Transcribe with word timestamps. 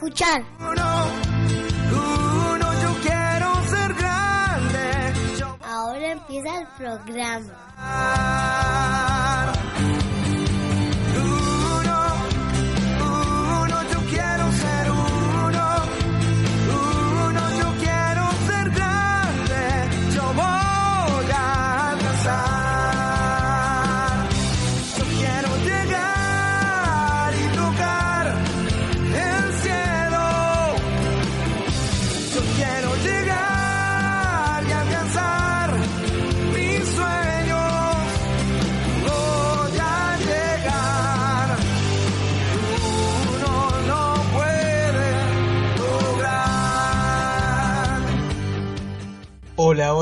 escuchar. 0.00 0.42
Ahora 5.62 6.12
empieza 6.12 6.60
el 6.60 6.66
programa. 6.78 7.50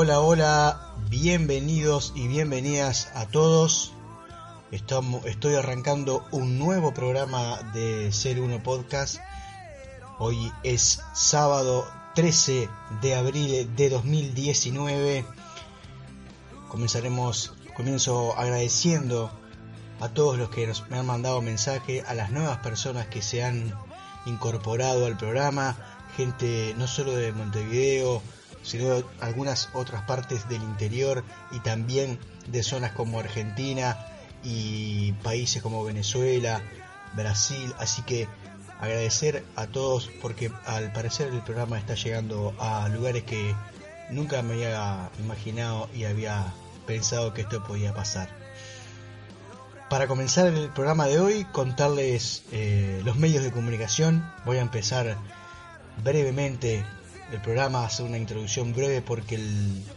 Hola, 0.01 0.21
hola, 0.21 0.93
bienvenidos 1.09 2.13
y 2.15 2.29
bienvenidas 2.29 3.11
a 3.15 3.25
todos. 3.27 3.91
Estamos, 4.71 5.25
estoy 5.25 5.55
arrancando 5.55 6.25
un 6.31 6.57
nuevo 6.57 6.93
programa 6.93 7.61
de 7.73 8.09
Ser 8.13 8.39
Uno 8.39 8.63
Podcast. 8.63 9.17
Hoy 10.17 10.53
es 10.63 11.01
sábado 11.13 11.85
13 12.15 12.69
de 13.01 13.13
abril 13.13 13.75
de 13.75 13.89
2019. 13.89 15.25
Comenzaremos, 16.69 17.53
comienzo 17.75 18.37
agradeciendo 18.37 19.29
a 19.99 20.07
todos 20.07 20.37
los 20.37 20.49
que 20.49 20.65
nos, 20.65 20.89
me 20.89 20.97
han 20.97 21.07
mandado 21.07 21.41
mensaje, 21.41 22.05
a 22.07 22.13
las 22.13 22.31
nuevas 22.31 22.59
personas 22.59 23.07
que 23.07 23.21
se 23.21 23.43
han 23.43 23.73
incorporado 24.25 25.07
al 25.07 25.17
programa, 25.17 25.75
gente 26.15 26.73
no 26.77 26.87
solo 26.87 27.11
de 27.11 27.33
Montevideo, 27.33 28.21
sino 28.63 29.03
algunas 29.19 29.69
otras 29.73 30.03
partes 30.03 30.47
del 30.49 30.61
interior 30.63 31.23
y 31.51 31.59
también 31.59 32.19
de 32.47 32.63
zonas 32.63 32.91
como 32.91 33.19
Argentina 33.19 33.97
y 34.43 35.11
países 35.23 35.61
como 35.61 35.83
Venezuela, 35.83 36.61
Brasil. 37.15 37.73
Así 37.79 38.01
que 38.03 38.27
agradecer 38.79 39.43
a 39.55 39.67
todos 39.67 40.09
porque 40.21 40.51
al 40.65 40.91
parecer 40.93 41.27
el 41.33 41.41
programa 41.41 41.77
está 41.77 41.95
llegando 41.95 42.55
a 42.59 42.87
lugares 42.89 43.23
que 43.23 43.55
nunca 44.09 44.41
me 44.41 44.53
había 44.53 45.09
imaginado 45.19 45.89
y 45.93 46.05
había 46.05 46.53
pensado 46.87 47.33
que 47.33 47.41
esto 47.41 47.63
podía 47.63 47.93
pasar. 47.93 48.29
Para 49.89 50.07
comenzar 50.07 50.47
el 50.47 50.69
programa 50.69 51.07
de 51.07 51.19
hoy, 51.19 51.45
contarles 51.45 52.43
eh, 52.51 53.01
los 53.03 53.15
medios 53.15 53.43
de 53.43 53.51
comunicación. 53.51 54.23
Voy 54.45 54.57
a 54.57 54.61
empezar 54.61 55.17
brevemente 56.03 56.85
el 57.31 57.39
programa 57.39 57.85
hace 57.85 58.03
una 58.03 58.17
introducción 58.17 58.73
breve 58.73 59.01
porque 59.01 59.39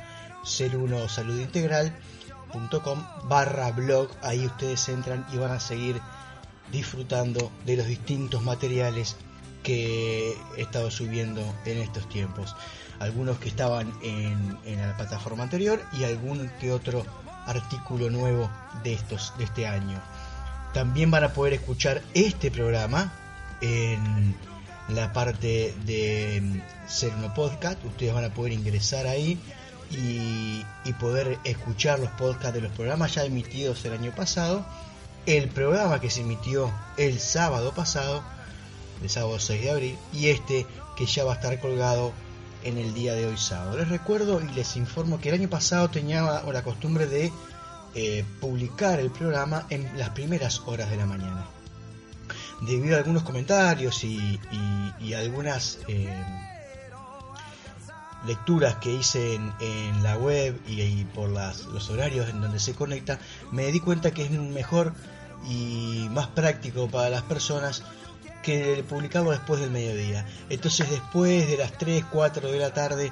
ser 0.43 0.75
1 0.75 1.07
saludintegral.com 1.07 3.05
barra 3.27 3.71
blog. 3.71 4.09
Ahí 4.23 4.45
ustedes 4.45 4.89
entran 4.89 5.25
y 5.31 5.38
van 5.38 5.51
a 5.51 5.59
seguir 5.59 6.01
disfrutando 6.71 7.51
de 7.65 7.77
los 7.77 7.85
distintos 7.85 8.41
materiales 8.41 9.15
que 9.63 10.35
he 10.57 10.61
estado 10.61 10.89
subiendo 10.89 11.41
en 11.65 11.77
estos 11.77 12.09
tiempos 12.09 12.55
algunos 13.01 13.39
que 13.39 13.50
estaban 13.50 13.91
en, 14.03 14.59
la 14.78 14.95
plataforma 14.95 15.44
anterior 15.44 15.81
y 15.91 16.03
algún 16.03 16.50
que 16.59 16.72
otro 16.72 17.03
artículo 17.47 18.12
nuevo 18.12 18.50
de 18.84 18.94
estos 18.94 19.34
de 19.39 19.45
este 19.45 19.66
año. 19.67 20.00
También 20.73 21.09
van 21.09 21.23
a 21.23 21.34
poder 21.34 21.53
escuchar 21.53 22.03
este 22.13 22.51
programa 22.51 23.12
en 23.59 24.35
la 24.89 25.12
parte 25.13 25.73
de 25.84 26.41
mm, 26.41 26.88
ser 26.88 27.13
uno 27.16 27.34
podcast. 27.34 27.84
Ustedes 27.84 28.13
van 28.13 28.25
a 28.25 28.34
poder 28.34 28.53
ingresar 28.53 29.07
ahí 29.07 29.39
y, 29.89 30.63
y, 30.85 30.94
poder 30.94 31.39
escuchar 31.44 32.00
los 32.00 32.12
podcasts 32.12 32.53
de 32.53 32.62
los 32.62 32.72
programas 32.72 33.16
ya 33.16 33.25
emitidos 33.25 33.83
el 33.83 33.94
año 33.94 34.12
pasado. 34.16 34.63
El 35.25 35.50
programa 35.50 36.00
que 36.00 36.12
se 36.12 36.22
emitió 36.22 36.72
el 36.97 37.19
sábado 37.19 37.73
pasado, 37.73 38.23
el 39.01 39.09
sábado 39.09 39.39
6 39.39 39.62
de 39.62 39.72
abril, 39.72 39.97
y 40.13 40.27
este 40.27 40.68
que 40.95 41.07
ya 41.07 41.24
va 41.24 41.33
a 41.33 41.36
estar 41.36 41.59
colgado 41.59 42.13
en 42.63 42.78
el 42.78 42.94
día 42.94 43.13
de 43.13 43.28
hoy 43.28 43.38
sábado. 43.38 43.78
Les 43.78 43.90
recuerdo 43.90 44.42
y 44.42 44.50
les 44.54 44.75
informo 44.75 45.19
que 45.19 45.30
el 45.30 45.36
año 45.36 45.50
pasado 45.50 45.90
tenía 45.90 46.22
la 46.22 46.63
costumbre 46.63 47.08
de 47.08 47.31
eh, 47.94 48.25
publicar 48.40 49.00
el 49.00 49.12
programa 49.12 49.66
en 49.69 49.98
las 49.98 50.10
primeras 50.12 50.62
horas 50.66 50.90
de 50.90 50.98
la 50.98 51.06
mañana. 51.06 51.46
Debido 52.62 52.96
a 52.96 53.00
algunos 53.00 53.24
comentarios 53.24 54.04
y, 54.04 54.40
algunas 55.13 55.80
eh, 55.88 56.08
lecturas 58.25 58.75
que 58.75 58.94
hice 58.94 59.36
en, 59.36 60.04
la 60.04 60.18
web 60.18 60.60
y, 60.68 61.04
por 61.06 61.30
los 61.30 61.90
horarios 61.90 62.30
en 62.30 62.42
donde 62.42 62.60
se 62.60 62.74
conecta, 62.74 63.19
me 63.52 63.72
di 63.72 63.80
cuenta 63.80 64.12
que 64.12 64.24
es 64.24 64.31
mejor 64.31 64.94
y 65.50 66.08
más 66.12 66.28
práctico 66.28 66.88
para 66.88 67.10
las 67.10 67.24
personas 67.24 67.84
que 68.41 68.83
publicarlo 68.88 69.31
después 69.31 69.59
del 69.59 69.71
mediodía. 69.71 70.25
Entonces 70.49 70.89
después 70.89 71.47
de 71.47 71.57
las 71.57 71.77
3, 71.77 72.05
4 72.11 72.51
de 72.51 72.59
la 72.59 72.73
tarde 72.73 73.11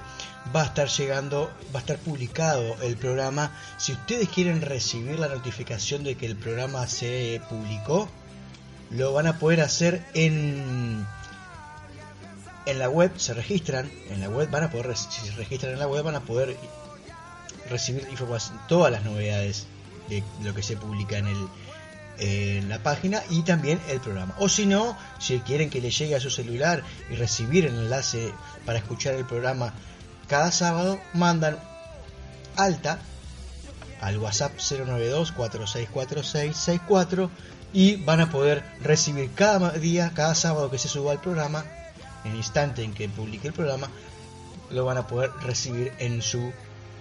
va 0.56 0.64
a 0.64 0.66
estar 0.66 0.88
llegando, 0.88 1.52
va 1.74 1.80
a 1.80 1.82
estar 1.82 1.98
publicado 1.98 2.76
el 2.82 2.98
programa. 2.98 3.52
Si 3.78 3.94
ustedes 3.94 4.30
quieren 4.30 4.62
recibir 4.62 5.20
la 5.20 5.28
notificación 5.28 6.04
de 6.04 6.16
que 6.16 6.26
el 6.26 6.36
programa 6.36 6.88
se 6.88 7.42
publicó, 7.50 8.10
lo 8.92 9.14
van 9.14 9.28
a 9.28 9.38
poder 9.38 9.62
hacer 9.62 10.04
en 10.14 11.06
en 12.70 12.80
la 12.80 12.90
web, 12.90 13.12
se 13.18 13.34
registran, 13.34 13.90
en 14.10 14.20
la 14.20 14.30
web 14.30 14.50
van 14.50 14.64
a 14.64 14.70
poder, 14.70 14.96
si 14.96 15.28
se 15.28 15.32
registran 15.32 15.74
en 15.74 15.80
la 15.80 15.88
web 15.88 16.04
van 16.04 16.16
a 16.16 16.22
poder 16.22 16.56
recibir 17.70 18.08
información, 18.10 18.60
todas 18.68 18.92
las 18.92 19.04
novedades 19.04 19.66
de 20.08 20.24
lo 20.44 20.54
que 20.54 20.62
se 20.62 20.78
publica 20.78 21.18
en 21.18 21.28
el 21.28 21.48
en 22.20 22.70
la 22.70 22.84
página 22.84 23.24
y 23.30 23.44
también 23.44 23.80
el 23.88 24.00
programa. 24.00 24.36
O 24.40 24.50
si 24.50 24.66
no, 24.66 24.98
si 25.20 25.40
quieren 25.40 25.70
que 25.70 25.80
le 25.82 25.92
llegue 25.92 26.16
a 26.16 26.20
su 26.20 26.30
celular 26.30 26.84
y 27.10 27.16
recibir 27.16 27.66
el 27.66 27.76
enlace 27.76 28.34
para 28.66 28.80
escuchar 28.80 29.16
el 29.16 29.26
programa 29.26 29.74
cada 30.28 30.52
sábado, 30.52 31.00
mandan 31.14 31.58
alta 32.56 33.00
al 34.02 34.18
WhatsApp 34.18 34.58
092-464664 34.58 37.30
y 37.74 37.98
van 37.98 38.22
a 38.22 38.30
poder 38.30 38.64
recibir 38.82 39.32
cada 39.34 39.72
día, 39.72 40.14
cada 40.14 40.36
sábado 40.36 40.72
que 40.72 40.78
se 40.78 40.88
suba 40.88 41.12
el 41.14 41.20
programa, 41.20 41.66
en 42.24 42.32
el 42.32 42.38
instante 42.38 42.84
en 42.84 42.94
que 42.94 43.10
publique 43.10 43.48
el 43.48 43.54
programa, 43.54 43.90
lo 44.72 44.86
van 44.86 44.98
a 44.98 45.08
poder 45.08 45.32
recibir 45.42 45.92
en 46.00 46.22
su 46.22 46.54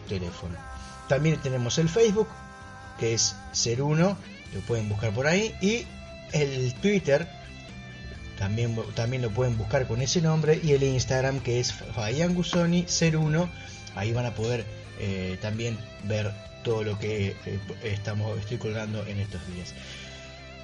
teléfono. 0.09 0.57
También 1.09 1.41
tenemos 1.41 1.79
el 1.79 1.89
Facebook, 1.89 2.29
que 2.99 3.15
es 3.15 3.37
Ser1, 3.53 4.17
lo 4.55 4.61
pueden 4.61 4.89
buscar 4.89 5.13
por 5.13 5.27
ahí, 5.27 5.55
y 5.61 5.87
el 6.33 6.75
Twitter, 6.75 7.27
también, 8.39 8.77
también 8.95 9.23
lo 9.23 9.31
pueden 9.31 9.57
buscar 9.57 9.87
con 9.87 10.01
ese 10.03 10.21
nombre, 10.21 10.61
y 10.63 10.73
el 10.73 10.83
Instagram, 10.83 11.41
que 11.41 11.61
es 11.61 11.73
Fabián 11.73 12.35
Gusoni, 12.35 12.85
Ser1, 12.85 13.49
ahí 13.95 14.13
van 14.13 14.27
a 14.27 14.35
poder 14.35 14.65
eh, 15.01 15.39
también 15.41 15.79
ver 16.05 16.33
todo 16.63 16.85
lo 16.85 16.99
que 16.99 17.37
eh, 17.47 17.61
estamos, 17.85 18.39
estoy 18.39 18.59
colgando 18.59 19.07
en 19.07 19.21
estos 19.21 19.41
días. 19.55 19.75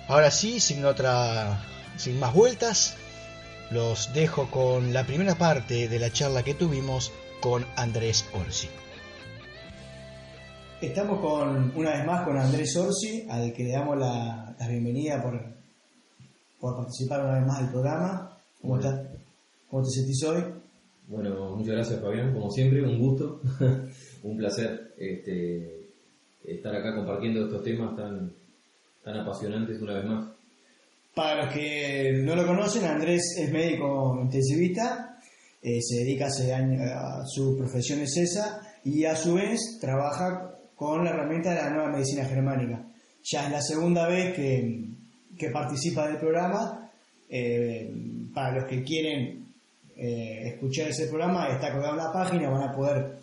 Ahora 0.09 0.31
sí, 0.31 0.61
sin 0.61 0.85
otra, 0.85 1.65
sin 1.97 2.19
más 2.19 2.35
vueltas, 2.35 2.97
los 3.71 4.13
dejo 4.13 4.51
con 4.51 4.93
la 4.93 5.05
primera 5.05 5.37
parte 5.37 5.89
de 5.89 5.99
la 5.99 6.13
charla 6.13 6.43
que 6.43 6.55
tuvimos 6.55 7.13
con 7.41 7.67
Andrés 7.77 8.27
Orsi. 8.33 8.69
Estamos 10.87 11.19
con 11.21 11.73
una 11.77 11.93
vez 11.93 12.07
más 12.07 12.25
con 12.25 12.37
Andrés 12.37 12.77
Orsi, 12.77 13.27
al 13.29 13.55
que 13.55 13.65
le 13.65 13.73
damos 13.73 13.99
la, 13.99 14.55
bienvenida 14.69 15.21
por, 15.23 15.41
por 16.61 16.77
participar 16.77 17.25
una 17.25 17.39
vez 17.39 17.47
más 17.47 17.61
del 17.61 17.71
programa. 17.71 18.39
¿Cómo, 18.61 18.77
estás? 18.77 19.01
¿Cómo 19.71 19.83
te 19.83 19.91
sentís 19.91 20.23
hoy? 20.25 20.45
Bueno, 21.09 21.57
muchas 21.57 21.75
gracias 21.75 22.01
Fabián, 22.01 22.35
como 22.35 22.51
siempre, 22.51 22.83
un 22.83 22.99
gusto, 22.99 23.41
un 24.25 24.37
placer 24.37 24.93
este, 24.99 25.89
estar 26.45 26.77
acá 26.77 26.95
compartiendo 26.95 27.47
estos 27.47 27.65
temas 27.65 27.97
tan, 27.97 28.31
tan 29.03 29.17
apasionantes 29.17 29.81
una 29.81 29.95
vez 29.95 30.05
más. 30.05 30.29
Para 31.15 31.47
los 31.47 31.55
que 31.55 32.21
no 32.23 32.37
lo 32.37 32.47
conocen, 32.47 32.85
Andrés 32.85 33.37
es 33.39 33.51
médico 33.51 34.19
intensivista, 34.23 35.19
eh, 35.63 35.81
se 35.81 36.01
dedica 36.01 36.27
hace 36.27 36.53
años, 36.53 36.83
a 36.83 37.25
su 37.27 37.57
profesión 37.57 38.01
es 38.01 38.15
esa 38.19 38.61
y 38.85 39.07
a 39.07 39.17
su 39.17 39.35
vez 39.35 39.79
trabaja 39.81 40.54
con 40.75 41.05
la 41.05 41.11
herramienta 41.11 41.51
de 41.51 41.57
la 41.57 41.71
nueva 41.71 41.91
medicina 41.91 42.25
germánica. 42.25 42.85
Ya 43.23 43.47
es 43.47 43.51
la 43.53 43.63
segunda 43.63 44.09
vez 44.09 44.35
que, 44.35 44.85
que 45.39 45.51
participa 45.51 46.07
del 46.09 46.19
programa. 46.19 46.91
Eh, 47.29 47.93
para 48.35 48.57
los 48.57 48.65
que 48.65 48.83
quieren 48.83 49.47
eh, 49.97 50.49
escuchar 50.49 50.89
ese 50.89 51.09
programa, 51.09 51.49
está 51.49 51.73
colgado 51.73 51.93
en 51.93 52.05
la 52.05 52.13
página, 52.13 52.51
van 52.51 52.69
a 52.69 52.73
poder 52.73 53.19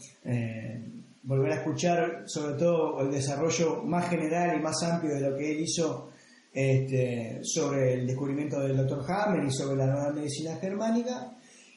volver 1.24 1.52
a 1.52 1.56
escuchar 1.56 2.24
sobre 2.26 2.58
todo 2.58 3.02
el 3.02 3.12
desarrollo 3.12 3.84
más 3.84 4.10
general 4.10 4.58
y 4.58 4.62
más 4.62 4.82
amplio 4.84 5.14
de 5.16 5.22
lo 5.22 5.38
que 5.38 5.52
él 5.52 5.62
hizo 5.62 6.10
este, 6.54 7.40
sobre 7.44 7.94
el 7.94 8.08
descubrimiento 8.08 8.60
del 8.60 8.76
Dr. 8.76 9.04
Hammer 9.08 9.46
y 9.46 9.52
sobre 9.52 9.78
la 9.78 9.86
nueva 9.86 10.12
medicina 10.12 10.56
germánica. 10.58 11.32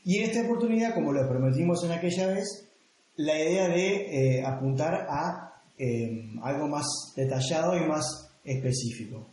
Y 0.05 0.19
en 0.19 0.31
esta 0.31 0.43
oportunidad, 0.43 0.95
como 0.95 1.13
lo 1.13 1.29
prometimos 1.29 1.85
en 1.85 1.93
aquella 1.93 2.27
vez, 2.29 2.69
la 3.17 3.39
idea 3.39 3.69
de 3.69 4.39
eh, 4.39 4.45
apuntar 4.45 5.07
a 5.09 5.54
eh, 5.79 6.31
algo 6.43 6.69
más 6.69 6.87
detallado 7.17 7.77
y 7.77 7.87
más 7.89 8.31
específico. 8.45 9.27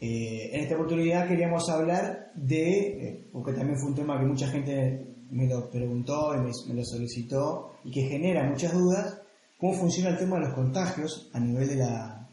Eh, 0.00 0.50
en 0.52 0.60
esta 0.60 0.74
oportunidad 0.74 1.28
queríamos 1.28 1.68
hablar 1.70 2.32
de, 2.34 3.28
porque 3.32 3.52
también 3.52 3.78
fue 3.78 3.90
un 3.90 3.96
tema 3.96 4.18
que 4.18 4.26
mucha 4.26 4.48
gente 4.48 5.06
me 5.30 5.48
lo 5.48 5.70
preguntó 5.70 6.34
y 6.34 6.38
me, 6.38 6.50
me 6.68 6.74
lo 6.74 6.84
solicitó 6.84 7.72
y 7.84 7.90
que 7.90 8.02
genera 8.02 8.48
muchas 8.48 8.72
dudas, 8.72 9.22
cómo 9.58 9.72
funciona 9.72 10.10
el 10.10 10.18
tema 10.18 10.36
de 10.36 10.46
los 10.46 10.54
contagios 10.54 11.30
a 11.32 11.40
nivel 11.40 11.68
de 11.68 11.76
la, 11.76 12.28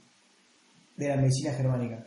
de 0.98 1.08
la 1.08 1.18
medicina 1.18 1.54
germánica. 1.54 2.06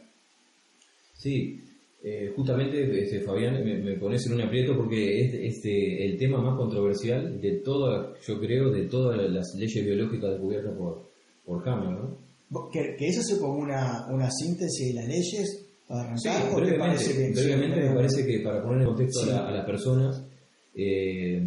Sí, 1.14 1.62
eh, 2.02 2.32
justamente 2.36 3.02
este, 3.02 3.20
Fabián 3.20 3.64
me, 3.64 3.94
pones 3.94 4.26
en 4.26 4.34
un 4.34 4.42
aprieto 4.42 4.76
porque 4.76 5.22
es 5.22 5.34
este, 5.34 6.04
el 6.04 6.18
tema 6.18 6.40
más 6.40 6.56
controversial 6.56 7.40
de 7.40 7.52
toda, 7.64 8.14
yo 8.24 8.38
creo, 8.38 8.70
de 8.70 8.84
todas 8.86 9.28
las 9.30 9.54
leyes 9.56 9.84
biológicas 9.84 10.30
descubiertas 10.30 10.76
por, 10.76 11.05
por 11.46 11.66
Hammer, 11.68 11.90
¿no? 11.90 12.70
Que, 12.70 12.96
eso 12.98 13.20
es 13.20 13.38
como 13.40 13.60
una, 13.60 14.06
una 14.10 14.30
síntesis 14.30 14.88
de 14.88 15.00
las 15.00 15.08
leyes 15.08 15.66
para 15.88 16.02
arrancar. 16.02 16.42
Sí, 16.42 16.54
brevemente, 16.54 17.32
brevemente 17.32 17.80
me 17.88 17.94
parece 17.94 18.26
que 18.26 18.40
para 18.40 18.62
poner 18.62 18.80
en 18.82 18.86
contexto 18.88 19.22
a, 19.32 19.50
las 19.50 19.64
personas, 19.64 20.26
eh, 20.74 21.40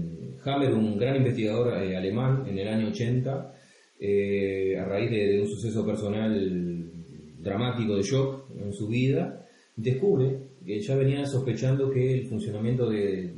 Hammer, 0.43 0.73
un 0.73 0.97
gran 0.97 1.17
investigador 1.17 1.83
eh, 1.83 1.95
alemán 1.95 2.45
en 2.47 2.57
el 2.57 2.67
año 2.67 2.87
80, 2.87 3.53
eh, 3.99 4.77
a 4.79 4.85
raíz 4.85 5.11
de, 5.11 5.41
un 5.41 5.47
suceso 5.47 5.85
personal 5.85 6.91
dramático 7.39 7.95
de 7.95 8.01
shock 8.01 8.49
en 8.57 8.73
su 8.73 8.87
vida, 8.87 9.45
descubre 9.75 10.49
que 10.65 10.79
ya 10.79 10.95
venía 10.95 11.25
sospechando 11.25 11.89
que 11.89 12.13
el 12.13 12.27
funcionamiento 12.27 12.89
de, 12.89 13.33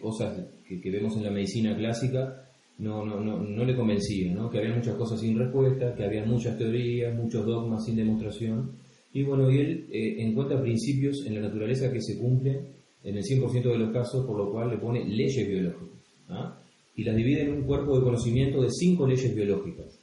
cosas 0.00 0.46
que, 0.64 0.90
vemos 0.90 1.16
en 1.16 1.24
la 1.24 1.30
medicina 1.30 1.76
clásica 1.76 2.45
no, 2.78 3.04
no, 3.04 3.20
no, 3.20 3.64
le 3.64 3.76
convencía, 3.76 4.34
¿no? 4.34 4.50
que 4.50 4.58
había 4.58 4.74
muchas 4.74 4.96
cosas 4.96 5.20
sin 5.20 5.38
respuesta, 5.38 5.94
que 5.94 6.04
había 6.04 6.24
muchas 6.24 6.58
teorías, 6.58 7.14
muchos 7.14 7.46
dogmas 7.46 7.84
sin 7.84 7.96
demostración. 7.96 8.72
Y 9.12 9.22
bueno, 9.22 9.50
y 9.50 9.58
él 9.58 9.86
eh, 9.90 10.16
encuentra 10.18 10.60
principios 10.60 11.24
en 11.26 11.34
la 11.34 11.40
naturaleza 11.40 11.90
que 11.90 12.02
se 12.02 12.18
cumplen 12.18 12.68
en 13.02 13.16
el 13.16 13.22
100% 13.22 13.62
de 13.62 13.78
los 13.78 13.92
casos, 13.92 14.26
por 14.26 14.36
lo 14.36 14.52
cual 14.52 14.70
le 14.70 14.78
pone 14.78 15.04
leyes 15.04 15.48
biológicas. 15.48 15.96
¿ah? 16.28 16.58
y 16.96 17.04
las 17.04 17.14
divide 17.14 17.42
en 17.42 17.52
un 17.52 17.62
cuerpo 17.62 17.98
de 17.98 18.04
conocimiento 18.04 18.62
de 18.62 18.70
cinco 18.70 19.06
leyes 19.06 19.34
biológicas. 19.34 20.00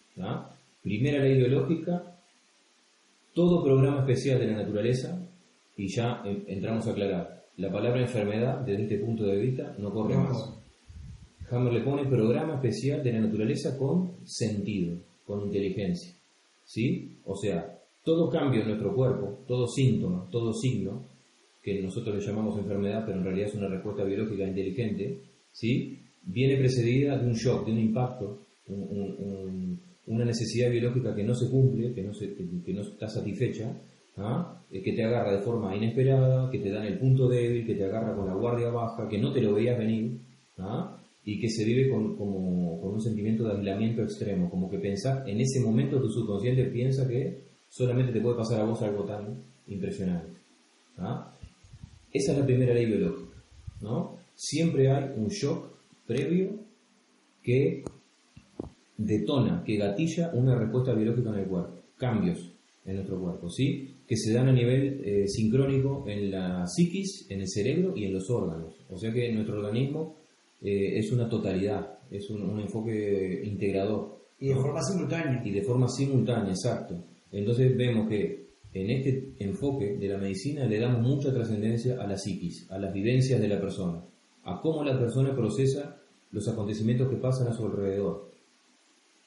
Primera 0.83 1.23
ley 1.23 1.37
biológica, 1.37 2.19
todo 3.33 3.63
programa 3.63 4.01
especial 4.01 4.39
de 4.39 4.47
la 4.47 4.57
naturaleza, 4.57 5.19
y 5.75 5.87
ya 5.87 6.21
entramos 6.47 6.85
a 6.85 6.91
aclarar, 6.91 7.45
la 7.57 7.71
palabra 7.71 8.01
enfermedad 8.01 8.59
desde 8.59 8.83
este 8.83 8.97
punto 8.99 9.23
de 9.23 9.37
vista 9.37 9.75
no 9.79 9.91
corre 9.91 10.15
más. 10.15 10.62
Hammer 11.49 11.73
le 11.73 11.81
pone 11.81 12.05
programa 12.05 12.55
especial 12.55 13.03
de 13.03 13.13
la 13.13 13.21
naturaleza 13.21 13.77
con 13.77 14.13
sentido, 14.25 14.97
con 15.25 15.41
inteligencia. 15.41 16.13
¿Sí? 16.65 17.17
O 17.25 17.35
sea, 17.35 17.79
todo 18.03 18.29
cambio 18.29 18.61
en 18.61 18.67
nuestro 18.67 18.93
cuerpo, 18.95 19.39
todo 19.47 19.67
síntoma, 19.67 20.27
todo 20.31 20.53
signo, 20.53 21.03
que 21.61 21.81
nosotros 21.81 22.15
le 22.15 22.21
llamamos 22.21 22.57
enfermedad, 22.57 23.03
pero 23.05 23.19
en 23.19 23.23
realidad 23.23 23.47
es 23.47 23.55
una 23.55 23.69
respuesta 23.69 24.03
biológica 24.03 24.47
inteligente, 24.47 25.21
¿sí? 25.51 25.99
viene 26.23 26.57
precedida 26.57 27.17
de 27.17 27.27
un 27.27 27.33
shock, 27.33 27.65
de 27.65 27.71
un 27.71 27.79
impacto, 27.79 28.39
una 30.05 30.25
necesidad 30.25 30.69
biológica 30.69 31.15
que 31.15 31.23
no 31.23 31.33
se 31.33 31.49
cumple, 31.49 31.93
que 31.93 32.03
no, 32.03 32.11
que, 32.11 32.73
no 32.73 32.81
está 32.81 33.07
satisfecha, 33.07 33.73
¿ah? 34.17 34.61
eh, 34.69 34.81
que 34.81 34.93
te 34.93 35.03
agarra 35.03 35.31
de 35.31 35.41
forma 35.41 35.75
inesperada, 35.75 36.49
que 36.49 36.59
te 36.59 36.69
da 36.69 36.85
el 36.85 36.99
punto 36.99 37.27
débil, 37.27 37.65
que 37.65 37.75
te 37.75 37.85
agarra 37.85 38.15
con 38.15 38.27
la 38.27 38.35
guardia 38.35 38.69
baja, 38.69 39.07
que 39.07 39.17
no 39.17 39.31
te 39.31 39.41
lo 39.41 39.53
veías 39.53 39.77
venir, 39.77 40.19
¿ah? 40.57 40.99
Y 41.25 41.39
que 41.39 41.49
se 41.49 41.63
vive 41.63 41.89
con, 41.89 42.17
como, 42.17 42.81
con 42.81 42.93
un 42.93 43.01
sentimiento 43.01 43.43
de 43.43 43.57
aislamiento 43.57 44.03
extremo, 44.03 44.49
como 44.49 44.69
que 44.69 44.77
pensar, 44.77 45.27
en 45.27 45.39
ese 45.39 45.61
momento 45.61 46.01
tu 46.01 46.09
subconsciente 46.09 46.65
piensa 46.65 47.07
que 47.07 47.43
solamente 47.69 48.11
te 48.11 48.21
puede 48.21 48.35
pasar 48.35 48.61
a 48.61 48.65
vos 48.65 48.81
algo 48.81 49.03
tan 49.05 49.41
impresionante. 49.67 50.33
¿ah? 50.97 51.33
Esa 52.11 52.33
es 52.33 52.37
la 52.37 52.45
primera 52.45 52.73
ley 52.73 52.85
biológica. 52.85 53.41
¿no? 53.81 54.17
Siempre 54.35 54.91
hay 54.91 55.11
un 55.15 55.27
shock 55.29 55.71
previo 56.05 56.59
que 57.41 57.83
detona, 58.97 59.63
que 59.65 59.77
gatilla 59.77 60.31
una 60.33 60.57
respuesta 60.57 60.93
biológica 60.93 61.29
en 61.29 61.39
el 61.39 61.47
cuerpo, 61.47 61.79
cambios 61.97 62.51
en 62.85 62.95
nuestro 62.95 63.19
cuerpo, 63.19 63.49
¿sí? 63.49 63.95
que 64.05 64.17
se 64.17 64.33
dan 64.33 64.49
a 64.49 64.51
nivel 64.51 65.01
eh, 65.05 65.27
sincrónico 65.27 66.03
en 66.07 66.31
la 66.31 66.67
psiquis, 66.67 67.27
en 67.29 67.41
el 67.41 67.47
cerebro 67.47 67.93
y 67.95 68.05
en 68.05 68.13
los 68.13 68.29
órganos. 68.29 68.75
O 68.89 68.97
sea 68.97 69.13
que 69.13 69.31
nuestro 69.31 69.57
organismo 69.57 70.22
eh, 70.63 70.97
es 70.97 71.11
una 71.11 71.29
totalidad, 71.29 71.99
es 72.09 72.29
un, 72.29 72.59
enfoque 72.59 73.41
integrador. 73.43 74.23
Y 74.39 74.47
de 74.47 74.55
forma 74.55 74.81
simultánea. 74.81 75.41
Y 75.45 75.51
de 75.51 75.61
forma 75.61 75.87
simultánea, 75.87 76.49
exacto. 76.49 76.95
Entonces 77.31 77.75
vemos 77.77 78.09
que 78.09 78.47
en 78.73 78.89
este 78.89 79.33
enfoque 79.39 79.97
de 79.97 80.07
la 80.07 80.17
medicina 80.17 80.65
le 80.65 80.79
damos 80.79 81.01
mucha 81.01 81.33
trascendencia 81.33 82.01
a 82.01 82.07
la 82.07 82.17
psiquis, 82.17 82.69
a 82.71 82.79
las 82.79 82.93
vivencias 82.93 83.39
de 83.39 83.47
la 83.47 83.59
persona 83.59 84.03
a 84.43 84.59
cómo 84.61 84.83
la 84.83 84.99
persona 84.99 85.35
procesa 85.35 85.97
los 86.31 86.47
acontecimientos 86.47 87.09
que 87.09 87.17
pasan 87.17 87.47
a 87.47 87.53
su 87.53 87.65
alrededor, 87.65 88.31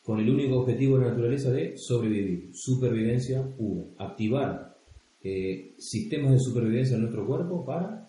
con 0.04 0.20
el 0.20 0.28
único 0.28 0.60
objetivo 0.60 0.98
de 0.98 1.04
la 1.04 1.10
naturaleza 1.10 1.50
de 1.50 1.76
sobrevivir, 1.76 2.50
supervivencia 2.52 3.42
pura, 3.56 3.84
activar 3.98 4.76
eh, 5.22 5.74
sistemas 5.78 6.32
de 6.32 6.38
supervivencia 6.40 6.94
en 6.94 7.02
nuestro 7.02 7.26
cuerpo 7.26 7.64
para 7.64 8.05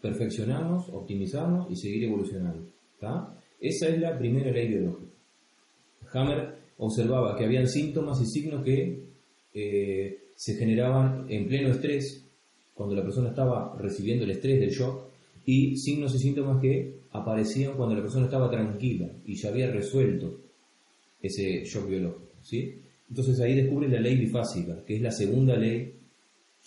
perfeccionarnos, 0.00 0.88
optimizarnos 0.90 1.70
y 1.70 1.76
seguir 1.76 2.04
evolucionando. 2.04 2.66
Esa 3.60 3.88
es 3.88 4.00
la 4.00 4.18
primera 4.18 4.50
ley 4.50 4.68
biológica. 4.68 5.12
Hammer 6.12 6.56
observaba 6.78 7.36
que 7.36 7.44
habían 7.44 7.68
síntomas 7.68 8.20
y 8.20 8.26
signos 8.26 8.64
que 8.64 9.06
eh, 9.54 10.18
se 10.34 10.54
generaban 10.54 11.26
en 11.28 11.46
pleno 11.48 11.70
estrés, 11.70 12.24
cuando 12.74 12.94
la 12.94 13.02
persona 13.02 13.30
estaba 13.30 13.76
recibiendo 13.78 14.24
el 14.24 14.32
estrés 14.32 14.60
del 14.60 14.70
shock, 14.70 15.06
y 15.46 15.76
signos 15.76 16.14
y 16.14 16.18
síntomas 16.18 16.60
que 16.60 16.96
aparecían 17.12 17.74
cuando 17.74 17.94
la 17.94 18.02
persona 18.02 18.26
estaba 18.26 18.50
tranquila 18.50 19.08
y 19.24 19.36
ya 19.36 19.48
había 19.48 19.70
resuelto 19.70 20.40
ese 21.22 21.64
shock 21.64 21.88
biológico. 21.88 22.32
¿sí? 22.42 22.82
Entonces 23.08 23.40
ahí 23.40 23.54
descubre 23.54 23.88
la 23.88 24.00
ley 24.00 24.16
bifásica, 24.16 24.84
que 24.84 24.96
es 24.96 25.02
la 25.02 25.12
segunda 25.12 25.56
ley 25.56 25.94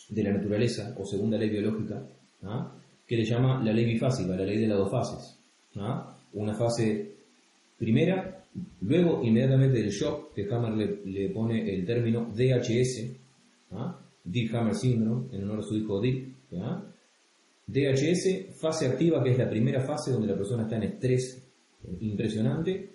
de 0.10 0.24
la 0.24 0.32
naturaleza 0.32 0.96
o 0.98 1.06
segunda 1.06 1.38
ley 1.38 1.50
biológica, 1.50 2.08
¿ah? 2.44 2.76
Que 3.10 3.16
le 3.16 3.26
llama 3.26 3.60
la 3.64 3.74
ley 3.74 3.86
bifásica, 3.86 4.36
la 4.36 4.46
ley 4.46 4.60
de 4.60 4.68
las 4.68 4.78
dos 4.78 4.92
fases. 4.92 5.36
Una 6.34 6.54
fase 6.54 7.12
primera, 7.76 8.46
luego 8.82 9.24
inmediatamente 9.24 9.80
del 9.80 9.90
shock, 9.90 10.32
que 10.36 10.48
Hammer 10.48 11.02
le, 11.04 11.30
pone 11.30 11.74
el 11.74 11.84
término 11.88 12.32
DHS. 12.32 13.10
Dick 14.24 14.54
Hammer 14.54 14.76
Syndrome, 14.76 15.36
en 15.36 15.44
honor 15.44 15.60
a 15.60 15.64
su 15.64 15.76
hijo 15.76 16.00
Dick. 16.00 16.28
DHS, 17.66 18.56
fase 18.56 18.86
activa, 18.86 19.24
que 19.24 19.32
es 19.32 19.40
la 19.40 19.50
primera 19.50 19.82
fase 19.82 20.12
donde 20.12 20.28
la 20.28 20.36
persona 20.36 20.64
está 20.64 20.76
en 20.76 20.84
estrés 20.84 21.44
impresionante. 22.02 22.92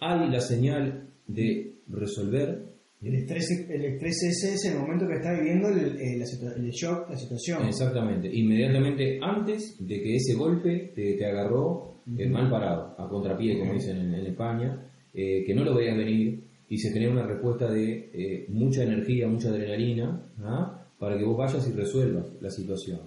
Hay 0.00 0.28
la 0.28 0.40
señal 0.40 1.10
de 1.28 1.74
resolver. 1.90 2.65
El 3.02 3.14
estrés, 3.14 3.50
el 3.68 3.84
estrés 3.84 4.22
ese 4.22 4.54
es 4.54 4.64
el 4.64 4.78
momento 4.78 5.06
que 5.06 5.14
está 5.14 5.32
viviendo 5.34 5.68
el, 5.68 6.00
el, 6.00 6.70
shock, 6.70 7.10
la 7.10 7.16
situación. 7.16 7.66
Exactamente, 7.66 8.28
inmediatamente 8.32 9.18
antes 9.22 9.76
de 9.78 10.00
que 10.00 10.16
ese 10.16 10.34
golpe 10.34 10.92
te, 10.94 11.24
agarró 11.24 12.00
eh, 12.16 12.26
mal 12.26 12.50
parado, 12.50 12.94
a 12.98 13.06
contrapié, 13.08 13.58
como 13.58 13.74
dicen 13.74 13.98
en, 13.98 14.26
España, 14.26 14.90
eh, 15.12 15.44
que 15.44 15.54
no 15.54 15.62
lo 15.62 15.74
veías 15.74 15.96
venir 15.96 16.42
y 16.68 16.78
se 16.78 16.90
genera 16.90 17.12
una 17.12 17.26
respuesta 17.26 17.70
de 17.70 18.10
eh, 18.12 18.46
mucha 18.48 18.82
energía, 18.82 19.28
mucha 19.28 19.50
adrenalina, 19.50 20.30
¿ah? 20.40 20.86
para 20.98 21.18
que 21.18 21.24
vos 21.24 21.36
vayas 21.36 21.68
y 21.68 21.72
resuelvas 21.72 22.26
la 22.40 22.50
situación. 22.50 23.00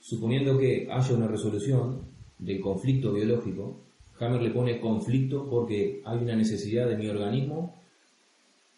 Suponiendo 0.00 0.58
que 0.58 0.88
haya 0.90 1.14
una 1.14 1.28
resolución 1.28 2.00
del 2.38 2.60
conflicto 2.60 3.12
biológico, 3.12 3.80
Hammer 4.18 4.42
le 4.42 4.50
pone 4.50 4.80
conflicto 4.80 5.48
porque 5.48 6.02
hay 6.04 6.18
una 6.18 6.36
necesidad 6.36 6.88
de 6.88 6.96
mi 6.96 7.06
organismo 7.08 7.81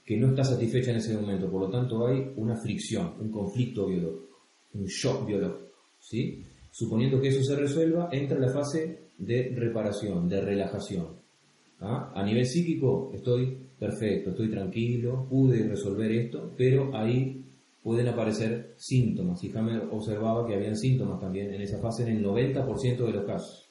que 0.04 0.16
no 0.16 0.28
está 0.28 0.44
satisfecha 0.44 0.90
en 0.90 0.98
ese 0.98 1.14
momento, 1.14 1.50
por 1.50 1.62
lo 1.62 1.70
tanto 1.70 2.06
hay 2.06 2.32
una 2.36 2.56
fricción, 2.56 3.14
un 3.20 3.30
conflicto 3.30 3.86
biológico, 3.86 4.38
un 4.74 4.84
shock 4.84 5.26
biológico. 5.26 5.70
¿sí? 5.98 6.44
Suponiendo 6.70 7.20
que 7.20 7.28
eso 7.28 7.42
se 7.42 7.56
resuelva, 7.56 8.10
entra 8.12 8.38
la 8.38 8.50
fase 8.50 9.04
de 9.16 9.54
reparación, 9.56 10.28
de 10.28 10.40
relajación. 10.40 11.06
¿ah? 11.80 12.12
A 12.14 12.22
nivel 12.22 12.44
psíquico 12.44 13.10
estoy 13.14 13.56
perfecto, 13.78 14.30
estoy 14.30 14.50
tranquilo, 14.50 15.26
pude 15.28 15.66
resolver 15.66 16.10
esto, 16.12 16.52
pero 16.56 16.94
ahí 16.94 17.42
pueden 17.82 18.08
aparecer 18.08 18.74
síntomas. 18.76 19.42
Y 19.44 19.56
Hammer 19.56 19.88
observaba 19.90 20.46
que 20.46 20.54
habían 20.54 20.76
síntomas 20.76 21.20
también 21.20 21.52
en 21.52 21.62
esa 21.62 21.78
fase 21.78 22.02
en 22.02 22.16
el 22.16 22.24
90% 22.24 22.96
de 23.06 23.12
los 23.12 23.24
casos. 23.24 23.70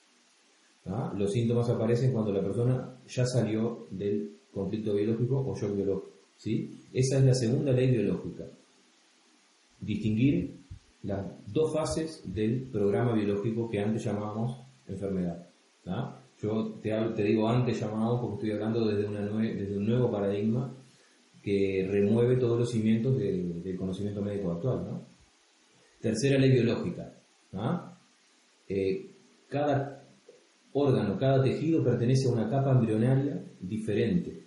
¿ah? 0.88 1.14
Los 1.16 1.32
síntomas 1.32 1.70
aparecen 1.70 2.12
cuando 2.12 2.32
la 2.32 2.42
persona 2.42 2.96
ya 3.08 3.26
salió 3.26 3.88
del 3.92 4.38
conflicto 4.52 4.94
biológico 4.94 5.44
o 5.46 5.56
shock 5.56 5.76
biológico. 5.76 6.13
¿Sí? 6.38 6.80
Esa 6.94 7.18
es 7.18 7.24
la 7.24 7.34
segunda 7.34 7.72
ley 7.72 7.92
biológica. 7.92 8.46
Distinguir 9.80 10.56
las 11.04 11.26
dos 11.52 11.74
fases 11.74 12.22
del 12.26 12.64
programa 12.72 13.14
biológico 13.14 13.70
que 13.70 13.80
antes 13.80 14.04
llamábamos 14.04 14.58
enfermedad. 14.88 15.48
Yo 16.42 16.80
te, 16.82 17.24
digo 17.24 17.48
antes 17.48 17.80
llamado 17.80 18.20
porque 18.20 18.36
estoy 18.36 18.52
hablando 18.52 18.86
desde, 18.86 19.78
un 19.78 19.86
nuevo 19.86 20.12
paradigma 20.12 20.74
que 21.42 21.88
remueve 21.90 22.38
todos 22.38 22.60
los 22.60 22.72
cimientos 22.72 23.18
del 23.18 23.76
conocimiento 23.78 24.22
médico 24.22 24.52
actual. 24.52 25.02
Tercera 26.02 26.38
ley 26.38 26.52
biológica. 26.52 27.14
Eh, 28.68 29.10
cada 29.50 30.04
órgano, 30.74 31.18
cada 31.18 31.44
tejido 31.44 31.84
pertenece 31.84 32.28
a 32.28 32.32
una 32.32 32.50
capa 32.50 32.72
embrionaria 32.72 33.44
diferente. 33.62 34.43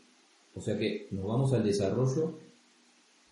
O 0.56 0.60
sea 0.60 0.76
que 0.78 1.06
nos 1.10 1.24
vamos 1.24 1.52
al 1.52 1.62
desarrollo 1.62 2.38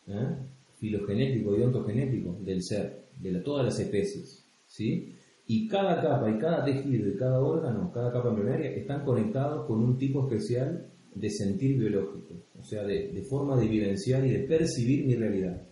¿eh? 0.07 0.37
filogenético 0.79 1.57
y 1.57 1.63
ontogenético 1.63 2.37
del 2.45 2.63
ser, 2.63 3.07
de 3.19 3.41
todas 3.41 3.65
las 3.65 3.81
especies. 3.81 4.45
¿sí? 4.67 5.15
Y 5.47 5.67
cada 5.67 6.03
capa 6.03 6.31
y 6.31 6.39
cada 6.39 6.65
tejido 6.65 7.09
y 7.09 7.17
cada 7.17 7.41
órgano, 7.41 7.91
cada 7.93 8.13
capa 8.13 8.29
embrionaria 8.29 8.71
están 8.71 9.05
conectados 9.05 9.67
con 9.67 9.83
un 9.83 9.97
tipo 9.97 10.29
especial 10.29 10.87
de 11.15 11.31
sentir 11.31 11.79
biológico, 11.79 12.35
o 12.59 12.63
sea, 12.65 12.83
de, 12.83 13.13
de 13.13 13.23
forma 13.23 13.57
de 13.57 13.69
vivenciar 13.69 14.27
y 14.27 14.31
de 14.31 14.41
percibir 14.41 15.07
mi 15.07 15.15
realidad. 15.15 15.63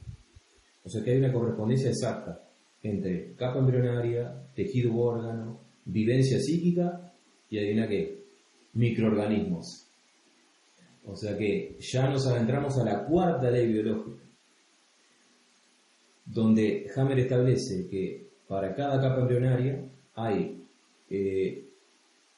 O 0.84 0.88
sea 0.88 1.02
que 1.02 1.12
hay 1.12 1.18
una 1.18 1.32
correspondencia 1.32 1.90
exacta 1.90 2.48
entre 2.82 3.34
capa 3.34 3.58
embrionaria, 3.58 4.46
tejido 4.54 4.94
órgano, 4.96 5.60
vivencia 5.84 6.38
psíquica 6.38 7.12
y 7.50 7.58
adivina 7.58 7.88
qué, 7.88 8.24
microorganismos. 8.74 9.91
O 11.04 11.16
sea 11.16 11.36
que 11.36 11.76
ya 11.80 12.08
nos 12.08 12.26
adentramos 12.26 12.78
a 12.78 12.84
la 12.84 13.04
cuarta 13.04 13.50
ley 13.50 13.66
biológica, 13.66 14.22
donde 16.24 16.90
Hammer 16.94 17.18
establece 17.18 17.88
que 17.88 18.30
para 18.46 18.74
cada 18.74 19.00
capa 19.00 19.22
embrionaria 19.22 19.84
hay 20.14 20.62
eh, 21.10 21.68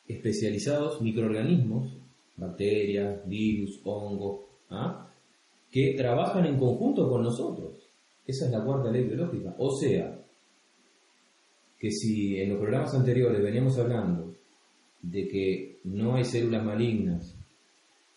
especializados 0.09 1.01
microorganismos, 1.03 1.93
bacterias, 2.37 3.27
virus, 3.29 3.81
hongos, 3.85 4.41
¿ah? 4.71 5.11
que 5.71 5.95
trabajan 5.97 6.47
en 6.47 6.59
conjunto 6.59 7.09
con 7.09 7.23
nosotros. 7.23 7.73
Esa 8.27 8.47
es 8.47 8.51
la 8.53 8.65
cuarta 8.65 8.91
ley 8.91 9.05
biológica. 9.05 9.55
O 9.59 9.77
sea, 9.77 10.19
que 11.79 11.91
si 11.91 12.41
en 12.41 12.51
los 12.51 12.59
programas 12.59 12.95
anteriores 12.95 13.43
veníamos 13.43 13.79
hablando 13.79 14.35
de 15.03 15.29
que 15.29 15.81
no 15.85 16.15
hay 16.15 16.25
células 16.25 16.65
malignas, 16.65 17.37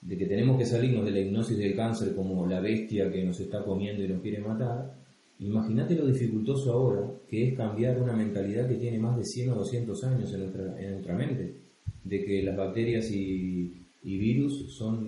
de 0.01 0.17
que 0.17 0.25
tenemos 0.25 0.57
que 0.57 0.65
salirnos 0.65 1.05
de 1.05 1.11
la 1.11 1.19
hipnosis 1.19 1.57
del 1.57 1.75
cáncer 1.75 2.15
como 2.15 2.45
la 2.47 2.59
bestia 2.59 3.11
que 3.11 3.23
nos 3.23 3.39
está 3.39 3.63
comiendo 3.63 4.03
y 4.03 4.07
nos 4.07 4.21
quiere 4.21 4.39
matar, 4.39 4.95
imagínate 5.39 5.95
lo 5.95 6.07
dificultoso 6.07 6.71
ahora 6.71 7.11
que 7.27 7.49
es 7.49 7.57
cambiar 7.57 8.01
una 8.01 8.13
mentalidad 8.13 8.67
que 8.67 8.75
tiene 8.75 8.99
más 8.99 9.17
de 9.17 9.25
100 9.25 9.51
o 9.51 9.55
200 9.55 10.03
años 10.05 10.33
en 10.33 10.39
nuestra, 10.39 10.81
en 10.81 10.91
nuestra 10.91 11.15
mente, 11.15 11.55
de 12.03 12.23
que 12.23 12.43
las 12.43 12.55
bacterias 12.55 13.11
y, 13.11 13.83
virus 14.03 14.73
son 14.73 15.05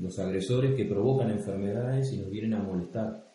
los 0.00 0.18
agresores 0.18 0.74
que 0.74 0.86
provocan 0.86 1.30
enfermedades 1.30 2.10
y 2.14 2.16
nos 2.16 2.30
vienen 2.30 2.54
a 2.54 2.62
molestar. 2.62 3.30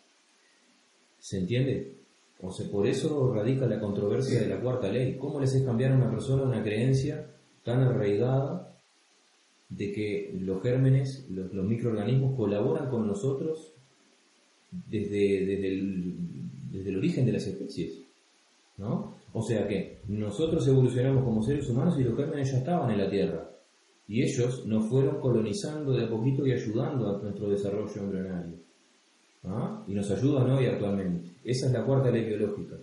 ¿Se 1.19 1.37
entiende? 1.37 1.97
O 2.41 2.51
sea, 2.51 2.67
por 2.71 2.87
eso 2.87 3.31
radica 3.31 3.67
la 3.67 3.79
controversia 3.79 4.41
de 4.41 4.47
la 4.47 4.59
cuarta 4.59 4.91
ley. 4.91 5.17
¿Cómo 5.19 5.39
les 5.39 5.53
es 5.53 5.63
cambiar 5.63 5.91
a 5.91 5.95
una 5.95 6.09
persona 6.09 6.43
una 6.43 6.63
creencia 6.63 7.27
tan 7.63 7.81
arraigada 7.81 8.74
de 9.69 9.91
que 9.91 10.37
los 10.39 10.61
gérmenes, 10.61 11.27
los, 11.29 11.51
microorganismos 11.53 12.35
colaboran 12.35 12.89
con 12.89 13.07
nosotros 13.07 13.73
desde, 14.71 15.45
desde, 15.45 15.67
el, 15.67 16.15
desde 16.71 16.89
el 16.89 16.97
origen 16.97 17.25
de 17.25 17.31
las 17.33 17.47
especies? 17.47 18.01
¿No? 18.77 19.15
O 19.33 19.41
sea 19.41 19.67
que 19.67 19.99
nosotros 20.07 20.67
evolucionamos 20.67 21.23
como 21.23 21.41
seres 21.41 21.69
humanos 21.69 21.99
y 21.99 22.03
los 22.03 22.15
gérmenes 22.15 22.51
ya 22.51 22.59
estaban 22.59 22.91
en 22.91 22.99
la 22.99 23.09
Tierra. 23.09 23.49
Y 24.07 24.21
ellos 24.21 24.65
nos 24.65 24.87
fueron 24.87 25.19
colonizando 25.19 25.93
de 25.93 26.05
a 26.05 26.09
poquito 26.09 26.45
y 26.45 26.53
ayudando 26.53 27.09
a 27.09 27.21
nuestro 27.21 27.49
desarrollo 27.49 28.01
embrionario. 28.01 28.55
¿Ah? 29.43 29.83
Y 29.87 29.93
nos 29.93 30.09
ayudan 30.11 30.49
hoy 30.51 30.67
actualmente. 30.67 31.29
Esa 31.43 31.67
es 31.67 31.73
la 31.73 31.83
cuarta 31.83 32.11
ley 32.11 32.25
biológica. 32.25 32.75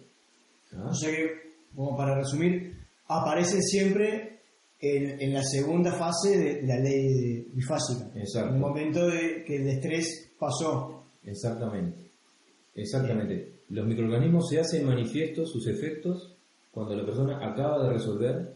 ¿Ah? 0.76 0.88
O 0.90 0.94
sea 0.94 1.10
que, 1.10 1.30
como 1.74 1.96
para 1.96 2.16
resumir, 2.16 2.76
aparecen 3.06 3.62
siempre 3.62 4.31
en, 4.82 5.32
la 5.32 5.42
segunda 5.44 5.92
fase 5.92 6.36
de 6.36 6.62
la 6.66 6.78
ley 6.78 7.46
bifásica. 7.52 8.10
Exacto. 8.16 8.48
En 8.48 8.54
el 8.56 8.60
momento 8.60 9.06
de 9.06 9.44
que 9.46 9.56
el 9.56 9.68
estrés 9.68 10.32
pasó. 10.38 11.04
Exactamente. 11.24 12.10
Exactamente. 12.74 13.52
Los 13.68 13.86
microorganismos 13.86 14.48
se 14.48 14.58
hacen 14.58 14.84
manifiestos 14.84 15.52
sus 15.52 15.68
efectos 15.68 16.36
cuando 16.72 16.96
la 16.96 17.04
persona 17.04 17.38
acaba 17.46 17.84
de 17.84 17.92
resolver 17.92 18.54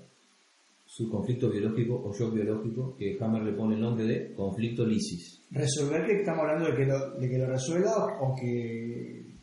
su 0.84 1.08
conflicto 1.10 1.50
biológico 1.50 2.00
o 2.04 2.12
shock 2.12 2.34
biológico, 2.34 2.96
que 2.96 3.16
Hammer 3.20 3.42
le 3.42 3.52
pone 3.52 3.74
el 3.74 3.80
nombre 3.80 4.04
de 4.04 4.34
conflicto 4.34 4.84
lisis. 4.84 5.42
¿Resolver 5.50 6.06
que 6.06 6.20
estamos 6.20 6.40
hablando 6.40 6.70
de 6.70 6.76
que 6.76 6.86
lo, 6.86 7.10
de 7.18 7.28
que 7.28 7.38
lo 7.38 7.46
resuelva 7.46 8.18
o 8.20 8.34
que... 8.34 9.35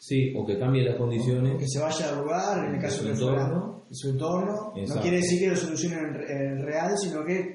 Sí, 0.00 0.32
o 0.34 0.46
que 0.46 0.58
cambie 0.58 0.82
las 0.82 0.96
condiciones. 0.96 1.56
O 1.56 1.58
que 1.58 1.68
se 1.68 1.78
vaya 1.78 2.08
a 2.08 2.22
lugar, 2.22 2.66
en 2.66 2.74
el 2.74 2.80
caso 2.80 3.04
de 3.04 3.10
entorno, 3.10 3.84
su 3.90 4.08
entorno. 4.08 4.72
No 4.74 5.00
quiere 5.02 5.18
decir 5.18 5.40
que 5.40 5.48
lo 5.48 5.56
solucione 5.56 5.96
en, 5.96 6.62
real, 6.64 6.96
sino 6.96 7.22
que 7.22 7.54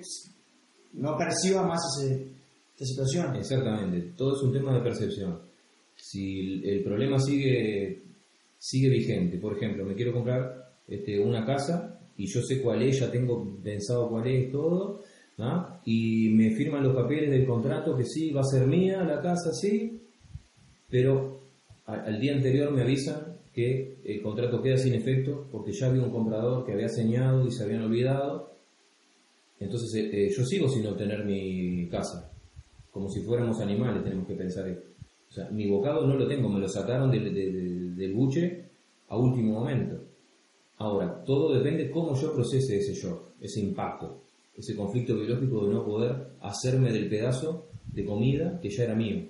no 0.93 1.17
perciba 1.17 1.65
más 1.65 1.81
esa 1.99 2.85
situación. 2.85 3.35
Exactamente, 3.35 4.13
todo 4.15 4.35
es 4.35 4.43
un 4.43 4.53
tema 4.53 4.75
de 4.75 4.81
percepción. 4.81 5.39
Si 5.95 6.61
el, 6.63 6.83
problema 6.83 7.17
sigue, 7.17 8.03
sigue 8.59 8.89
vigente, 8.89 9.39
por 9.39 9.57
ejemplo, 9.57 9.83
me 9.83 9.95
quiero 9.95 10.13
comprar 10.13 10.75
este, 10.87 11.19
una 11.19 11.43
casa 11.43 11.99
y 12.15 12.27
yo 12.27 12.41
sé 12.43 12.61
cuál 12.61 12.83
es, 12.83 12.99
ya 12.99 13.09
tengo 13.09 13.57
pensado 13.63 14.07
cuál 14.07 14.27
es 14.27 14.51
todo, 14.51 15.01
y 15.83 16.29
me 16.29 16.51
firman 16.51 16.83
los 16.83 16.95
papeles 16.95 17.31
del 17.31 17.47
contrato 17.47 17.97
que 17.97 18.05
sí, 18.05 18.31
va 18.31 18.41
a 18.41 18.43
ser 18.43 18.67
mía 18.67 19.03
la 19.03 19.19
casa, 19.19 19.51
sí, 19.51 19.99
pero 20.89 21.34
al 21.85 22.19
día 22.19 22.33
anterior 22.33 22.71
me 22.71 22.81
avisan 22.81 23.35
que 23.53 23.99
el 24.03 24.21
contrato 24.21 24.61
queda 24.61 24.77
sin 24.77 24.93
efecto 24.93 25.47
porque 25.51 25.71
ya 25.71 25.87
había 25.87 26.03
un 26.03 26.11
comprador 26.11 26.65
que 26.65 26.73
había 26.73 26.89
señado 26.89 27.47
y 27.47 27.51
se 27.51 27.63
habían 27.63 27.83
olvidado, 27.83 28.55
entonces 29.59 29.93
eh, 29.95 30.09
eh, 30.11 30.29
yo 30.29 30.43
sigo 30.43 30.67
sin 30.67 30.85
obtener 30.87 31.23
mi 31.23 31.87
casa. 31.87 32.31
como 32.91 33.09
si 33.09 33.21
fuéramos 33.21 33.59
animales, 33.59 34.03
tenemos 34.03 34.27
que 34.27 34.35
pensar 34.35 34.67
esto. 34.67 34.87
O 35.29 35.31
sea, 35.31 35.49
mi 35.49 35.67
bocado 35.67 36.05
no 36.07 36.15
lo 36.15 36.27
tengo, 36.27 36.49
me 36.49 36.59
lo 36.59 36.67
sacaron 36.67 37.11
del, 37.11 37.95
del 37.95 38.13
buche 38.13 38.65
a 39.09 39.17
último 39.17 39.59
momento. 39.59 40.01
Ahora, 40.77 41.23
todo 41.23 41.53
depende 41.53 41.89
cómo 41.91 42.15
yo 42.15 42.33
procese 42.33 42.77
ese 42.77 42.93
shock, 42.93 43.31
ese 43.41 43.61
impacto, 43.61 44.21
ese 44.55 44.75
conflicto 44.75 45.15
biológico 45.15 45.65
de 45.65 45.73
no 45.73 45.85
poder 45.85 46.27
hacerme 46.41 46.91
del 46.91 47.09
pedazo 47.09 47.67
de 47.87 48.05
comida 48.05 48.59
que 48.61 48.69
ya 48.69 48.83
era 48.83 48.95
mío. 48.95 49.27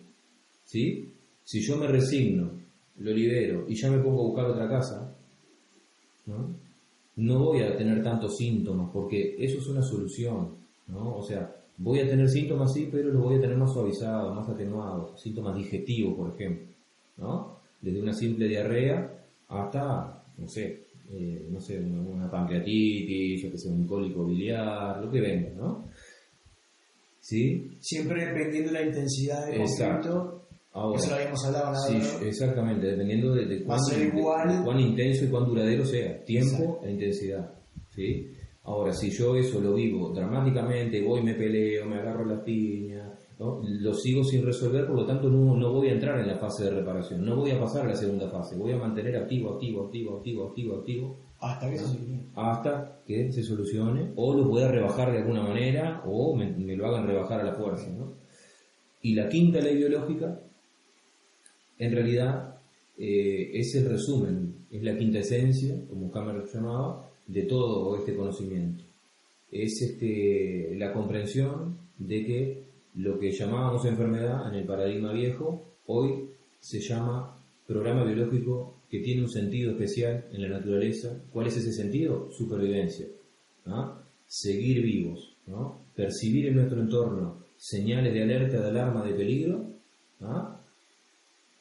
¿Sí? 0.64 1.15
Si 1.46 1.62
yo 1.62 1.78
me 1.78 1.88
resigno, 1.88 2.52
lo 2.98 3.12
libero 3.12 3.66
y 3.70 3.76
ya 3.76 3.90
me 3.90 4.00
pongo 4.00 4.22
a 4.22 4.28
buscar 4.28 4.46
otra 4.48 4.68
casa, 4.68 5.16
¿no? 6.26 6.66
no 7.18 7.40
voy 7.40 7.62
a 7.62 7.76
tener 7.78 8.04
tantos 8.04 8.36
síntomas, 8.38 8.90
porque 8.92 9.36
eso 9.40 9.58
es 9.58 9.68
una 9.68 9.82
solución, 9.82 10.50
¿no? 10.88 11.16
O 11.16 11.24
sea, 11.24 11.50
voy 11.78 12.00
a 12.00 12.08
tener 12.08 12.28
síntomas 12.30 12.74
sí, 12.74 12.90
pero 12.92 13.10
los 13.10 13.24
voy 13.24 13.38
a 13.38 13.42
tener 13.42 13.58
más 13.58 13.72
suavizados, 13.72 14.36
más 14.36 14.50
atenuados, 14.50 15.22
síntomas 15.22 15.56
digestivos, 15.56 16.16
por 16.16 16.34
ejemplo, 16.34 16.66
¿no? 17.18 17.56
Desde 17.82 18.02
una 18.02 18.14
simple 18.14 18.48
diarrea 18.48 19.12
hasta, 19.48 20.24
no 20.38 20.48
sé, 20.48 20.86
eh, 21.12 21.48
no 21.50 21.62
sé, 21.62 21.80
una, 21.80 22.30
pancreatitis, 22.30 23.44
yo 23.44 23.52
que 23.52 23.58
sé, 23.58 23.70
un 23.70 23.88
cólico 23.88 24.26
biliar, 24.26 25.02
lo 25.02 25.10
que 25.10 25.22
venga, 25.22 25.50
¿no? 25.56 25.86
¿Sí? 27.22 27.72
Siempre 27.80 28.26
dependiendo 28.26 28.72
de 28.72 28.80
la 28.80 28.86
intensidad 28.86 29.46
del 29.48 29.60
conflicto 29.60 30.35
eso 30.96 31.10
lo 31.10 31.16
habíamos 31.16 31.46
hablado 31.46 31.72
nada 31.72 31.88
Sí, 31.88 32.26
exactamente, 32.26 32.88
dependiendo 32.88 33.34
de, 33.34 33.64
cuán, 33.64 34.80
intenso 34.80 35.26
y 35.26 35.28
cuán 35.30 35.46
duradero 35.46 35.86
sea, 35.86 36.24
tiempo 36.26 36.82
e 36.84 36.92
intensidad. 36.92 37.50
¿sí? 37.90 38.28
Ahora, 38.64 38.92
si 38.92 39.10
yo 39.10 39.36
eso 39.36 39.62
lo 39.62 39.74
vivo 39.74 40.12
dramáticamente, 40.12 41.02
voy, 41.02 41.22
me 41.24 41.36
peleo, 41.36 41.86
me 41.86 41.98
agarro 41.98 42.26
las 42.26 42.42
piñas, 42.42 43.10
¿no? 43.40 43.62
lo 43.64 43.94
sigo 43.94 44.24
sin 44.24 44.44
resolver, 44.44 44.86
por 44.86 44.98
lo 44.98 45.06
tanto 45.06 45.30
no, 45.30 45.56
no, 45.56 45.72
voy 45.72 45.90
a 45.90 45.94
entrar 45.94 46.20
en 46.20 46.28
la 46.28 46.36
fase 46.36 46.66
de 46.66 46.72
reparación, 46.72 47.24
no 47.24 47.38
voy 47.38 47.52
a 47.52 47.60
pasar 47.60 47.86
a 47.86 47.90
la 47.90 47.96
segunda 47.96 48.28
fase, 48.30 48.58
voy 48.58 48.74
a 48.74 48.78
mantener 48.78 49.16
activo, 49.16 49.54
activo, 49.54 49.86
activo, 49.86 50.18
activo, 50.18 50.48
activo, 50.48 50.76
activo. 50.78 51.18
Hasta 51.40 51.70
que, 51.70 51.78
se 51.78 51.86
solucione. 51.86 52.26
Hasta 52.36 53.02
que 53.06 53.32
se 53.32 53.44
solucione, 53.44 54.12
o 54.16 54.34
lo 54.34 54.50
pueda 54.50 54.70
rebajar 54.70 55.12
de 55.12 55.20
alguna 55.20 55.44
manera, 55.44 56.02
o 56.06 56.36
me, 56.36 56.52
me 56.52 56.76
lo 56.76 56.88
hagan 56.88 57.08
rebajar 57.08 57.42
a 57.42 57.46
la 57.46 57.54
fuerza. 57.54 57.90
¿no? 57.92 58.16
Y 59.02 59.14
la 59.14 59.30
quinta 59.30 59.60
ley 59.60 59.78
biológica 59.78 60.42
en 61.78 61.92
realidad 61.92 62.60
eh, 62.98 63.52
es 63.54 63.76
el 63.76 63.90
resumen, 63.90 64.66
es 64.72 64.84
la 64.84 64.98
quinta 64.98 65.20
esencia, 65.20 65.76
como 65.90 66.12
Cameron 66.12 66.46
llamaba, 66.52 67.10
de 67.28 67.44
todo 67.44 67.98
este 67.98 68.16
conocimiento. 68.16 68.84
Es 69.52 69.82
este, 69.82 70.76
la 70.78 70.94
comprensión 70.94 71.78
de 71.98 72.26
que 72.26 72.66
lo 72.96 73.20
que 73.20 73.32
llamábamos 73.32 73.86
enfermedad 73.86 74.48
en 74.50 74.60
el 74.60 74.66
paradigma 74.66 75.12
viejo, 75.12 75.78
hoy 75.88 76.30
se 76.60 76.80
llama 76.80 77.38
programa 77.68 78.04
biológico 78.04 78.82
que 78.90 79.00
tiene 79.00 79.24
un 79.24 79.30
sentido 79.30 79.72
especial 79.72 80.26
en 80.32 80.42
la 80.44 80.60
naturaleza. 80.60 81.24
¿Cuál 81.32 81.48
es 81.48 81.58
ese 81.58 81.74
sentido? 81.74 82.30
Supervivencia. 82.32 83.08
Seguir 84.28 84.84
vivos, 84.84 85.36
percibir 85.96 86.48
en 86.48 86.56
nuestro 86.56 86.80
entorno 86.82 87.44
señales 87.58 88.14
de 88.14 88.24
alerta, 88.24 88.62
de 88.62 88.70
alarma, 88.70 89.06
de 89.06 89.14
peligro, 89.14 89.66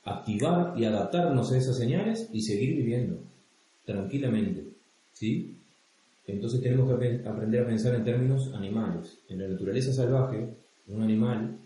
activar 0.05 0.75
y 0.77 0.85
adaptarnos 0.85 1.51
a 1.53 1.57
esas 1.57 1.77
señales 1.77 2.29
y 2.33 2.43
seguir 2.43 2.77
viviendo 2.77 3.19
tranquilamente. 3.85 4.65
¿sí? 5.13 5.57
Entonces 6.27 6.61
tenemos 6.61 6.89
que 6.89 7.23
aprender 7.27 7.63
a 7.63 7.67
pensar 7.67 7.95
en 7.95 8.05
términos 8.05 8.53
animales. 8.55 9.19
En 9.29 9.41
la 9.41 9.49
naturaleza 9.49 9.93
salvaje, 9.93 10.49
un 10.89 11.03
animal 11.03 11.59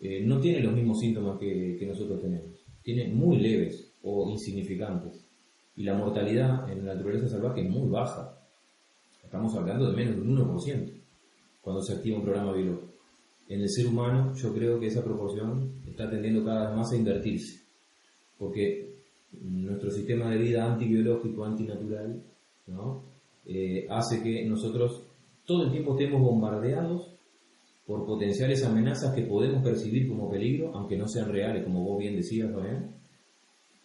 eh, 0.00 0.22
no 0.24 0.40
tiene 0.40 0.60
los 0.60 0.72
mismos 0.72 1.00
síntomas 1.00 1.38
que, 1.38 1.84
nosotros 1.86 2.20
tenemos. 2.20 2.46
Tiene 2.82 3.08
muy 3.08 3.38
leves 3.38 3.92
o 4.02 4.28
insignificantes. 4.30 5.24
Y 5.76 5.84
la 5.84 5.94
mortalidad 5.94 6.70
en 6.70 6.86
la 6.86 6.94
naturaleza 6.94 7.28
salvaje 7.28 7.62
es 7.62 7.70
muy 7.70 7.88
baja. 7.88 8.38
Estamos 9.24 9.54
hablando 9.54 9.90
de 9.90 9.96
menos 9.96 10.16
de 10.16 10.22
un 10.22 10.38
1% 10.38 10.92
cuando 11.60 11.82
se 11.82 11.94
activa 11.94 12.18
un 12.18 12.24
programa 12.24 12.52
biológico. 12.52 12.92
En 13.48 13.60
el 13.60 13.68
ser 13.68 13.86
humano 13.86 14.34
yo 14.34 14.54
creo 14.54 14.78
que 14.78 14.86
esa 14.86 15.04
proporción 15.04 15.72
está 15.86 16.08
tendiendo 16.08 16.44
cada 16.44 16.68
vez 16.68 16.76
más 16.76 16.92
a 16.92 16.96
invertirse 16.96 17.65
porque 18.38 18.96
nuestro 19.32 19.90
sistema 19.90 20.30
de 20.30 20.38
vida 20.38 20.64
antibiológico, 20.64 21.44
antinatural, 21.44 22.22
¿no? 22.66 23.02
Eh, 23.44 23.86
hace 23.88 24.22
que 24.22 24.44
nosotros 24.44 25.02
todo 25.44 25.64
el 25.64 25.70
tiempo 25.70 25.96
estemos 25.96 26.20
bombardeados 26.20 27.12
por 27.86 28.04
potenciales 28.04 28.64
amenazas 28.64 29.14
que 29.14 29.22
podemos 29.22 29.62
percibir 29.62 30.08
como 30.08 30.28
peligro, 30.28 30.74
aunque 30.74 30.96
no 30.96 31.06
sean 31.06 31.30
reales, 31.30 31.62
como 31.62 31.84
vos 31.84 31.98
bien 31.98 32.16
decías, 32.16 32.50
¿no? 32.50 32.60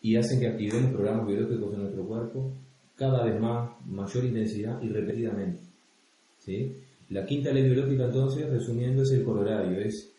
y 0.01 0.15
hacen 0.15 0.39
que 0.39 0.47
activemos 0.47 0.91
programas 0.91 1.27
biológicos 1.27 1.73
en 1.73 1.81
nuestro 1.81 2.07
cuerpo 2.07 2.51
cada 2.95 3.23
vez 3.23 3.39
más, 3.39 3.71
mayor 3.85 4.25
intensidad 4.25 4.81
y 4.81 4.89
repetidamente. 4.89 5.61
¿sí? 6.39 6.75
La 7.09 7.25
quinta 7.25 7.51
ley 7.51 7.63
biológica, 7.63 8.05
entonces, 8.05 8.49
resumiendo, 8.49 9.03
es 9.03 9.11
el 9.11 9.23
corolario, 9.23 9.79
es 9.79 10.11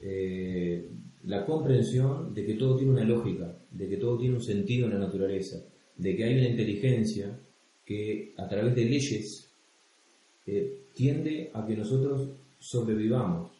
eh, 0.00 0.90
la 1.24 1.44
comprensión 1.44 2.34
de 2.34 2.44
que 2.44 2.54
todo 2.54 2.76
tiene 2.76 2.92
una 2.92 3.04
lógica, 3.04 3.54
de 3.70 3.88
que 3.88 3.96
todo 3.96 4.18
tiene 4.18 4.36
un 4.36 4.42
sentido 4.42 4.86
en 4.86 4.94
la 4.94 5.06
naturaleza, 5.06 5.58
de 5.96 6.16
que 6.16 6.24
hay 6.24 6.34
una 6.34 6.48
inteligencia 6.48 7.38
que 7.84 8.34
a 8.36 8.48
través 8.48 8.74
de 8.74 8.84
leyes 8.84 9.48
eh, 10.46 10.78
tiende 10.94 11.50
a 11.54 11.64
que 11.66 11.76
nosotros 11.76 12.28
sobrevivamos. 12.58 13.50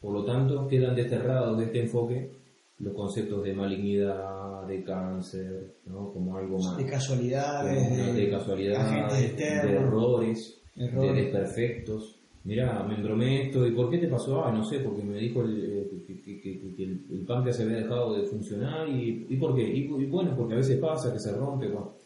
Por 0.00 0.12
lo 0.14 0.24
tanto, 0.24 0.66
quedan 0.66 0.96
desterrados 0.96 1.58
de 1.58 1.64
este 1.66 1.80
enfoque 1.80 2.30
los 2.78 2.94
conceptos 2.94 3.44
de 3.44 3.54
malignidad, 3.54 4.66
de 4.66 4.82
cáncer, 4.82 5.74
¿no? 5.86 6.12
como 6.12 6.36
algo 6.36 6.58
más. 6.58 6.76
De 6.76 6.86
casualidades, 6.86 8.14
de, 8.16 8.30
casualidad, 8.30 9.12
de, 9.12 9.26
errores, 9.36 10.60
errores, 10.76 11.14
de 11.14 11.22
desperfectos 11.22 12.21
mira, 12.44 12.82
me 12.84 12.96
embromé 12.96 13.46
esto, 13.46 13.66
¿y 13.66 13.72
por 13.72 13.90
qué 13.90 13.98
te 13.98 14.08
pasó? 14.08 14.44
Ah, 14.44 14.52
no 14.52 14.64
sé, 14.64 14.80
porque 14.80 15.02
me 15.02 15.18
dijo 15.18 15.42
el, 15.42 15.64
eh, 15.64 16.40
que, 16.42 16.84
el, 16.84 17.24
páncreas 17.26 17.56
se 17.56 17.62
había 17.64 17.78
dejado 17.78 18.16
de 18.16 18.26
funcionar, 18.26 18.88
¿y, 18.88 19.26
¿y 19.28 19.36
por 19.36 19.54
qué? 19.54 19.62
Y, 19.62 19.86
bueno, 19.86 20.34
porque 20.36 20.54
a 20.54 20.58
veces 20.58 20.78
pasa 20.78 21.12
que 21.12 21.20
se 21.20 21.32
rompe, 21.32 21.68
bueno, 21.68 21.96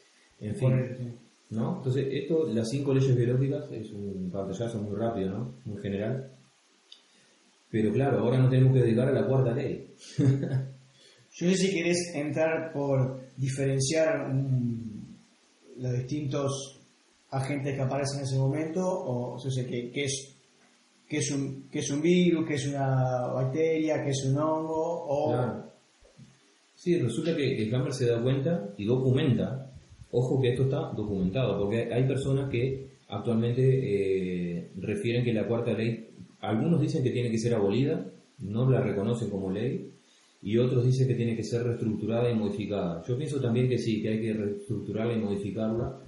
en 0.40 0.54
fin. 0.54 1.18
¿No? 1.48 1.76
Entonces, 1.76 2.08
esto, 2.10 2.48
las 2.48 2.68
cinco 2.68 2.92
leyes 2.92 3.16
biológicas, 3.16 3.70
es 3.70 3.92
un 3.92 4.30
pantallazo 4.32 4.82
muy 4.82 4.96
rápido, 4.96 5.30
¿no? 5.30 5.54
Muy 5.64 5.80
general. 5.80 6.32
Pero 7.70 7.92
claro, 7.92 8.18
ahora 8.18 8.38
no 8.38 8.48
tenemos 8.48 8.72
que 8.72 8.80
dedicar 8.80 9.08
a 9.08 9.12
la 9.12 9.26
cuarta 9.26 9.52
ley. 9.52 9.94
Yo 10.18 11.46
no 11.46 11.52
sé 11.52 11.56
si 11.56 11.74
querés 11.74 12.12
entrar 12.14 12.72
por 12.72 13.20
diferenciar 13.36 14.32
los 15.76 15.92
distintos 15.92 16.75
agentes 17.30 17.74
que 17.74 17.82
aparecen 17.82 18.18
en 18.18 18.24
ese 18.24 18.38
momento, 18.38 18.82
o, 18.86 19.38
sea, 19.38 19.66
que, 19.66 19.90
es 19.94 20.36
que 21.08 21.18
es 21.18 21.30
un 21.30 21.68
que 21.70 21.80
es 21.80 21.90
un 21.90 22.02
virus, 22.02 22.46
que 22.46 22.54
es 22.54 22.66
una 22.68 23.26
bacteria, 23.32 24.02
que 24.04 24.10
es 24.10 24.24
un 24.24 24.38
hongo, 24.38 25.06
o 25.08 25.66
Sí, 26.74 26.98
resulta 26.98 27.34
que 27.34 27.62
el 27.62 27.74
Hammer 27.74 27.92
se 27.92 28.06
da 28.06 28.22
cuenta 28.22 28.74
y 28.76 28.84
documenta, 28.84 29.72
ojo 30.10 30.40
que 30.40 30.50
esto 30.50 30.64
está 30.64 30.92
documentado, 30.94 31.58
porque 31.58 31.92
hay 31.92 32.06
personas 32.06 32.50
que 32.50 32.90
actualmente 33.08 33.62
eh, 33.62 34.70
refieren 34.76 35.24
que 35.24 35.32
la 35.32 35.48
cuarta 35.48 35.72
ley, 35.72 36.10
algunos 36.40 36.80
dicen 36.80 37.02
que 37.02 37.10
tiene 37.10 37.30
que 37.30 37.38
ser 37.38 37.54
abolida, 37.54 38.06
no 38.40 38.70
la 38.70 38.82
reconocen 38.82 39.30
como 39.30 39.50
ley, 39.50 39.90
y 40.42 40.58
otros 40.58 40.84
dicen 40.84 41.08
que 41.08 41.14
tiene 41.14 41.34
que 41.34 41.42
ser 41.42 41.64
reestructurada 41.64 42.30
y 42.30 42.34
modificada. 42.34 43.02
Yo 43.08 43.16
pienso 43.16 43.40
también 43.40 43.68
que 43.68 43.78
sí, 43.78 44.02
que 44.02 44.10
hay 44.10 44.20
que 44.20 44.34
reestructurarla 44.34 45.14
y 45.14 45.20
modificarla, 45.20 45.98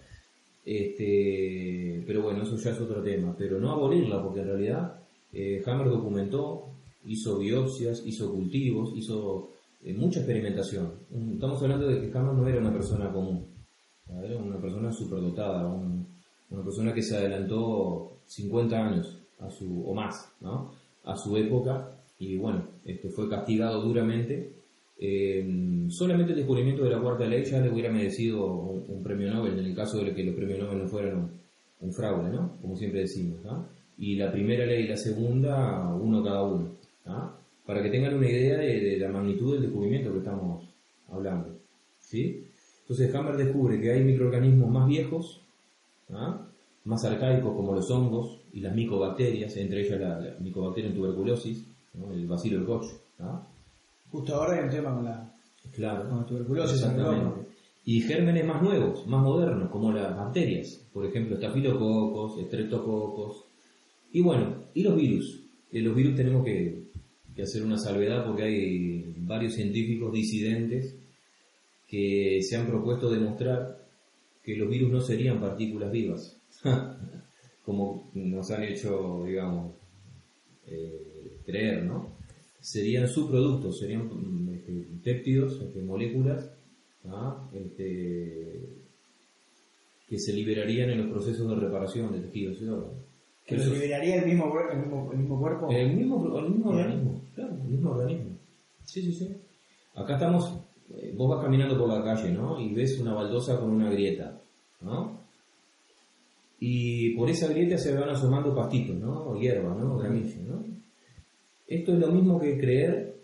este, 0.64 2.02
pero 2.06 2.22
bueno, 2.22 2.42
eso 2.42 2.56
ya 2.56 2.70
es 2.70 2.80
otro 2.80 3.02
tema. 3.02 3.34
Pero 3.36 3.58
no 3.58 3.70
abolirla, 3.70 4.22
porque 4.22 4.40
en 4.40 4.46
realidad 4.46 5.00
eh, 5.32 5.62
Hammer 5.66 5.88
documentó, 5.88 6.70
hizo 7.06 7.38
biopsias, 7.38 8.02
hizo 8.06 8.32
cultivos, 8.32 8.92
hizo 8.96 9.50
eh, 9.82 9.94
mucha 9.94 10.20
experimentación. 10.20 10.92
Estamos 11.34 11.62
hablando 11.62 11.88
de 11.88 12.00
que 12.00 12.18
Hammer 12.18 12.34
no 12.34 12.48
era 12.48 12.58
una 12.58 12.72
persona 12.72 13.12
común, 13.12 13.46
era 14.22 14.36
una 14.38 14.60
persona 14.60 14.92
superdotada, 14.92 15.68
una 15.68 16.64
persona 16.64 16.94
que 16.94 17.02
se 17.02 17.16
adelantó 17.16 18.18
50 18.26 18.76
años 18.76 19.18
a 19.38 19.50
su, 19.50 19.88
o 19.88 19.94
más 19.94 20.32
¿no? 20.40 20.72
a 21.04 21.16
su 21.16 21.36
época 21.36 21.90
y 22.18 22.36
bueno, 22.36 22.64
este, 22.84 23.08
fue 23.10 23.28
castigado 23.28 23.82
duramente 23.82 24.57
eh, 25.00 25.86
solamente 25.90 26.32
el 26.32 26.38
descubrimiento 26.38 26.82
de 26.82 26.90
la 26.90 27.00
cuarta 27.00 27.24
ley 27.24 27.44
ya 27.44 27.60
le 27.60 27.70
hubiera 27.70 27.90
merecido 27.90 28.46
un, 28.46 29.02
premio 29.02 29.32
Nobel 29.32 29.56
en 29.58 29.66
el 29.66 29.74
caso 29.74 30.02
de 30.02 30.12
que 30.12 30.24
los 30.24 30.34
premios 30.34 30.58
Nobel 30.58 30.78
no 30.78 30.88
fueran 30.88 31.30
un, 31.80 31.92
fraude, 31.92 32.30
¿no? 32.30 32.56
Como 32.60 32.74
siempre 32.76 33.00
decimos, 33.00 33.38
Y 33.96 34.16
la 34.16 34.32
primera 34.32 34.66
ley 34.66 34.84
y 34.84 34.88
la 34.88 34.96
segunda, 34.96 35.94
uno 35.94 36.22
cada 36.22 36.42
uno, 36.42 36.72
Para 37.64 37.82
que 37.82 37.90
tengan 37.90 38.14
una 38.14 38.28
idea 38.28 38.58
de, 38.58 38.98
la 38.98 39.08
magnitud 39.08 39.54
del 39.54 39.62
descubrimiento 39.62 40.12
que 40.12 40.18
estamos 40.18 40.68
hablando, 41.08 41.56
¿sí? 42.00 42.44
Entonces 42.82 43.14
Hammer 43.14 43.36
descubre 43.36 43.80
que 43.80 43.92
hay 43.92 44.02
microorganismos 44.02 44.68
más 44.68 44.88
viejos, 44.88 45.42
más 46.84 47.04
arcaicos 47.04 47.54
como 47.54 47.74
los 47.74 47.88
hongos 47.90 48.40
y 48.52 48.60
las 48.60 48.74
micobacterias, 48.74 49.56
entre 49.58 49.86
ellas 49.86 50.00
la, 50.00 50.36
micobacteria 50.40 50.90
en 50.90 50.96
tuberculosis, 50.96 51.64
el 52.12 52.26
bacilo 52.26 52.58
del 52.58 52.66
Koch, 52.66 52.86
Justo 54.10 54.34
ahora 54.34 54.58
hay 54.58 54.64
un 54.64 54.70
tema 54.70 54.94
con 54.94 55.04
la, 55.04 55.32
claro, 55.74 56.24
tuberculosis. 56.24 56.86
Y 57.84 58.02
gérmenes 58.02 58.44
más 58.44 58.62
nuevos, 58.62 59.06
más 59.06 59.22
modernos, 59.22 59.70
como 59.70 59.92
las 59.92 60.14
bacterias, 60.14 60.86
por 60.92 61.06
ejemplo, 61.06 61.36
estafilococos, 61.36 62.38
estreptococos. 62.38 63.44
Y 64.12 64.20
bueno, 64.20 64.64
y 64.74 64.82
los 64.82 64.96
virus. 64.96 65.42
Eh, 65.72 65.80
los 65.80 65.96
virus 65.96 66.14
tenemos 66.14 66.44
que, 66.44 66.88
que 67.34 67.42
hacer 67.42 67.62
una 67.62 67.78
salvedad 67.78 68.26
porque 68.26 68.42
hay 68.42 69.14
varios 69.18 69.54
científicos 69.54 70.12
disidentes 70.12 70.96
que 71.86 72.40
se 72.42 72.56
han 72.56 72.66
propuesto 72.66 73.10
demostrar 73.10 73.86
que 74.42 74.56
los 74.56 74.68
virus 74.68 74.90
no 74.90 75.00
serían 75.00 75.40
partículas 75.40 75.90
vivas, 75.90 76.40
como 77.64 78.10
nos 78.14 78.50
han 78.50 78.64
hecho, 78.64 79.24
digamos, 79.26 79.74
eh, 80.66 81.38
creer, 81.44 81.84
¿no? 81.84 82.17
Serían 82.60 83.08
subproductos, 83.08 83.78
serían 83.78 84.10
este, 84.52 84.86
péptidos, 85.02 85.60
este, 85.60 85.82
moléculas, 85.82 86.50
¿ah? 87.06 87.48
este, 87.52 88.68
que 90.08 90.18
se 90.18 90.32
liberarían 90.32 90.90
en 90.90 90.98
los 90.98 91.10
procesos 91.10 91.48
de 91.48 91.54
reparación 91.54 92.12
de 92.12 92.20
tejidos 92.20 92.60
y 92.60 92.68
órganos. 92.68 93.04
¿Que 93.46 93.56
los 93.56 93.68
liberaría 93.68 94.16
el 94.16 94.26
mismo, 94.26 94.52
el 94.70 94.78
mismo, 94.78 95.12
el 95.12 95.18
mismo 95.18 95.40
cuerpo? 95.40 95.70
El 95.70 95.96
mismo, 95.96 96.38
el 96.38 96.50
mismo 96.50 96.70
organismo, 96.70 97.22
claro, 97.34 97.54
el 97.54 97.68
mismo 97.68 97.90
organismo. 97.90 98.38
Sí, 98.84 99.02
sí, 99.02 99.12
sí. 99.12 99.36
Acá 99.94 100.14
estamos 100.14 100.52
eh, 100.96 101.12
vos 101.14 101.28
vas 101.28 101.44
caminando 101.44 101.78
por 101.78 101.88
la 101.88 102.02
calle, 102.02 102.30
¿no? 102.30 102.60
Y 102.60 102.72
ves 102.72 102.98
una 102.98 103.12
baldosa 103.12 103.58
con 103.60 103.70
una 103.70 103.90
grieta, 103.90 104.40
¿no? 104.80 105.18
Y 106.60 107.14
por 107.14 107.28
esa 107.28 107.48
grieta 107.48 107.76
se 107.76 107.94
van 107.94 108.08
asomando 108.08 108.54
pastitos, 108.54 108.96
¿no? 108.96 109.28
O 109.28 109.38
hierba, 109.38 109.74
¿no? 109.74 110.02
¿no? 110.02 110.64
Esto 111.68 111.92
es 111.92 111.98
lo 111.98 112.08
mismo 112.08 112.40
que 112.40 112.58
creer 112.58 113.20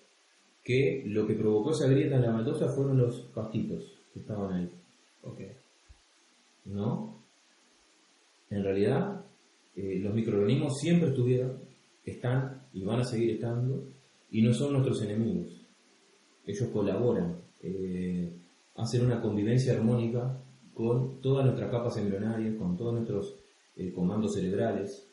que 0.63 1.03
lo 1.07 1.27
que 1.27 1.35
provocó 1.35 1.73
esa 1.73 1.89
grieta 1.89 2.17
en 2.17 2.23
la 2.23 2.33
baldosa 2.33 2.69
fueron 2.69 2.99
los 2.99 3.23
pastitos 3.35 3.99
que 4.13 4.21
estaban 4.21 4.53
ahí. 4.53 4.71
Ok. 5.23 5.41
¿No? 6.67 7.23
En 8.51 8.63
realidad, 8.63 9.25
eh, 9.75 9.99
los 10.01 10.15
microorganismos 10.15 10.79
siempre 10.79 11.09
estuvieron, 11.09 11.59
están 12.05 12.63
y 12.73 12.85
van 12.85 13.01
a 13.01 13.05
seguir 13.05 13.31
estando, 13.31 13.89
y 14.31 14.43
no 14.43 14.53
son 14.53 14.75
nuestros 14.75 15.03
enemigos. 15.03 15.67
Ellos 16.47 16.69
colaboran 16.69 17.37
eh, 17.63 18.31
hacer 18.77 19.03
una 19.03 19.21
convivencia 19.23 19.73
armónica 19.73 20.39
con 20.75 21.21
todas 21.21 21.47
nuestras 21.47 21.71
capas 21.71 21.97
embrionarias, 21.97 22.57
con 22.57 22.77
todos 22.77 22.95
nuestros 22.95 23.37
eh, 23.77 23.93
comandos 23.93 24.35
cerebrales. 24.35 25.11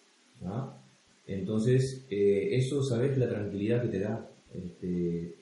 Entonces, 1.33 2.05
eh, 2.09 2.49
eso, 2.51 2.83
¿sabes? 2.83 3.17
La 3.17 3.29
tranquilidad 3.29 3.81
que 3.81 3.87
te 3.89 3.99
da. 3.99 4.29
Este, 4.53 5.35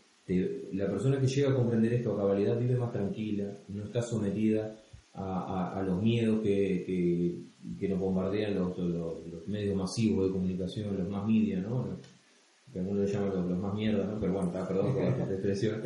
la 0.73 0.88
persona 0.88 1.19
que 1.19 1.28
llega 1.28 1.49
a 1.49 1.56
comprender 1.56 1.93
esto 1.93 2.13
a 2.13 2.17
cabalidad 2.17 2.60
vive 2.60 2.75
más 2.75 2.91
tranquila, 2.91 3.52
no 3.69 3.84
está 3.84 4.02
sometida 4.02 4.75
a, 5.13 5.84
los 5.86 6.02
miedos 6.02 6.41
que, 6.41 7.41
nos 7.89 7.99
bombardean 7.99 8.56
los, 8.56 8.78
medios 9.47 9.75
masivos 9.75 10.28
de 10.28 10.32
comunicación, 10.32 10.97
los 10.97 11.10
más 11.10 11.25
media, 11.28 11.60
¿no? 11.60 11.97
Que 12.71 12.80
algunos 12.80 13.06
le 13.06 13.12
llaman 13.12 13.49
los, 13.49 13.58
más 13.58 13.73
mierda, 13.73 14.06
¿no? 14.06 14.19
Pero 14.19 14.34
bueno, 14.34 14.52
perdón 14.52 14.93
por 14.93 15.04
esta 15.04 15.23
expresión. 15.34 15.82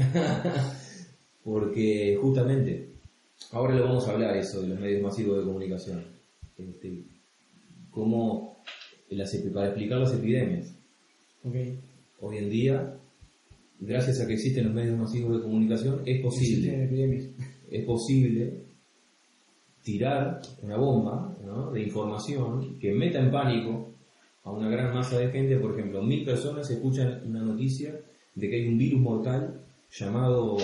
porque 1.44 2.18
justamente, 2.22 2.90
ahora 3.52 3.76
lo 3.76 3.86
vamos 3.86 4.08
a 4.08 4.12
hablar 4.12 4.36
eso 4.36 4.62
de 4.62 4.68
los 4.68 4.80
medios 4.80 5.02
masivos 5.02 5.40
de 5.40 5.46
comunicación, 5.46 6.04
este, 6.58 7.06
cómo 7.92 8.53
para 9.54 9.68
explicar 9.68 10.00
las 10.00 10.14
epidemias. 10.14 10.76
Hoy 12.20 12.38
en 12.38 12.50
día, 12.50 12.98
gracias 13.80 14.22
a 14.22 14.28
que 14.28 14.34
existen 14.34 14.66
los 14.66 14.74
medios 14.74 14.98
masivos 14.98 15.38
de 15.38 15.44
comunicación, 15.44 16.02
es 16.06 16.22
posible, 16.22 17.30
es 17.70 17.86
posible 17.86 18.64
tirar 19.84 20.42
una 20.62 20.78
bomba 20.78 21.36
de 21.74 21.84
información 21.84 22.80
que 22.80 22.94
meta 22.94 23.20
en 23.20 23.32
pánico 23.32 23.90
a 24.44 24.52
una 24.52 24.70
gran 24.70 24.94
masa 24.94 25.20
de 25.20 25.30
gente, 25.30 25.58
por 25.58 25.78
ejemplo, 25.78 26.02
mil 26.02 26.26
personas 26.26 26.70
escuchan 26.70 27.22
una 27.26 27.42
noticia 27.42 28.00
de 28.36 28.50
que 28.50 28.56
hay 28.56 28.68
un 28.68 28.78
virus 28.78 29.02
mortal 29.02 29.62
llamado 29.92 30.58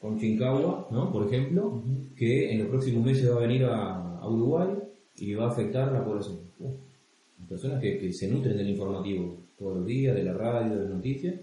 con 0.00 0.18
Chincagua, 0.18 0.88
¿no? 0.90 1.12
por 1.12 1.26
ejemplo, 1.26 1.82
que 2.16 2.52
en 2.52 2.60
los 2.60 2.68
próximos 2.68 3.04
meses 3.04 3.30
va 3.30 3.36
a 3.36 3.46
venir 3.46 3.64
a, 3.64 4.06
Uruguay 4.22 4.68
y 5.16 5.34
va 5.34 5.46
a 5.46 5.50
afectar 5.50 5.88
a 5.88 5.92
la 5.92 6.04
población. 6.04 6.38
Personas 7.48 7.80
que, 7.80 8.12
se 8.12 8.28
nutren 8.28 8.56
del 8.56 8.70
informativo 8.70 9.38
todos 9.58 9.78
los 9.78 9.86
días, 9.86 10.14
de 10.14 10.24
la 10.24 10.32
radio, 10.32 10.74
de 10.74 10.82
las 10.82 10.90
noticias, 10.90 11.34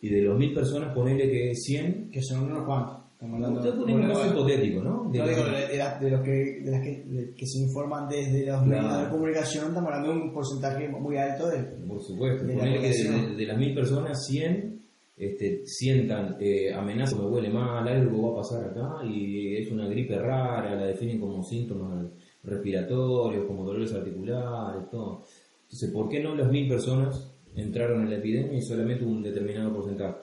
y 0.00 0.08
de 0.08 0.22
los 0.22 0.38
mil 0.38 0.54
personas, 0.54 0.94
ponerle 0.94 1.30
que 1.30 1.54
100... 1.54 2.10
Que 2.10 2.22
son 2.22 2.44
unos 2.44 2.64
cuantos. 2.64 3.00
Estamos 3.20 3.34
hablando 3.36 3.84
de 3.84 3.92
un 3.92 4.08
caso 4.08 4.30
hipotético, 4.32 4.82
¿no? 4.82 5.10
De, 5.10 5.18
los, 5.18 5.28
de, 5.28 6.10
los 6.10 6.20
que, 6.22 6.62
de 6.64 6.70
las 6.70 6.80
que, 6.82 7.34
que, 7.36 7.46
se 7.46 7.58
informan 7.58 8.08
desde 8.08 8.46
los 8.46 8.64
medios 8.64 9.02
de 9.02 9.10
comunicación, 9.10 9.68
estamos 9.68 9.92
hablando 9.92 10.14
de 10.14 10.20
un 10.22 10.32
porcentaje 10.32 10.88
muy 10.88 11.18
alto 11.18 11.50
de. 11.50 11.58
Por 11.86 12.02
supuesto, 12.02 12.46
de, 12.46 12.54
que 12.56 13.36
de, 13.36 13.44
las 13.44 13.58
mil 13.58 13.74
personas, 13.74 14.24
100 14.26 14.80
este, 15.18 15.66
sientan 15.66 16.38
eh, 16.40 16.72
amenaza, 16.72 17.14
me 17.14 17.26
huele 17.26 17.50
mal, 17.50 17.86
algo 17.86 18.32
va 18.32 18.40
a 18.40 18.42
pasar 18.42 18.70
acá 18.70 19.04
y 19.04 19.54
es 19.56 19.70
una 19.70 19.86
gripe 19.86 20.16
rara, 20.16 20.74
la 20.74 20.86
definen 20.86 21.20
como 21.20 21.42
síntomas 21.42 22.06
respiratorios, 22.44 23.46
como 23.46 23.64
dolores 23.64 23.92
articulares, 23.92 24.90
todo. 24.90 25.24
Entonces, 25.64 25.90
¿por 25.90 26.08
qué 26.08 26.20
no 26.20 26.34
las 26.34 26.50
mil 26.50 26.68
personas 26.68 27.30
entraron 27.54 28.02
en 28.02 28.10
la 28.10 28.16
epidemia 28.16 28.58
y 28.58 28.62
solamente 28.62 29.04
un 29.04 29.22
determinado 29.22 29.72
porcentaje? 29.72 30.18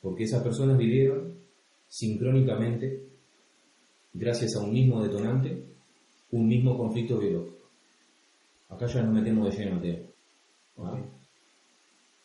Porque 0.00 0.24
esas 0.24 0.42
personas 0.42 0.76
vivieron 0.76 1.34
sincrónicamente, 1.88 3.04
gracias 4.12 4.56
a 4.56 4.60
un 4.60 4.72
mismo 4.72 5.02
detonante, 5.02 5.64
un 6.32 6.48
mismo 6.48 6.76
conflicto 6.76 7.18
biológico. 7.18 7.68
Acá 8.68 8.86
ya 8.86 9.02
nos 9.02 9.14
metemos 9.14 9.48
de 9.48 9.64
lleno, 9.64 9.80
Teo. 9.80 10.14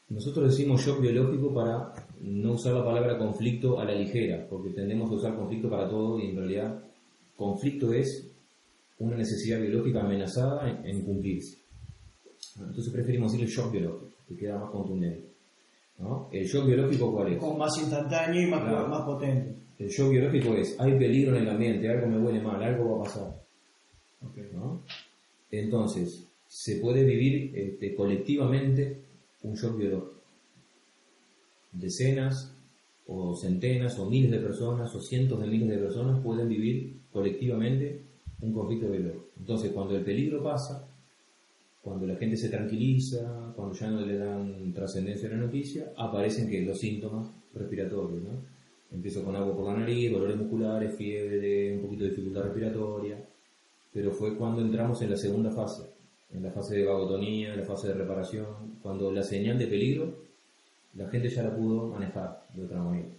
Nosotros 0.10 0.49
decimos 0.49 0.82
shock 0.82 1.01
biológico 1.01 1.53
para 1.53 1.93
no 2.21 2.53
usar 2.53 2.73
la 2.73 2.84
palabra 2.84 3.17
conflicto 3.17 3.79
a 3.79 3.86
la 3.86 3.93
ligera, 3.93 4.47
porque 4.49 4.71
tendemos 4.71 5.12
a 5.12 5.13
usar 5.13 5.36
conflicto 5.36 5.69
para 5.69 5.88
todo 5.88 6.19
y 6.19 6.32
en 6.32 6.36
realidad 6.36 6.84
conflicto 7.36 7.93
es 7.93 8.29
una 8.99 9.15
necesidad 9.15 9.59
biológica 9.62 10.01
amenazada 10.01 10.81
en, 10.83 11.03
cumplirse. 11.03 11.57
Entonces 12.59 12.91
preferimos 12.91 13.31
decir 13.31 13.47
el 13.47 13.51
shock 13.51 13.71
biológico, 13.71 14.12
que 14.27 14.35
queda 14.35 14.59
más 14.59 14.71
contundente. 14.71 15.29
¿El 16.31 16.45
shock 16.45 16.65
biológico 16.65 17.12
cuál 17.12 17.33
es? 17.33 17.39
Como 17.39 17.57
más 17.57 17.77
instantáneo 17.77 18.41
y 18.41 18.47
más, 18.47 18.63
más 18.63 19.01
potente. 19.01 19.55
El 19.77 19.89
shock 19.89 20.12
biológico 20.12 20.53
es, 20.55 20.79
hay 20.79 20.97
peligro 20.97 21.35
en 21.35 21.43
el 21.43 21.49
ambiente, 21.49 21.89
algo 21.89 22.07
me 22.07 22.19
huele 22.19 22.41
mal, 22.41 22.62
algo 22.62 22.97
va 22.97 23.01
a 23.01 23.03
pasar. 23.03 23.39
Entonces, 25.51 26.27
se 26.47 26.75
puede 26.77 27.03
vivir 27.03 27.57
este, 27.57 27.95
colectivamente 27.95 29.01
un 29.43 29.55
shock 29.55 29.77
biológico. 29.77 30.19
Decenas 31.71 32.55
o 33.07 33.35
centenas 33.35 33.97
o 33.99 34.09
miles 34.09 34.31
de 34.31 34.39
personas 34.39 34.93
o 34.93 35.01
cientos 35.01 35.39
de 35.39 35.47
miles 35.47 35.69
de 35.69 35.77
personas 35.77 36.21
pueden 36.21 36.47
vivir 36.47 36.99
colectivamente 37.12 38.09
un 38.41 38.54
conflicto 38.54 38.89
biológico. 38.89 39.25
Entonces, 39.38 39.71
cuando 39.71 39.95
el 39.95 40.04
peligro 40.04 40.43
pasa, 40.43 40.88
cuando 41.82 42.06
la 42.06 42.15
gente 42.15 42.38
se 42.38 42.49
tranquiliza, 42.49 43.54
cuando 43.56 43.73
ya 43.73 43.89
no 43.89 44.02
le 44.02 44.17
dan 44.17 44.73
trascendencia 44.73 45.30
a 45.30 45.32
la 45.34 45.38
noticia, 45.38 45.91
aparecen 45.97 46.49
que 46.49 46.62
los 46.62 46.78
síntomas 46.78 47.30
respiratorios, 47.54 48.23
¿no? 48.23 48.60
Empiezo 48.91 49.23
con 49.23 49.36
agua 49.36 49.56
por 49.56 49.67
la 49.67 49.80
nariz, 49.80 50.12
dolores 50.12 50.36
musculares, 50.36 50.95
fiebre, 50.95 51.75
un 51.75 51.82
poquito 51.84 52.04
de 52.04 52.10
dificultad 52.10 52.43
respiratoria, 52.43 53.23
pero 53.93 54.12
fue 54.12 54.36
cuando 54.36 54.62
entramos 54.62 55.02
en 55.02 55.12
la 55.12 55.17
segunda 55.17 55.52
fase, 55.52 55.84
en 56.32 56.43
la 56.43 56.52
fase 56.52 56.78
de 56.78 56.86
vagotonía, 56.86 57.54
en 57.54 57.60
la 57.60 57.65
fase 57.65 57.89
de 57.89 57.93
reparación, 57.93 58.80
cuando 58.82 59.12
la 59.12 59.21
señal 59.23 59.58
de 59.60 59.67
peligro, 59.67 60.15
la 60.95 61.08
gente 61.10 61.30
ya 61.30 61.43
la 61.43 61.56
pudo 61.56 61.88
manejar 61.88 62.45
de 62.54 62.65
otra 62.65 62.82
manera. 62.82 63.10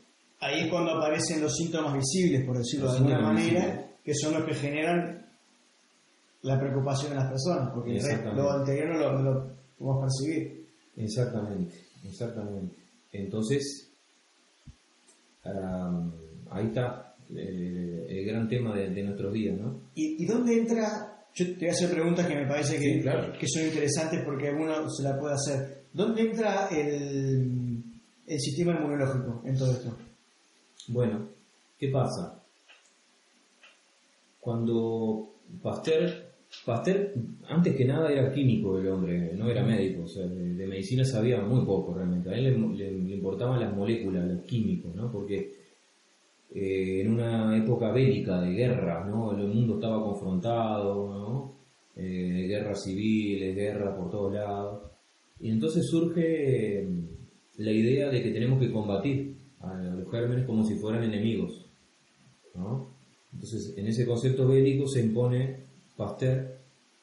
Ahí 0.41 0.63
es 0.63 0.71
cuando 0.71 0.93
aparecen 0.93 1.41
los 1.41 1.55
síntomas 1.55 1.95
visibles, 1.95 2.45
por 2.45 2.59
decirlo 2.59 2.91
de 2.91 2.97
alguna 2.97 3.21
manera, 3.21 3.80
que 4.05 4.15
son 4.15 4.35
los 4.35 4.45
que 4.45 4.55
generan 4.55 5.27
la 6.43 6.59
preocupación 6.59 7.13
en 7.13 7.19
las 7.19 7.29
personas, 7.29 7.71
porque 7.75 8.01
lo 8.35 8.51
anterior 8.51 8.89
no 8.89 9.23
lo, 9.23 9.57
podemos 9.79 10.05
percibir. 10.05 10.67
Exactamente, 10.97 11.75
exactamente. 12.05 12.77
Entonces, 13.13 13.91
ahí 16.51 16.67
está 16.67 17.15
eh, 17.35 18.07
el, 18.09 18.27
gran 18.27 18.49
tema 18.49 18.75
de, 18.75 19.03
nuestros 19.03 19.33
días, 19.33 19.59
¿no? 19.59 19.81
¿Y, 19.95 20.23
¿Y 20.23 20.27
dónde 20.27 20.59
entra 20.59 21.11
yo 21.35 21.47
te 21.47 21.59
voy 21.61 21.69
a 21.69 21.73
hacer 21.73 21.91
preguntas 21.91 22.27
que 22.27 22.35
me 22.35 22.47
parece 22.47 22.79
que, 22.79 23.03
que 23.39 23.47
son 23.49 23.63
interesantes 23.65 24.23
porque 24.25 24.49
alguno 24.49 24.89
se 24.91 25.03
la 25.05 25.19
puede 25.19 25.35
hacer. 25.35 25.85
¿Dónde 25.93 26.23
entra 26.23 26.69
el, 26.69 27.83
el 28.27 28.41
sistema 28.41 28.73
inmunológico 28.73 29.43
en 29.45 29.57
todo 29.57 29.73
esto? 29.73 29.97
Bueno, 30.89 31.29
¿qué 31.79 31.89
pasa? 31.89 32.40
Cuando 34.41 35.35
Pasteur 35.63 36.31
Pasteur, 36.65 37.13
antes 37.49 37.77
que 37.77 37.85
nada, 37.85 38.13
era 38.13 38.33
químico 38.33 38.77
el 38.77 38.89
hombre, 38.89 39.33
no 39.35 39.49
era 39.49 39.65
médico, 39.65 40.03
o 40.03 40.09
sea, 40.09 40.27
de, 40.27 40.67
medicina 40.67 41.05
sabía 41.05 41.41
muy 41.41 41.65
poco 41.65 41.95
realmente. 41.95 42.29
A 42.29 42.35
él 42.35 42.77
le, 42.77 43.15
importaban 43.15 43.61
las 43.61 43.75
moléculas, 43.75 44.29
los 44.29 44.43
químicos, 44.43 44.95
¿no? 44.95 45.11
Porque 45.11 45.53
eh, 46.53 47.01
en 47.03 47.13
una 47.13 47.57
época 47.57 47.93
bélica 47.93 48.41
de 48.43 48.51
guerra, 48.53 49.07
¿no? 49.07 49.33
El 49.33 49.47
mundo 49.47 49.75
estaba 49.75 50.03
confrontado, 50.03 51.09
¿no? 51.09 51.53
Eh, 51.97 52.47
guerras 52.49 52.83
civiles, 52.83 53.55
guerra 53.55 53.97
por 53.97 54.11
todos 54.11 54.35
lados. 54.35 54.91
Y 55.39 55.51
entonces 55.51 55.87
surge 55.87 56.87
la 57.59 57.71
idea 57.71 58.11
de 58.11 58.23
que 58.23 58.33
tenemos 58.33 58.61
que 58.61 58.73
combatir 58.73 59.37
a 59.61 59.75
los 59.75 60.11
gérmenes 60.11 60.47
como 60.47 60.65
si 60.65 60.75
fueran 60.75 61.05
enemigos, 61.05 61.71
¿no? 62.55 62.90
Entonces, 63.33 63.75
en 63.77 63.87
ese 63.87 64.07
concepto 64.07 64.47
bélico 64.49 64.87
se 64.87 65.01
impone 65.01 65.57
Pasteur 65.97 66.59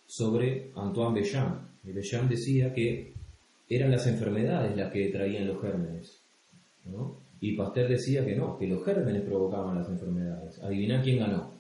sobre 0.06 0.72
Antoine 0.76 1.22
Béchamp. 1.22 1.62
Y 1.84 1.92
Béchamp 1.92 2.30
decía 2.30 2.74
que 2.74 3.14
eran 3.70 3.92
las 3.92 4.08
enfermedades 4.08 4.76
las 4.76 4.92
que 4.92 5.10
traían 5.10 5.48
los 5.48 5.62
gérmenes. 5.62 6.22
Y 7.40 7.56
Pasteur 7.56 7.90
decía 7.90 8.26
que 8.26 8.36
no, 8.36 8.58
que 8.58 8.68
los 8.68 8.84
gérmenes 8.84 9.22
provocaban 9.24 9.78
las 9.78 9.90
enfermedades. 9.90 10.62
Adivina 10.64 11.02
quién 11.02 11.20
ganó. 11.20 11.54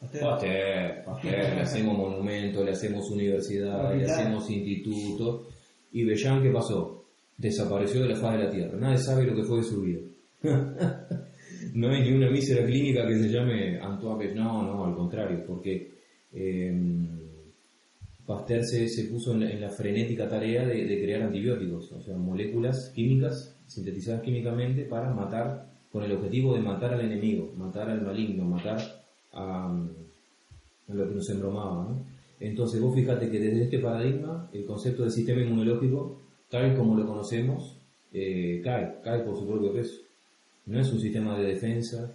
Pasteur. 0.00 1.04
Pasteur, 1.04 1.54
le 1.54 1.60
hacemos 1.60 1.98
monumentos, 1.98 2.64
le 2.64 2.72
hacemos 2.72 3.10
universidades, 3.10 3.98
le 3.98 4.04
hacemos 4.10 4.48
institutos. 4.50 5.48
¿Y 5.92 6.04
Béchamp 6.04 6.42
qué 6.42 6.50
pasó? 6.50 7.04
Desapareció 7.36 8.02
de 8.02 8.08
la 8.10 8.16
faz 8.16 8.38
de 8.38 8.44
la 8.44 8.50
Tierra. 8.50 8.78
Nadie 8.78 8.98
sabe 8.98 9.24
lo 9.24 9.34
que 9.34 9.42
fue 9.42 9.58
de 9.58 9.64
su 9.64 9.80
vida. 9.82 10.00
no 11.74 11.90
hay 11.90 12.02
ni 12.02 12.16
una 12.16 12.30
mísera 12.30 12.64
clínica 12.66 13.06
que 13.06 13.18
se 13.18 13.28
llame 13.28 13.78
Antoine. 13.80 14.34
No, 14.34 14.62
no, 14.62 14.84
al 14.84 14.94
contrario, 14.94 15.44
porque 15.46 15.90
eh, 16.32 16.72
Pasteur 18.30 18.62
se, 18.64 19.04
puso 19.10 19.32
en 19.32 19.60
la, 19.60 19.70
frenética 19.70 20.28
tarea 20.28 20.64
de, 20.64 21.02
crear 21.02 21.22
antibióticos, 21.22 21.90
o 21.90 22.00
sea, 22.00 22.16
moléculas 22.16 22.92
químicas 22.94 23.56
sintetizadas 23.66 24.22
químicamente 24.22 24.84
para 24.84 25.12
matar, 25.12 25.68
con 25.90 26.04
el 26.04 26.12
objetivo 26.12 26.54
de 26.54 26.60
matar 26.60 26.94
al 26.94 27.00
enemigo, 27.00 27.52
matar 27.56 27.90
al 27.90 28.02
maligno, 28.02 28.44
matar 28.44 28.78
a, 29.32 29.76
lo 30.86 31.08
que 31.08 31.14
nos 31.16 31.28
embromaba. 31.28 31.98
Entonces, 32.38 32.80
vos 32.80 32.94
fíjate 32.94 33.28
que 33.28 33.40
desde 33.40 33.64
este 33.64 33.80
paradigma, 33.80 34.48
el 34.52 34.64
concepto 34.64 35.02
del 35.02 35.10
sistema 35.10 35.42
inmunológico, 35.42 36.20
tal 36.48 36.76
como 36.76 36.96
lo 36.96 37.06
conocemos, 37.06 37.80
eh, 38.12 38.60
cae, 38.62 39.00
cae 39.02 39.24
por 39.24 39.36
su 39.36 39.44
propio 39.44 39.72
peso. 39.72 39.96
No 40.70 40.80
es 40.80 40.90
un 40.92 41.00
sistema 41.00 41.38
de 41.38 41.46
defensa, 41.46 42.10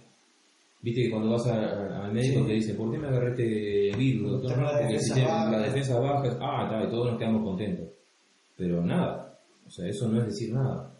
Viste 0.86 1.02
que 1.02 1.10
cuando 1.10 1.30
vas 1.30 1.44
al 1.48 2.12
médico 2.12 2.46
te 2.46 2.52
dicen, 2.52 2.76
¿por 2.76 2.92
qué 2.92 2.98
me 2.98 3.08
agarré 3.08 3.30
este 3.30 3.98
virus, 3.98 4.30
doctor? 4.30 4.56
No, 4.56 4.68
porque 4.70 5.00
si 5.00 5.20
la 5.20 5.58
defensa 5.58 5.98
baja, 5.98 6.38
ah, 6.40 6.62
está, 6.62 6.84
y 6.84 6.90
todos 6.90 7.10
nos 7.10 7.18
quedamos 7.18 7.42
contentos. 7.42 7.88
Pero 8.56 8.84
nada, 8.84 9.36
o 9.66 9.70
sea, 9.70 9.88
eso 9.88 10.06
no 10.08 10.20
es 10.20 10.26
decir 10.26 10.54
nada. 10.54 10.94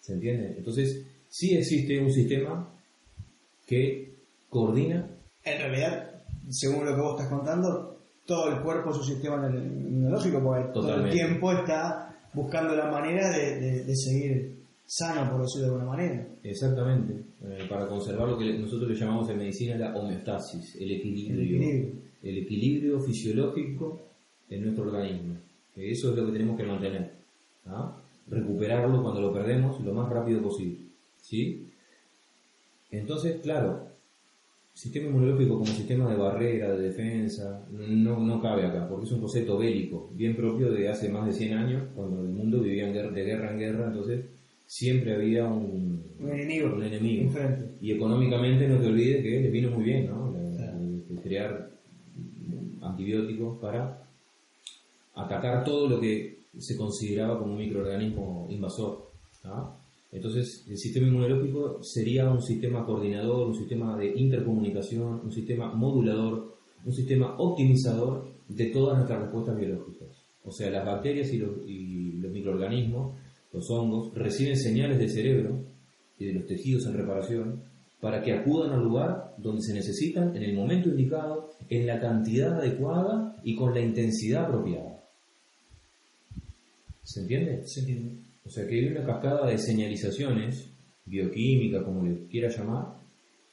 ¿Se 0.00 0.14
entiende? 0.14 0.54
Entonces, 0.56 1.04
sí 1.28 1.54
existe 1.54 2.00
un 2.00 2.10
sistema 2.10 2.72
que 3.66 4.14
coordina. 4.48 5.10
En 5.44 5.58
realidad, 5.58 6.22
según 6.48 6.86
lo 6.86 6.94
que 6.94 7.00
vos 7.02 7.20
estás 7.20 7.28
contando, 7.28 7.98
todo 8.24 8.48
el 8.48 8.62
cuerpo 8.62 8.92
es 8.92 8.96
un 8.96 9.04
sistema 9.04 9.46
inmunológico, 9.46 10.42
porque 10.42 10.72
todo 10.72 11.04
el 11.04 11.12
tiempo 11.12 11.52
está 11.52 12.16
buscando 12.32 12.74
la 12.74 12.90
manera 12.90 13.28
de, 13.28 13.84
de 13.84 13.94
seguir 13.94 14.55
sano, 14.86 15.32
por 15.32 15.42
decirlo 15.42 15.66
de 15.66 15.72
alguna 15.72 15.90
manera. 15.90 16.28
Exactamente, 16.42 17.24
eh, 17.42 17.66
para 17.68 17.88
conservar 17.88 18.28
lo 18.28 18.38
que 18.38 18.56
nosotros 18.58 18.88
le 18.88 18.96
llamamos 18.96 19.28
en 19.28 19.38
medicina 19.38 19.76
la 19.76 19.96
homeostasis, 19.96 20.76
el 20.76 20.92
equilibrio, 20.92 21.92
el 22.22 22.38
equilibrio, 22.38 23.00
fisiológico 23.00 24.00
en 24.48 24.62
nuestro 24.62 24.84
organismo. 24.84 25.34
Eso 25.74 26.10
es 26.10 26.16
lo 26.16 26.26
que 26.26 26.32
tenemos 26.32 26.56
que 26.56 26.64
mantener, 26.64 27.12
¿ah? 27.66 28.00
recuperarlo 28.28 29.02
cuando 29.02 29.20
lo 29.20 29.32
perdemos 29.32 29.80
lo 29.80 29.92
más 29.92 30.08
rápido 30.08 30.40
posible. 30.40 30.78
¿sí? 31.20 31.68
Entonces, 32.90 33.40
claro, 33.42 33.88
sistema 34.72 35.08
inmunológico 35.08 35.54
como 35.54 35.66
sistema 35.66 36.10
de 36.10 36.16
barrera, 36.16 36.74
de 36.74 36.88
defensa, 36.88 37.66
no, 37.70 38.20
no 38.20 38.40
cabe 38.40 38.66
acá, 38.66 38.88
porque 38.88 39.06
es 39.06 39.12
un 39.12 39.20
concepto 39.20 39.58
bélico, 39.58 40.10
bien 40.14 40.36
propio 40.36 40.70
de 40.70 40.88
hace 40.88 41.08
más 41.08 41.26
de 41.26 41.32
100 41.32 41.54
años, 41.54 41.82
cuando 41.94 42.22
el 42.22 42.28
mundo 42.28 42.60
vivía 42.60 42.86
de 42.86 43.24
guerra 43.24 43.52
en 43.52 43.58
guerra, 43.58 43.86
entonces 43.88 44.24
siempre 44.66 45.14
había 45.14 45.46
un, 45.46 46.04
enemigo, 46.20 46.74
un 46.74 46.82
enemigo. 46.82 47.30
Y 47.80 47.92
económicamente 47.92 48.68
no 48.68 48.78
te 48.78 48.86
olvides 48.86 49.22
que 49.22 49.40
les 49.40 49.52
vino 49.52 49.70
muy 49.70 49.84
bien, 49.84 50.06
¿no? 50.06 50.26
crear 51.22 51.70
antibióticos 52.82 53.58
para 53.58 54.08
atacar 55.14 55.64
todo 55.64 55.88
lo 55.88 56.00
que 56.00 56.38
se 56.58 56.76
consideraba 56.76 57.38
como 57.38 57.52
un 57.52 57.58
microorganismo 57.58 58.46
invasor. 58.48 59.10
Entonces, 60.12 60.64
el 60.68 60.78
sistema 60.78 61.08
inmunológico 61.08 61.82
sería 61.82 62.30
un 62.30 62.40
sistema 62.40 62.84
coordinador, 62.86 63.48
un 63.48 63.54
sistema 63.54 63.96
de 63.96 64.12
intercomunicación, 64.16 65.20
un 65.24 65.32
sistema 65.32 65.72
modulador, 65.74 66.56
un 66.84 66.92
sistema 66.92 67.36
optimizador 67.38 68.28
de 68.48 68.66
todas 68.66 68.96
nuestras 68.96 69.22
respuestas 69.22 69.56
biológicas. 69.56 70.08
O 70.44 70.52
sea, 70.52 70.70
las 70.70 70.86
bacterias 70.86 71.32
y 71.32 71.38
los, 71.38 71.50
y 71.66 72.12
los 72.12 72.32
microorganismos 72.32 73.16
los 73.56 73.70
hongos, 73.70 74.14
reciben 74.14 74.56
señales 74.56 74.98
del 74.98 75.10
cerebro 75.10 75.64
y 76.18 76.26
de 76.26 76.34
los 76.34 76.46
tejidos 76.46 76.86
en 76.86 76.92
reparación 76.92 77.62
para 78.00 78.22
que 78.22 78.34
acudan 78.34 78.72
al 78.72 78.84
lugar 78.84 79.34
donde 79.38 79.62
se 79.62 79.72
necesitan 79.72 80.36
en 80.36 80.42
el 80.42 80.54
momento 80.54 80.90
indicado, 80.90 81.50
en 81.70 81.86
la 81.86 81.98
cantidad 81.98 82.58
adecuada 82.58 83.34
y 83.42 83.56
con 83.56 83.72
la 83.72 83.80
intensidad 83.80 84.44
apropiada. 84.44 85.02
¿Se 87.02 87.20
entiende? 87.20 87.66
Se 87.66 87.80
entiende. 87.80 88.16
O 88.44 88.50
sea 88.50 88.66
que 88.66 88.74
hay 88.74 88.88
una 88.88 89.04
cascada 89.06 89.48
de 89.48 89.56
señalizaciones, 89.56 90.68
bioquímica, 91.06 91.82
como 91.82 92.04
le 92.04 92.26
quiera 92.26 92.48
llamar, 92.50 92.96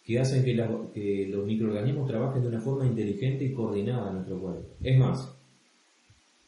que 0.03 0.19
hacen 0.19 0.43
que, 0.43 0.53
que, 0.93 1.27
los 1.29 1.45
microorganismos 1.45 2.09
trabajen 2.09 2.41
de 2.41 2.49
una 2.49 2.59
forma 2.59 2.85
inteligente 2.85 3.45
y 3.45 3.53
coordinada 3.53 4.09
en 4.09 4.15
nuestro 4.15 4.41
cuerpo. 4.41 4.67
Es 4.81 4.97
más, 4.99 5.33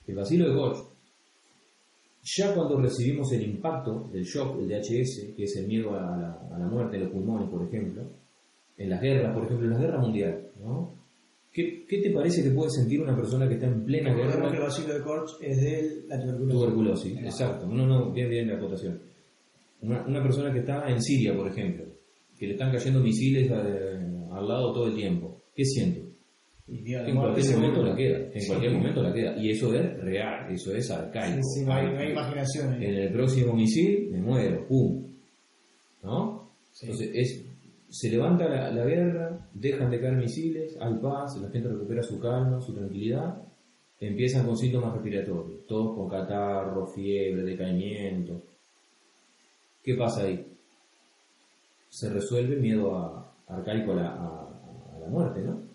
el 0.08 0.16
vacilo 0.16 0.50
de 0.50 0.56
Koch 0.56 0.95
ya 2.26 2.54
cuando 2.56 2.82
recibimos 2.82 3.32
el 3.34 3.44
impacto 3.44 4.10
del 4.12 4.24
shock, 4.24 4.60
el 4.60 4.68
DHS, 4.68 5.36
que 5.36 5.44
es 5.44 5.56
el 5.58 5.68
miedo 5.68 5.94
a 5.94 6.58
la, 6.58 6.68
muerte 6.68 6.98
de 6.98 7.04
los 7.04 7.14
pulmones, 7.14 7.48
por 7.50 7.64
ejemplo, 7.68 8.02
en 8.78 8.90
las 8.90 9.00
guerras, 9.00 9.34
por 9.34 9.46
ejemplo, 9.46 9.68
en 9.68 9.74
la 9.74 9.80
guerra 9.80 10.00
mundial, 10.00 10.48
¿no? 10.60 10.96
¿Qué, 11.54 11.86
te 11.88 12.10
parece 12.10 12.44
que 12.44 12.50
puede 12.50 12.70
sentir 12.70 13.00
una 13.02 13.16
persona 13.16 13.48
que 13.48 13.54
está 13.54 13.68
en 13.68 13.86
plena 13.86 14.14
guerra? 14.14 14.52
que 14.52 14.58
el 14.58 14.88
de 14.88 15.02
Koch 15.02 15.42
es 15.42 15.62
de 15.62 16.06
la 16.08 16.20
tuberculosis. 16.20 16.54
Tuberculosis, 16.54 17.18
exacto. 17.20 17.68
No, 17.68 17.88
no, 17.88 18.12
bien, 18.12 18.30
bien 18.30 18.48
la 18.50 18.56
acotación. 18.56 19.00
Una, 19.82 20.06
una, 20.06 20.22
persona 20.22 20.52
que 20.52 20.60
está 20.60 20.90
en 20.90 21.02
Siria, 21.02 21.34
por 21.34 21.48
ejemplo, 21.48 21.86
que 22.38 22.48
le 22.48 22.54
están 22.54 22.74
cayendo 22.74 23.00
misiles 23.00 23.50
eh, 23.50 24.00
al 24.32 24.48
lado 24.48 24.74
todo 24.74 24.88
el 24.88 24.96
tiempo. 24.96 25.44
¿Qué 25.56 25.64
siente? 25.64 26.05
En 26.68 27.16
cualquier 27.16 27.56
momento 27.58 27.84
la 27.84 27.96
queda, 27.96 28.18
en 28.34 28.48
cualquier 28.48 28.72
momento 28.74 29.04
la 29.04 29.14
queda. 29.14 29.38
Y 29.38 29.52
eso 29.52 29.74
es 29.74 29.98
real, 30.02 30.52
eso 30.52 30.74
es 30.74 30.90
arcaico. 30.90 31.42
no, 31.66 31.74
hay, 31.74 32.12
imaginación. 32.12 32.82
En 32.82 32.96
el 32.96 33.14
próximo 33.14 33.54
misil 33.54 34.10
me 34.12 34.20
muero, 34.20 34.66
¡pum! 34.68 35.06
¿No? 36.04 36.50
Entonces 36.82 37.12
es, 37.14 37.46
se 37.90 38.10
levanta 38.10 38.50
la, 38.50 38.72
la, 38.72 38.84
guerra, 38.84 39.48
dejan 39.54 39.92
de 39.92 40.00
caer 40.00 40.16
misiles, 40.16 40.76
hay 40.82 40.96
paz, 40.96 41.38
la 41.38 41.50
gente 41.50 41.70
recupera 41.70 42.02
su 42.02 42.20
calma, 42.20 42.60
su 42.60 42.74
tranquilidad, 42.74 43.42
empiezan 44.00 44.46
con 44.46 44.58
síntomas 44.58 44.94
respiratorios, 44.94 45.66
todos 45.68 45.96
con 45.96 46.10
catarro, 46.10 46.88
fiebre, 46.88 47.44
decaimiento. 47.44 48.42
¿Qué 49.84 49.94
pasa 49.94 50.24
ahí? 50.24 50.46
Se 51.90 52.10
resuelve 52.10 52.58
miedo 52.58 52.94
a, 52.96 53.34
arcaico 53.48 53.94
a 53.94 53.96
la, 53.96 54.10
a 54.10 55.00
la 55.00 55.08
muerte, 55.08 55.42
¿no? 55.42 55.75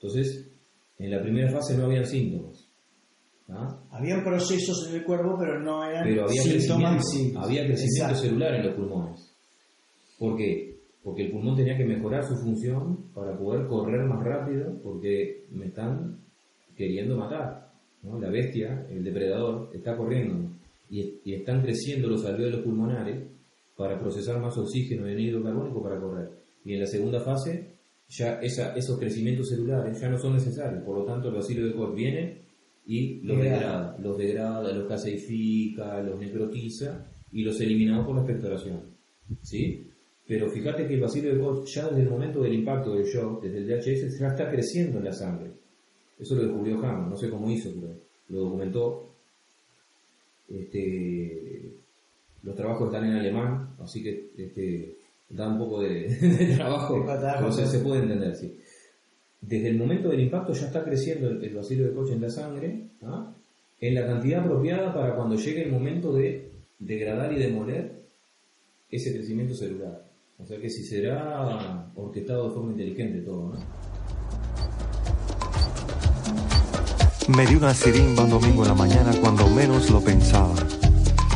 Entonces, 0.00 0.50
en 0.98 1.10
la 1.10 1.20
primera 1.20 1.50
fase 1.50 1.76
no 1.76 1.84
habían 1.84 2.06
síntomas. 2.06 2.66
¿ah? 3.50 3.82
Habían 3.90 4.24
procesos 4.24 4.88
en 4.88 4.96
el 4.96 5.04
cuerpo, 5.04 5.36
pero 5.38 5.60
no 5.60 5.84
eran 5.84 6.04
pero 6.04 6.24
había 6.24 6.42
síntomas. 6.42 6.96
Crecimiento, 6.96 7.40
había 7.40 7.66
crecimiento 7.66 8.14
celular 8.14 8.54
en 8.54 8.66
los 8.66 8.76
pulmones. 8.76 9.34
¿Por 10.18 10.36
qué? 10.36 10.78
Porque 11.02 11.26
el 11.26 11.32
pulmón 11.32 11.56
tenía 11.56 11.76
que 11.76 11.84
mejorar 11.84 12.24
su 12.24 12.34
función 12.36 13.10
para 13.14 13.36
poder 13.36 13.66
correr 13.66 14.06
más 14.06 14.22
rápido, 14.24 14.80
porque 14.82 15.44
me 15.50 15.66
están 15.66 16.18
queriendo 16.76 17.16
matar. 17.16 17.70
La 18.02 18.30
bestia, 18.30 18.86
el 18.90 19.04
depredador, 19.04 19.70
está 19.74 19.94
corriendo 19.96 20.48
y, 20.88 21.20
y 21.24 21.34
están 21.34 21.60
creciendo 21.60 22.08
los 22.08 22.24
alvéolos 22.24 22.62
pulmonares 22.62 23.28
para 23.76 23.98
procesar 23.98 24.40
más 24.40 24.56
oxígeno 24.56 25.06
y 25.08 25.12
anhídrido 25.12 25.42
carbónico 25.42 25.82
para 25.82 26.00
correr. 26.00 26.30
Y 26.64 26.74
en 26.74 26.80
la 26.80 26.86
segunda 26.86 27.20
fase 27.20 27.79
ya 28.10 28.40
esos 28.40 28.98
crecimientos 28.98 29.48
celulares 29.48 30.00
ya 30.00 30.08
no 30.08 30.18
son 30.18 30.34
necesarios, 30.34 30.82
por 30.82 30.98
lo 30.98 31.04
tanto 31.04 31.28
el 31.28 31.34
vacío 31.34 31.64
de 31.64 31.72
Koch 31.72 31.94
viene 31.94 32.38
y 32.84 33.20
los 33.20 33.38
degrada, 33.38 33.96
los 34.00 34.18
degrada, 34.18 34.72
los 34.72 34.88
caseifica, 34.88 36.02
los 36.02 36.18
necrotiza 36.18 37.06
y 37.30 37.42
los 37.42 37.60
elimina 37.60 38.04
por 38.04 38.16
la 38.16 38.22
expectoración. 38.22 38.80
¿Sí? 39.42 39.86
Pero 40.26 40.50
fíjate 40.50 40.88
que 40.88 40.94
el 40.94 41.00
vacío 41.00 41.32
de 41.32 41.40
Koch 41.40 41.64
ya 41.66 41.88
desde 41.88 42.02
el 42.02 42.10
momento 42.10 42.42
del 42.42 42.54
impacto 42.54 42.94
del 42.94 43.06
shock, 43.06 43.42
desde 43.44 43.58
el 43.58 43.66
DHS, 43.68 44.18
ya 44.18 44.28
está 44.28 44.50
creciendo 44.50 44.98
en 44.98 45.04
la 45.04 45.12
sangre. 45.12 45.52
Eso 46.18 46.34
lo 46.34 46.42
descubrió 46.42 46.78
Hammer, 46.78 47.08
no 47.08 47.16
sé 47.16 47.30
cómo 47.30 47.48
hizo, 47.50 47.70
pero 47.80 47.94
lo 48.28 48.40
documentó. 48.40 49.14
Este, 50.48 51.72
los 52.42 52.56
trabajos 52.56 52.88
están 52.88 53.08
en 53.08 53.16
alemán, 53.16 53.76
así 53.78 54.02
que 54.02 54.32
este, 54.36 54.96
da 55.30 55.48
un 55.48 55.58
poco 55.58 55.80
de, 55.80 56.54
trabajo, 56.56 57.04
pero 57.06 57.52
se, 57.52 57.78
puede 57.78 58.02
entender, 58.02 58.34
sí. 58.34 58.58
Desde 59.40 59.68
el 59.68 59.78
momento 59.78 60.10
del 60.10 60.20
impacto 60.20 60.52
ya 60.52 60.66
está 60.66 60.84
creciendo 60.84 61.28
el, 61.28 61.42
el 61.42 61.54
vacío 61.54 61.86
de 61.86 61.94
coche 61.94 62.12
en 62.12 62.20
la 62.20 62.30
sangre, 62.30 62.88
¿ah? 63.02 63.32
en 63.80 63.94
la 63.94 64.06
cantidad 64.06 64.40
apropiada 64.40 64.92
para 64.92 65.14
cuando 65.14 65.36
llegue 65.36 65.62
el 65.62 65.72
momento 65.72 66.12
de 66.12 66.50
degradar 66.78 67.32
y 67.32 67.38
demoler 67.38 68.02
ese 68.90 69.14
crecimiento 69.14 69.54
celular. 69.54 70.04
O 70.38 70.46
sea 70.46 70.58
que 70.58 70.68
si 70.68 70.84
será 70.84 71.90
orquestado 71.94 72.48
de 72.48 72.54
forma 72.54 72.72
inteligente 72.72 73.20
todo, 73.20 73.52
¿no? 73.52 73.80
Me 77.36 77.46
di 77.46 77.54
una 77.54 77.72
sirimba 77.72 78.24
un 78.24 78.30
domingo 78.30 78.62
en 78.62 78.68
la 78.68 78.74
mañana 78.74 79.12
cuando 79.20 79.46
menos 79.48 79.88
lo 79.90 80.00
pensaba. 80.00 80.54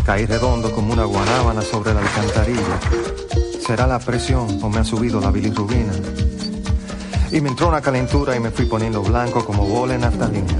Caí 0.05 0.27
redondo 0.27 0.73
como 0.73 0.93
una 0.93 1.05
guanábana 1.05 1.63
sobre 1.63 1.95
la 1.95 2.01
alcantarilla. 2.01 3.24
¿Será 3.67 3.87
la 3.87 3.99
presión 3.99 4.59
o 4.63 4.69
me 4.69 4.81
ha 4.81 4.85
subido 4.85 5.23
la 5.23 5.31
bilirrubina? 5.31 5.93
Y 7.33 7.41
me 7.41 7.49
entró 7.49 7.69
una 7.69 7.81
calentura 7.81 8.37
y 8.37 8.41
me 8.41 8.51
fui 8.51 8.67
poniendo 8.67 9.03
blanco 9.03 9.43
como 9.43 9.65
bola 9.65 9.95
en 9.95 10.03
naftalina. 10.03 10.53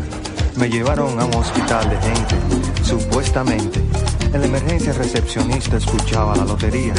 Me 0.57 0.71
llevaron 0.71 1.21
a 1.21 1.27
un 1.27 1.35
hospital 1.35 1.91
de 1.91 1.97
gente, 1.99 2.37
supuestamente. 2.83 3.83
En 4.33 4.41
la 4.41 4.47
emergencia 4.47 4.95
recepcionista 4.95 5.77
escuchaba 5.77 6.35
la 6.35 6.47
lotería. 6.47 6.95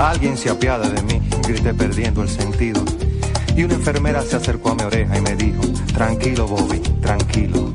Alguien 0.00 0.38
se 0.38 0.48
apiada 0.48 0.88
de 0.88 1.02
mí, 1.02 1.20
grité 1.46 1.74
perdiendo 1.74 2.22
el 2.22 2.30
sentido. 2.30 2.82
Y 3.54 3.64
una 3.64 3.74
enfermera 3.74 4.22
se 4.22 4.36
acercó 4.36 4.70
a 4.70 4.76
mi 4.76 4.84
oreja 4.84 5.18
y 5.18 5.20
me 5.20 5.36
dijo, 5.36 5.60
tranquilo 5.92 6.48
Bobby, 6.48 6.78
tranquilo. 7.02 7.74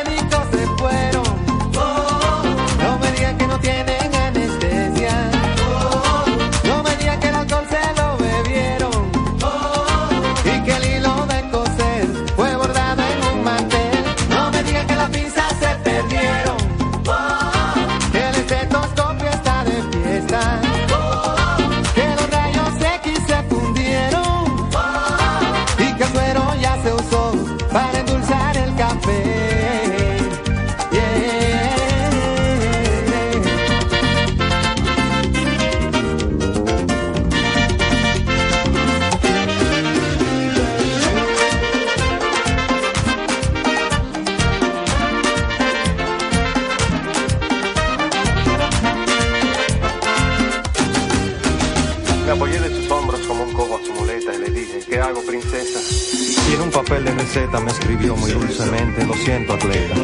muy 58.09 58.31
dulcemente, 58.31 59.05
lo 59.05 59.13
siento 59.13 59.53
atleta. 59.53 59.95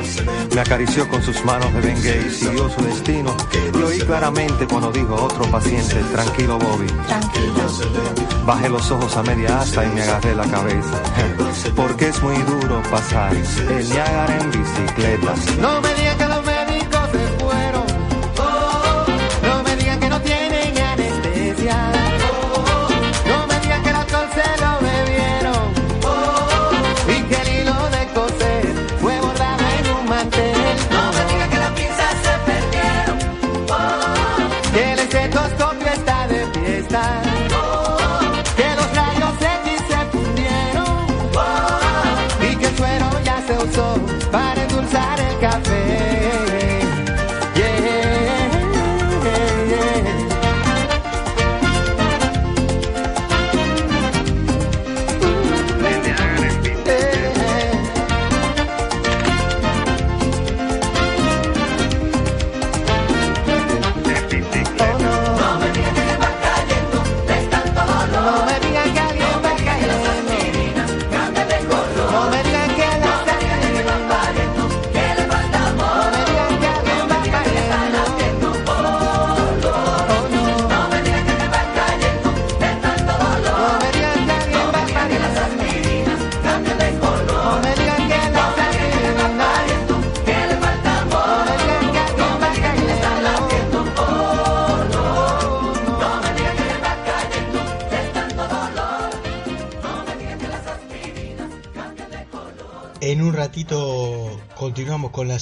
Me 0.54 0.62
acarició 0.62 1.08
con 1.10 1.22
sus 1.24 1.44
manos 1.44 1.74
de 1.74 1.82
bengue 1.82 2.26
y 2.28 2.30
siguió 2.32 2.70
su 2.70 2.82
destino. 2.84 3.36
Y 3.74 3.82
oí 3.82 4.00
claramente 4.00 4.68
cuando 4.68 4.92
dijo 4.92 5.16
otro 5.16 5.44
paciente, 5.50 5.96
tranquilo 6.12 6.58
Bobby. 6.60 6.88
Bajé 8.46 8.70
los 8.70 8.90
ojos 8.92 9.16
a 9.18 9.24
media 9.24 9.60
asta 9.60 9.86
y 9.86 9.90
me 9.90 10.02
agarré 10.02 10.36
la 10.36 10.46
cabeza. 10.46 11.02
Porque 11.76 12.08
es 12.10 12.22
muy 12.22 12.38
duro 12.44 12.82
pasar 12.90 13.36
el 13.36 13.90
Niágara 13.90 14.40
en 14.40 14.52
bicicleta. 14.52 15.34
No 15.60 15.82
me 15.82 15.94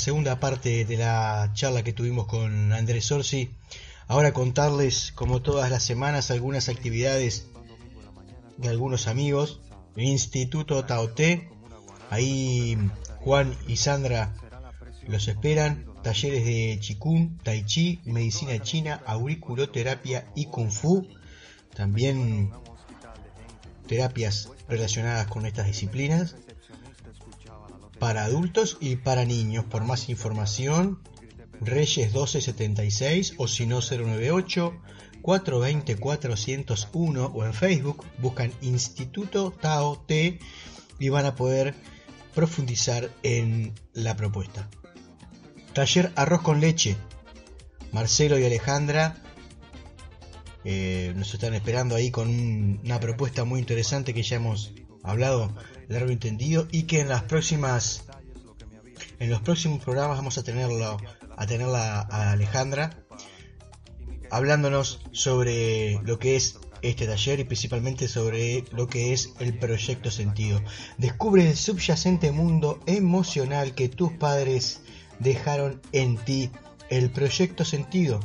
segunda 0.05 0.39
parte 0.39 0.85
de 0.85 0.97
la 0.97 1.49
charla 1.55 1.81
que 1.81 1.91
tuvimos 1.91 2.27
con 2.27 2.71
Andrés 2.73 3.11
Orsi. 3.11 3.49
Ahora 4.07 4.33
contarles, 4.33 5.11
como 5.15 5.41
todas 5.41 5.71
las 5.71 5.81
semanas, 5.81 6.29
algunas 6.29 6.69
actividades 6.69 7.47
de 8.57 8.69
algunos 8.69 9.07
amigos. 9.07 9.61
Instituto 9.95 10.85
Taoté, 10.85 11.49
ahí 12.11 12.77
Juan 13.21 13.57
y 13.67 13.77
Sandra 13.77 14.35
los 15.07 15.27
esperan. 15.27 15.87
Talleres 16.03 16.45
de 16.45 16.77
Chikun, 16.79 17.39
Tai 17.39 17.65
Chi, 17.65 17.99
Medicina 18.05 18.61
China, 18.61 19.01
Auriculoterapia 19.07 20.31
y 20.35 20.45
Kung 20.45 20.69
Fu. 20.69 21.07
También 21.75 22.51
terapias 23.87 24.51
relacionadas 24.67 25.25
con 25.25 25.47
estas 25.47 25.65
disciplinas 25.65 26.35
para 27.99 28.23
adultos 28.23 28.77
y 28.79 28.97
para 28.97 29.25
niños. 29.25 29.65
Por 29.65 29.83
más 29.83 30.09
información 30.09 30.99
Reyes 31.61 32.07
1276 32.07 33.35
o 33.37 33.47
si 33.47 33.65
no 33.65 33.79
098 33.81 34.73
420 35.21 35.95
401 35.95 37.25
o 37.25 37.45
en 37.45 37.53
Facebook 37.53 38.05
buscan 38.19 38.51
Instituto 38.61 39.51
Tao 39.51 39.97
T 40.05 40.39
y 40.99 41.09
van 41.09 41.25
a 41.25 41.35
poder 41.35 41.73
profundizar 42.33 43.09
en 43.23 43.73
la 43.93 44.15
propuesta. 44.15 44.69
Taller 45.73 46.11
Arroz 46.15 46.41
con 46.41 46.61
Leche. 46.61 46.95
Marcelo 47.91 48.37
y 48.37 48.45
Alejandra 48.45 49.15
eh, 50.63 51.13
nos 51.15 51.33
están 51.33 51.53
esperando 51.53 51.95
ahí 51.95 52.11
con 52.11 52.79
una 52.83 52.99
propuesta 52.99 53.45
muy 53.45 53.59
interesante 53.59 54.13
que 54.13 54.23
ya 54.23 54.35
hemos 54.37 54.73
hablado 55.03 55.55
largo 55.87 56.11
entendido 56.11 56.67
y 56.71 56.83
que 56.83 56.99
en 56.99 57.09
las 57.09 57.23
próximas 57.23 58.05
en 59.19 59.29
los 59.29 59.41
próximos 59.41 59.83
programas 59.83 60.17
vamos 60.17 60.37
a 60.37 60.43
tenerlo 60.43 60.97
a 61.37 61.47
tenerla 61.47 62.01
a 62.01 62.31
Alejandra 62.31 62.97
hablándonos 64.31 65.01
sobre 65.11 65.99
lo 66.03 66.19
que 66.19 66.35
es 66.35 66.59
este 66.81 67.07
taller 67.07 67.39
y 67.39 67.43
principalmente 67.45 68.07
sobre 68.07 68.63
lo 68.71 68.87
que 68.87 69.13
es 69.13 69.33
el 69.39 69.57
proyecto 69.57 70.11
sentido. 70.11 70.61
Descubre 70.97 71.49
el 71.49 71.55
subyacente 71.55 72.31
mundo 72.31 72.79
emocional 72.85 73.73
que 73.73 73.89
tus 73.89 74.11
padres 74.13 74.81
dejaron 75.19 75.81
en 75.91 76.17
ti. 76.17 76.51
El 76.89 77.09
proyecto 77.09 77.65
sentido. 77.65 78.19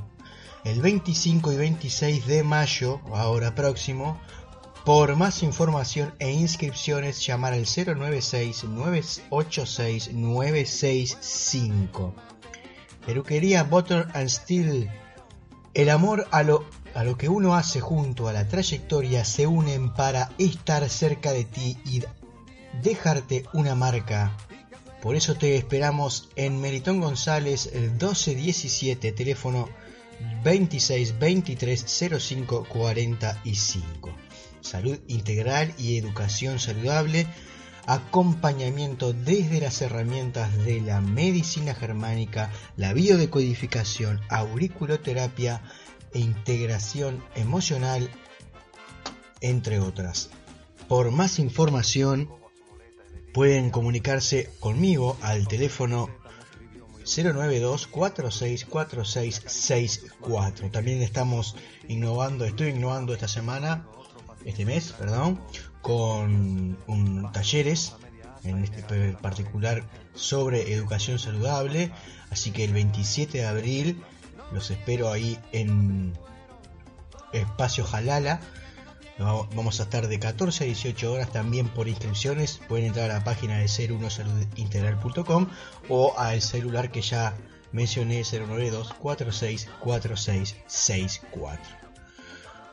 El 0.65 0.83
25 0.83 1.53
y 1.53 1.57
26 1.57 2.27
de 2.27 2.43
mayo, 2.43 3.01
ahora 3.15 3.55
próximo, 3.55 4.21
por 4.85 5.17
más 5.17 5.43
información 5.43 6.15
e 6.19 6.31
inscripciones 6.31 7.27
llamar 7.27 7.53
al 7.53 7.67
096 7.67 8.65
986 8.65 10.13
965. 10.13 12.15
Peruquería 13.05 13.65
Butter 13.65 14.09
and 14.15 14.29
Steel. 14.29 14.91
El 15.75 15.91
amor 15.91 16.27
a 16.31 16.43
lo 16.43 16.65
a 16.95 17.05
lo 17.05 17.17
que 17.17 17.29
uno 17.29 17.55
hace 17.55 17.81
junto 17.81 18.29
a 18.29 18.33
la 18.33 18.49
trayectoria 18.49 19.25
se 19.25 19.47
unen 19.47 19.93
para 19.95 20.31
estar 20.39 20.89
cerca 20.89 21.33
de 21.33 21.45
ti 21.45 21.79
y 21.85 22.03
dejarte 22.83 23.45
una 23.53 23.75
marca. 23.75 24.37
Por 25.01 25.17
eso 25.17 25.35
te 25.35 25.57
esperamos 25.57 26.29
en 26.37 26.61
Meritón 26.61 27.01
González 27.01 27.71
el 27.73 27.93
1217, 27.93 29.13
teléfono 29.13 29.69
26 30.45 31.19
23 31.19 31.85
05 32.19 32.67
45. 32.69 34.11
Salud 34.61 34.99
integral 35.09 35.73
y 35.79 35.97
educación 35.97 36.59
saludable, 36.59 37.27
acompañamiento 37.87 39.13
desde 39.13 39.61
las 39.61 39.81
herramientas 39.83 40.57
de 40.65 40.81
la 40.81 41.01
medicina 41.01 41.75
germánica, 41.75 42.51
la 42.77 42.93
biodecodificación, 42.93 44.21
auriculoterapia, 44.29 45.63
e 46.13 46.19
integración 46.19 47.23
emocional, 47.35 48.11
entre 49.41 49.81
otras. 49.81 50.31
Por 50.89 51.11
más 51.11 51.39
información 51.39 52.29
pueden 53.33 53.71
comunicarse 53.71 54.51
conmigo 54.59 55.17
al 55.23 55.47
teléfono 55.47 56.09
092 57.17 57.87
464664. 57.89 60.71
También 60.71 61.03
estamos 61.03 61.57
innovando, 61.89 62.45
estoy 62.45 62.69
innovando 62.71 63.13
esta 63.13 63.27
semana, 63.29 63.85
este 64.45 64.65
mes, 64.65 64.93
perdón, 64.93 65.41
con 65.83 66.79
un, 66.87 67.33
talleres, 67.33 67.95
en 68.45 68.65
este 68.65 68.83
particular 69.21 69.85
sobre 70.15 70.73
educación 70.73 71.19
saludable. 71.19 71.91
Así 72.31 72.53
que 72.53 72.65
el 72.65 72.73
27 72.73 73.39
de 73.39 73.47
abril 73.47 74.03
los 74.53 74.71
espero 74.71 75.11
ahí 75.11 75.39
en 75.53 76.17
Espacio 77.33 77.85
Jalala. 77.85 78.41
Vamos 79.21 79.81
a 79.81 79.83
estar 79.83 80.09
de 80.09 80.19
14 80.19 80.65
a 80.65 80.67
18 80.67 81.13
horas 81.13 81.31
también 81.31 81.69
por 81.69 81.89
inscripciones. 81.89 82.59
Pueden 82.69 82.87
entrar 82.87 83.11
a 83.11 83.19
la 83.19 83.25
página 83.25 83.59
de 83.59 83.69
ser 83.69 83.93
1 83.93 84.09
saludintegral.com 84.09 85.47
o 85.91 86.15
al 86.17 86.41
celular 86.41 86.91
que 86.91 87.03
ya 87.03 87.37
mencioné 87.71 88.23
092 88.23 88.95
464664. 88.95 91.61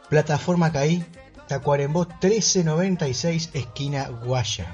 Plataforma 0.10 0.72
CAI, 0.72 1.06
Tacuarembó 1.50 2.06
1396, 2.06 3.50
esquina 3.54 4.08
Guaya. 4.08 4.74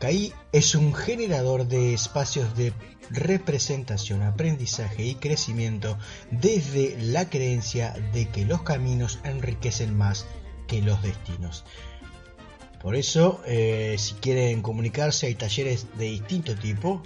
CAI 0.00 0.34
es 0.52 0.74
un 0.74 0.92
generador 0.92 1.66
de 1.66 1.94
espacios 1.94 2.54
de 2.56 2.74
representación, 3.08 4.22
aprendizaje 4.22 5.02
y 5.02 5.14
crecimiento 5.14 5.96
desde 6.30 6.94
la 7.00 7.30
creencia 7.30 7.94
de 8.12 8.28
que 8.28 8.44
los 8.44 8.60
caminos 8.62 9.20
enriquecen 9.24 9.96
más 9.96 10.26
que 10.66 10.82
los 10.82 11.02
destinos. 11.02 11.64
Por 12.84 12.94
eso, 12.96 13.40
eh, 13.46 13.96
si 13.98 14.14
quieren 14.16 14.60
comunicarse, 14.60 15.26
hay 15.26 15.34
talleres 15.34 15.86
de 15.96 16.04
distinto 16.04 16.54
tipo, 16.54 17.02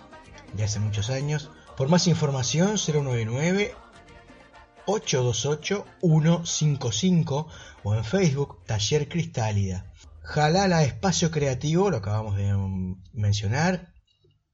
de 0.53 0.65
hace 0.65 0.79
muchos 0.79 1.09
años. 1.09 1.49
Por 1.75 1.89
más 1.89 2.05
información 2.05 2.77
099 2.77 3.73
828-155 4.85 7.47
o 7.81 7.95
en 7.95 8.05
Facebook 8.05 8.63
Taller 8.67 9.09
Cristálida. 9.09 9.91
Jalala 10.21 10.83
Espacio 10.83 11.31
Creativo, 11.31 11.89
lo 11.89 11.97
acabamos 11.97 12.37
de 12.37 12.53
mencionar. 13.13 13.94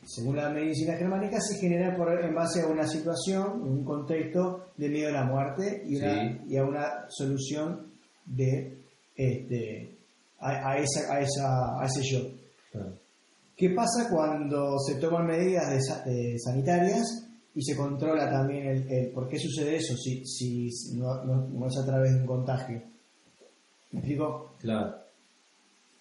Según 0.06 0.36
la 0.36 0.50
medicina 0.50 0.94
germánica, 0.94 1.40
se 1.40 1.60
genera 1.60 1.96
por, 1.96 2.24
en 2.24 2.36
base 2.36 2.62
a 2.62 2.68
una 2.68 2.86
situación, 2.88 3.62
un 3.62 3.84
contexto 3.84 4.68
de 4.78 4.90
miedo 4.90 5.10
a 5.10 5.14
la 5.14 5.26
muerte 5.26 5.82
y, 5.86 5.98
y 6.54 6.58
a 6.58 6.64
una 6.64 7.06
solución 7.10 7.92
de 8.26 8.86
este, 9.16 9.98
a, 10.40 10.78
esa, 10.78 11.14
a, 11.14 11.20
esa, 11.20 11.82
a 11.82 11.86
ese 11.86 12.02
yo. 12.04 12.20
¿Qué 13.56 13.70
pasa 13.70 14.10
cuando 14.12 14.78
se 14.80 14.96
toman 15.00 15.28
medidas 15.28 15.70
de, 16.06 16.38
sanitarias 16.38 17.25
y 17.56 17.64
se 17.64 17.76
controla 17.76 18.30
también 18.30 18.86
el, 18.90 19.12
por 19.12 19.28
qué 19.30 19.40
sucede 19.40 19.78
eso 19.78 19.96
si, 19.96 20.26
si 20.26 20.98
no, 20.98 21.24
no, 21.24 21.68
es 21.68 21.78
a 21.78 21.86
través 21.86 22.14
de 22.14 22.20
un 22.20 22.28
contagio? 22.28 22.82
¿Me 23.92 24.00
explico? 24.00 24.56
Claro. 24.60 24.94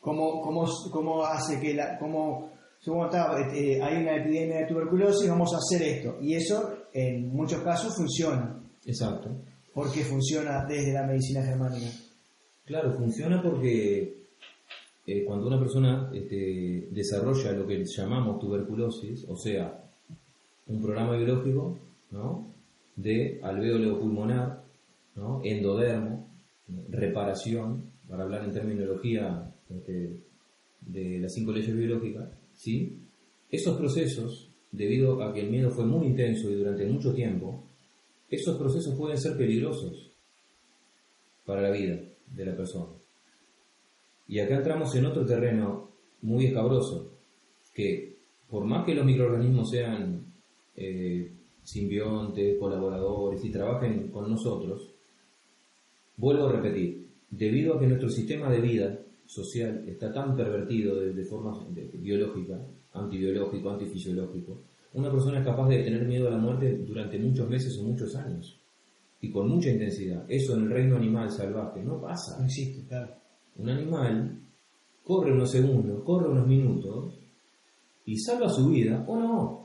¿Cómo, 0.01 0.41
cómo, 0.43 0.67
cómo 0.91 1.25
hace 1.25 1.61
que 1.61 1.75
la... 1.75 1.97
Cómo, 1.99 2.51
este, 3.39 3.83
hay 3.83 4.03
una 4.03 4.17
epidemia 4.17 4.59
de 4.59 4.67
tuberculosis, 4.67 5.29
vamos 5.29 5.55
a 5.55 5.59
hacer 5.59 5.81
esto. 5.89 6.19
Y 6.21 6.35
eso 6.35 6.89
en 6.93 7.29
muchos 7.29 7.63
casos 7.63 7.97
funciona. 7.97 8.61
Exacto. 8.85 9.31
¿Por 9.73 9.91
qué 9.93 10.05
funciona 10.05 10.67
desde 10.69 10.93
la 10.93 11.07
medicina 11.07 11.43
germánica? 11.43 11.87
Claro, 12.67 12.93
funciona 12.93 13.41
porque 13.43 14.27
eh, 15.07 15.25
cuando 15.25 15.47
una 15.47 15.59
persona 15.59 16.11
este, 16.13 16.89
desarrolla 16.91 17.53
lo 17.53 17.67
que 17.67 17.85
llamamos 17.85 18.39
tuberculosis, 18.39 19.25
o 19.29 19.37
sea, 19.37 19.84
un 20.67 20.83
programa 20.83 21.17
biológico 21.17 21.79
¿no? 22.11 22.55
de 22.97 23.41
alvéolo 23.43 23.99
pulmonar, 23.99 24.65
¿no? 25.17 25.41
endodermo, 25.45 26.29
reparación, 26.89 27.93
para 28.09 28.25
hablar 28.25 28.45
en 28.45 28.53
terminología 28.53 29.53
este, 29.69 30.21
de 30.81 31.19
las 31.21 31.33
cinco 31.33 31.53
leyes 31.53 31.75
biológicas, 31.75 32.31
¿sí? 32.55 32.99
esos 33.51 33.77
procesos, 33.77 34.51
debido 34.73 35.23
a 35.23 35.33
que 35.33 35.41
el 35.41 35.51
miedo 35.51 35.71
fue 35.71 35.87
muy 35.87 36.07
intenso 36.07 36.51
y 36.51 36.55
durante 36.55 36.85
mucho 36.87 37.15
tiempo, 37.15 37.65
esos 38.29 38.57
procesos 38.59 38.95
pueden 38.97 39.19
ser 39.19 39.37
peligrosos 39.37 40.11
para 41.45 41.63
la 41.63 41.71
vida 41.71 42.01
de 42.27 42.47
la 42.47 42.57
persona. 42.57 42.93
Y 44.27 44.41
acá 44.41 44.57
entramos 44.57 44.95
en 44.97 45.07
otro 45.07 45.25
terreno 45.25 45.91
muy 46.23 46.47
escabroso, 46.47 47.13
que 47.75 48.17
por 48.49 48.65
más 48.65 48.85
que 48.85 48.95
los 48.95 49.05
microorganismos 49.05 49.71
sean 49.71 50.34
eh, 50.77 51.33
simbiontes, 51.63 52.59
colaboradores 52.59 53.45
y 53.45 53.51
trabajen 53.51 54.09
con 54.09 54.31
nosotros, 54.31 54.91
vuelvo 56.17 56.47
a 56.47 56.53
repetir, 56.53 57.09
debido 57.31 57.75
a 57.75 57.81
que 57.81 57.87
nuestro 57.87 58.11
sistema 58.11 58.51
de 58.51 58.61
vida 58.61 58.99
social 59.27 59.85
está 59.89 60.13
tan 60.13 60.37
pervertido 60.37 60.97
de, 61.01 61.25
forma 61.25 61.67
biológica, 61.95 62.61
antibiológico, 62.93 63.71
antifisiológico, 63.71 64.61
una 64.93 65.11
persona 65.11 65.41
es 65.41 65.45
capaz 65.45 65.69
de 65.69 65.83
tener 65.83 66.07
miedo 66.07 66.29
a 66.29 66.33
la 66.33 66.39
muerte 66.39 66.77
durante 66.87 67.19
muchos 67.19 67.49
meses 67.49 67.77
o 67.79 67.83
muchos 67.83 68.15
años 68.15 68.61
y 69.21 69.31
con 69.31 69.49
mucha 69.49 69.71
intensidad. 69.71 70.25
Eso 70.29 70.55
en 70.55 70.65
el 70.65 70.71
reino 70.71 70.97
animal 70.97 71.31
salvaje 71.31 71.83
no 71.83 72.01
pasa. 72.01 72.39
No 72.39 72.45
existe, 72.45 72.87
claro. 72.87 73.15
Un 73.57 73.71
animal 73.71 74.39
corre 75.03 75.33
unos 75.33 75.51
segundos, 75.51 76.03
corre 76.05 76.29
unos 76.29 76.47
minutos 76.47 77.19
y 78.05 78.19
salva 78.19 78.49
su 78.49 78.69
vida 78.69 79.05
o 79.09 79.17
no. 79.17 79.64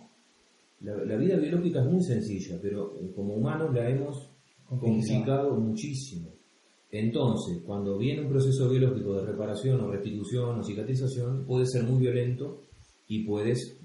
La, 0.82 1.18
vida 1.18 1.36
biológica 1.38 1.82
es 1.82 1.92
muy 1.92 2.02
sencilla, 2.02 2.58
pero 2.62 2.96
eh, 2.96 3.12
como 3.14 3.36
humanos 3.36 3.74
la 3.74 3.90
hemos 3.90 4.32
complicado 4.66 5.56
muchísimo. 5.60 6.30
Entonces, 6.92 7.62
cuando 7.66 7.98
viene 7.98 8.22
un 8.22 8.30
proceso 8.30 8.70
biológico 8.70 9.16
de 9.16 9.26
reparación 9.26 9.82
o 9.82 9.92
restitución 9.92 10.60
o 10.60 10.64
cicatrización, 10.64 11.46
puede 11.46 11.66
ser 11.66 11.84
muy 11.84 12.00
violento 12.00 12.64
y 13.08 13.26
puedes, 13.26 13.80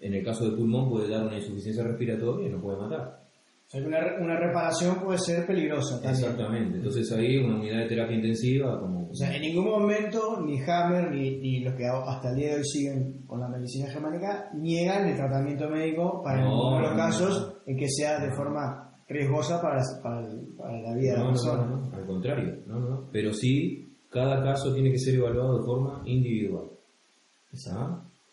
en 0.00 0.14
el 0.14 0.24
caso 0.24 0.44
del 0.44 0.56
pulmón, 0.56 0.90
puede 0.90 1.08
dar 1.08 1.26
una 1.26 1.36
insuficiencia 1.36 1.84
respiratoria 1.84 2.48
y 2.48 2.52
no 2.52 2.60
puede 2.60 2.78
matar. 2.78 3.28
O 3.66 3.70
sea, 3.70 3.86
una, 3.86 3.98
una 4.20 4.38
reparación 4.38 4.98
puede 5.00 5.18
ser 5.18 5.46
peligrosa 5.46 6.00
también. 6.02 6.24
Exactamente. 6.24 6.76
Entonces 6.78 7.12
ahí 7.12 7.36
una 7.38 7.60
unidad 7.60 7.80
de 7.80 7.88
terapia 7.88 8.16
intensiva 8.16 8.80
como... 8.80 8.97
O 9.10 9.14
sea, 9.14 9.34
en 9.34 9.42
ningún 9.42 9.66
momento 9.66 10.40
ni 10.40 10.60
Hammer 10.60 11.10
ni, 11.10 11.38
ni 11.38 11.60
los 11.60 11.74
que 11.74 11.86
hasta 11.86 12.30
el 12.30 12.36
día 12.36 12.48
de 12.48 12.56
hoy 12.56 12.64
siguen 12.64 13.22
con 13.26 13.40
la 13.40 13.48
medicina 13.48 13.88
germánica 13.88 14.50
niegan 14.54 15.08
el 15.08 15.16
tratamiento 15.16 15.68
médico 15.68 16.22
para 16.22 16.44
los 16.44 16.96
casos 16.96 17.54
en 17.66 17.76
que 17.76 17.88
sea 17.88 18.20
de 18.20 18.30
forma 18.32 18.88
riesgosa 19.08 19.60
para, 19.62 19.82
para, 20.02 20.20
la 20.20 20.94
vida 20.94 21.12
de 21.12 21.18
la 21.18 21.28
persona. 21.28 21.64
No, 21.64 21.96
al 21.96 22.06
contrario, 22.06 22.58
no, 22.66 22.78
no. 22.78 23.08
Pero 23.10 23.32
sí, 23.32 23.96
cada 24.10 24.42
caso 24.42 24.74
tiene 24.74 24.90
que 24.90 24.98
ser 24.98 25.14
evaluado 25.14 25.58
de 25.58 25.64
forma 25.64 26.02
individual. 26.04 26.68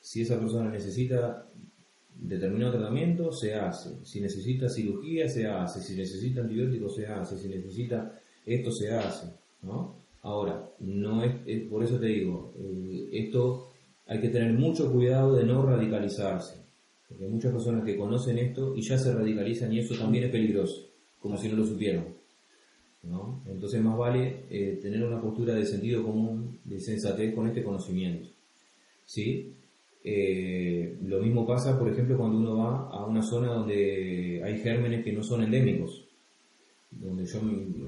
Si 0.01 0.21
esa 0.21 0.37
persona 0.37 0.69
necesita 0.69 1.47
determinado 2.13 2.73
tratamiento, 2.73 3.31
se 3.31 3.55
hace. 3.55 4.05
Si 4.05 4.21
necesita 4.21 4.69
cirugía, 4.69 5.27
se 5.27 5.47
hace. 5.47 5.81
Si 5.81 5.95
necesita 5.95 6.41
antibióticos, 6.41 6.95
se 6.95 7.07
hace. 7.07 7.37
Si 7.37 7.47
necesita 7.47 8.13
esto, 8.45 8.71
se 8.71 8.93
hace. 8.93 9.27
¿no? 9.63 10.04
Ahora, 10.25 10.71
no 10.79 11.23
es, 11.23 11.35
por 11.69 11.83
eso 11.83 11.99
te 11.99 12.07
digo, 12.07 12.51
eh, 12.57 13.09
esto 13.11 13.69
hay 14.07 14.19
que 14.19 14.29
tener 14.29 14.53
mucho 14.53 14.91
cuidado 14.91 15.35
de 15.35 15.43
no 15.45 15.63
radicalizarse. 15.63 16.65
Porque 17.07 17.25
hay 17.25 17.29
muchas 17.29 17.51
personas 17.51 17.85
que 17.85 17.95
conocen 17.95 18.39
esto 18.39 18.75
y 18.75 18.81
ya 18.81 18.97
se 18.97 19.13
radicalizan 19.13 19.71
y 19.71 19.79
eso 19.79 19.93
también 19.95 20.23
es 20.23 20.31
peligroso, 20.31 20.89
como 21.19 21.37
si 21.37 21.47
no 21.47 21.57
lo 21.57 21.63
supieran. 21.63 22.07
¿no? 23.03 23.43
Entonces 23.45 23.79
más 23.83 23.95
vale 23.95 24.45
eh, 24.49 24.79
tener 24.81 25.03
una 25.03 25.21
postura 25.21 25.53
de 25.53 25.63
sentido 25.63 26.03
común, 26.03 26.59
de 26.63 26.79
sensatez 26.79 27.35
con 27.35 27.45
este 27.45 27.63
conocimiento. 27.63 28.27
¿Sí? 29.05 29.53
Eh, 30.03 30.97
lo 31.03 31.21
mismo 31.21 31.45
pasa, 31.45 31.77
por 31.77 31.87
ejemplo, 31.87 32.17
cuando 32.17 32.39
uno 32.39 32.57
va 32.57 32.89
a 32.89 33.05
una 33.05 33.21
zona 33.21 33.49
donde 33.49 34.41
hay 34.43 34.57
gérmenes 34.57 35.03
que 35.03 35.13
no 35.13 35.23
son 35.23 35.43
endémicos. 35.43 36.04
Donde 37.05 37.25
yo, 37.25 37.39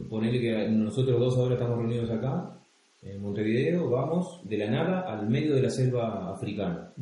ponele 0.09 0.39
que 0.39 0.69
nosotros 0.69 1.19
dos 1.19 1.37
ahora 1.37 1.55
estamos 1.55 1.77
reunidos 1.79 2.09
acá, 2.11 2.59
en 3.01 3.21
Montevideo, 3.21 3.89
vamos 3.89 4.41
de 4.43 4.57
la 4.57 4.69
nada 4.69 5.01
al 5.01 5.29
medio 5.29 5.55
de 5.55 5.61
la 5.61 5.69
selva 5.69 6.31
africana. 6.31 6.93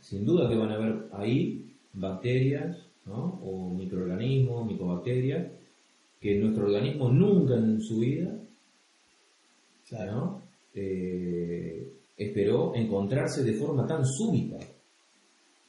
Sin 0.00 0.24
duda 0.24 0.48
que 0.48 0.56
van 0.56 0.70
a 0.70 0.74
haber 0.74 1.06
ahí 1.12 1.74
bacterias, 1.92 2.76
o 3.06 3.70
microorganismos, 3.70 4.66
micobacterias, 4.66 5.50
que 6.20 6.38
nuestro 6.38 6.66
organismo 6.66 7.10
nunca 7.10 7.56
en 7.56 7.80
su 7.80 7.98
vida 7.98 8.38
eh, 10.74 11.92
esperó 12.16 12.74
encontrarse 12.74 13.42
de 13.42 13.52
forma 13.54 13.86
tan 13.86 14.04
súbita. 14.06 14.58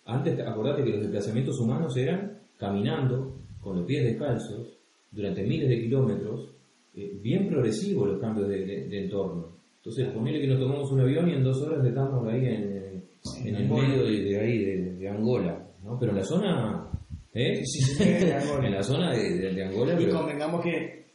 Antes, 0.06 0.40
acordate 0.40 0.84
que 0.84 0.92
los 0.92 1.02
desplazamientos 1.02 1.60
humanos 1.60 1.96
eran 1.98 2.40
caminando, 2.58 3.36
con 3.62 3.78
los 3.78 3.86
pies 3.86 4.04
descalzos, 4.04 4.73
durante 5.14 5.44
miles 5.44 5.70
de 5.70 5.80
kilómetros, 5.80 6.54
eh, 6.96 7.18
bien 7.22 7.48
progresivos 7.48 8.10
los 8.10 8.20
cambios 8.20 8.50
de, 8.50 9.04
entorno. 9.04 9.54
Entonces, 9.78 10.08
ponele 10.14 10.42
que 10.42 10.48
nos 10.48 10.60
tomamos 10.60 10.92
un 10.92 11.02
avión 11.02 11.30
y 11.30 11.34
en 11.34 11.44
dos 11.44 11.62
horas 11.62 11.86
estamos 11.86 12.28
ahí 12.28 12.46
en, 12.46 13.04
en 13.46 13.56
el 13.56 13.70
medio 13.70 14.04
de, 14.04 14.40
ahí, 14.40 14.66
de, 14.98 15.10
Angola, 15.10 15.62
¿no? 15.84 15.98
Pero 16.00 16.12
en 16.12 16.18
la 16.18 16.24
zona... 16.24 16.90
¿eh? 17.34 17.62
Sí, 17.66 17.82
sí, 17.82 18.04
en 18.04 18.72
la 18.72 18.84
zona 18.84 19.12
de, 19.12 19.64
Angola... 19.64 20.00
Y 20.00 20.10
convengamos 20.10 20.62
que, 20.62 21.06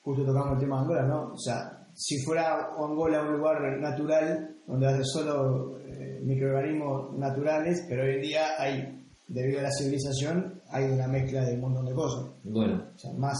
justo 0.00 0.24
tocamos 0.24 0.54
el 0.54 0.60
tema 0.60 0.76
de 0.76 0.82
Angola, 0.82 1.02
¿no? 1.06 1.32
O 1.34 1.38
sea, 1.38 1.86
si 1.92 2.22
fuera 2.24 2.68
Angola 2.78 3.22
un 3.22 3.38
lugar 3.38 3.78
natural, 3.80 4.56
donde 4.66 4.86
hace 4.86 5.04
solo 5.04 5.78
eh, 5.80 6.20
microorganismos 6.22 7.16
naturales, 7.18 7.84
pero 7.88 8.04
hoy 8.04 8.14
en 8.16 8.22
día 8.22 8.46
hay, 8.58 9.05
debido 9.28 9.60
a 9.60 9.64
la 9.64 9.70
civilización, 9.70 10.60
hay 10.70 10.84
una 10.84 11.08
mezcla 11.08 11.44
de 11.44 11.54
un 11.54 11.60
montón 11.60 11.86
de 11.86 11.94
cosas. 11.94 12.30
Bueno, 12.44 12.82
o 12.94 12.98
sea, 12.98 13.12
más. 13.14 13.36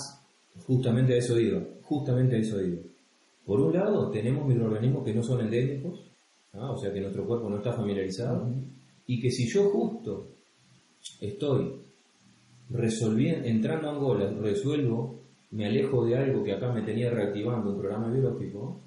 Justamente 0.67 1.15
a 1.15 1.19
eso 1.19 1.39
iba, 1.39 1.63
justamente 1.83 2.37
a 2.37 2.39
eso 2.39 2.61
iba. 2.61 2.81
Por 3.45 3.61
un 3.61 3.75
lado, 3.75 4.11
tenemos 4.11 4.47
microorganismos 4.47 5.05
que 5.05 5.15
no 5.15 5.23
son 5.23 5.43
endémicos, 5.43 6.01
¿ah? 6.55 6.73
o 6.73 6.79
sea 6.79 6.93
que 6.93 7.01
nuestro 7.01 7.27
cuerpo 7.27 7.49
no 7.49 7.59
está 7.59 7.73
familiarizado, 7.73 8.51
y 9.07 9.21
que 9.21 9.31
si 9.31 9.49
yo 9.49 9.71
justo 9.71 10.29
estoy 11.21 11.81
resolviendo, 12.71 13.47
entrando 13.47 13.89
a 13.89 13.93
Angola, 13.93 14.31
resuelvo 14.41 15.21
me 15.53 15.67
alejo 15.67 16.05
de 16.05 16.17
algo 16.17 16.43
que 16.43 16.53
acá 16.53 16.73
me 16.73 16.83
tenía 16.83 17.11
reactivando 17.11 17.71
un 17.71 17.79
programa 17.79 18.11
biológico, 18.11 18.81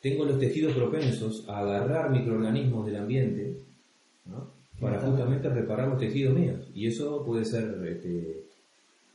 tengo 0.00 0.24
los 0.24 0.38
tejidos 0.38 0.74
propensos 0.74 1.46
a 1.48 1.58
agarrar 1.58 2.10
microorganismos 2.10 2.86
del 2.86 2.96
ambiente 2.96 3.58
para 4.80 5.00
justamente 5.00 5.48
reparar 5.48 5.88
los 5.88 5.98
tejidos 5.98 6.34
míos. 6.38 6.70
Y 6.74 6.86
eso 6.86 7.22
puede 7.24 7.44
ser... 7.44 7.64
Este, 7.86 8.44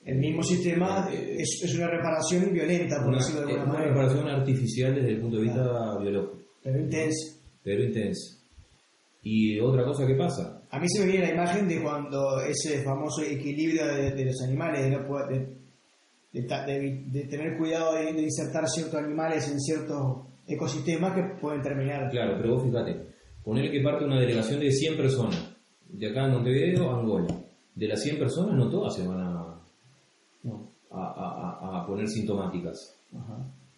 el 0.05 0.17
mismo 0.17 0.41
sistema 0.41 1.09
eh, 1.11 1.37
es, 1.39 1.75
una 1.75 1.87
reparación 1.87 2.51
violenta, 2.53 3.03
por 3.03 3.15
decirlo 3.15 3.41
de 3.41 3.53
alguna 3.53 3.65
manera. 3.65 3.91
Una 3.91 4.01
reparación 4.01 4.27
artificial 4.29 4.95
desde 4.95 5.11
el 5.11 5.21
punto 5.21 5.37
de 5.37 5.43
vista 5.43 5.97
biológico. 5.99 6.39
Pero 6.63 6.79
intensa. 6.79 7.37
Pero 7.63 7.83
intensa. 7.83 8.37
Y 9.21 9.59
otra 9.59 9.83
cosa 9.83 10.07
que 10.07 10.15
pasa. 10.15 10.63
A 10.71 10.79
mí 10.79 10.87
se 10.87 11.01
me 11.01 11.11
viene 11.11 11.27
la 11.27 11.33
imagen 11.33 11.67
de 11.67 11.81
cuando 11.81 12.39
ese 12.41 12.83
famoso 12.83 13.21
equilibrio 13.21 13.85
de, 13.85 14.25
los 14.25 14.41
animales, 14.43 14.83
de 14.83 14.91
no 14.91 15.07
poder, 15.07 15.49
de, 16.31 17.27
tener 17.29 17.57
cuidado 17.57 17.93
de, 17.95 18.21
insertar 18.21 18.67
ciertos 18.67 18.95
animales 18.95 19.51
en 19.51 19.59
ciertos 19.59 20.27
ecosistemas 20.47 21.13
que 21.15 21.23
pueden 21.41 21.61
terminar. 21.61 22.09
Claro, 22.09 22.37
pero 22.39 22.55
vos 22.55 22.63
fíjate, 22.63 22.95
ponerle 23.43 23.71
que 23.71 23.81
parte 23.81 24.05
una 24.05 24.19
delegación 24.19 24.59
de 24.59 24.71
100 24.71 24.97
personas, 24.97 25.48
de 25.89 26.07
acá 26.07 26.25
en 26.25 26.33
Montevideo 26.33 26.89
a 26.89 26.99
Angola. 26.99 27.35
De 27.75 27.87
las 27.87 28.01
100 28.01 28.19
personas 28.19 28.55
no 28.55 28.69
todas 28.69 28.95
se 28.95 29.07
van 29.07 29.19
a, 29.19 29.61
a, 30.91 31.85
poner 31.87 32.07
sintomáticas. 32.07 32.99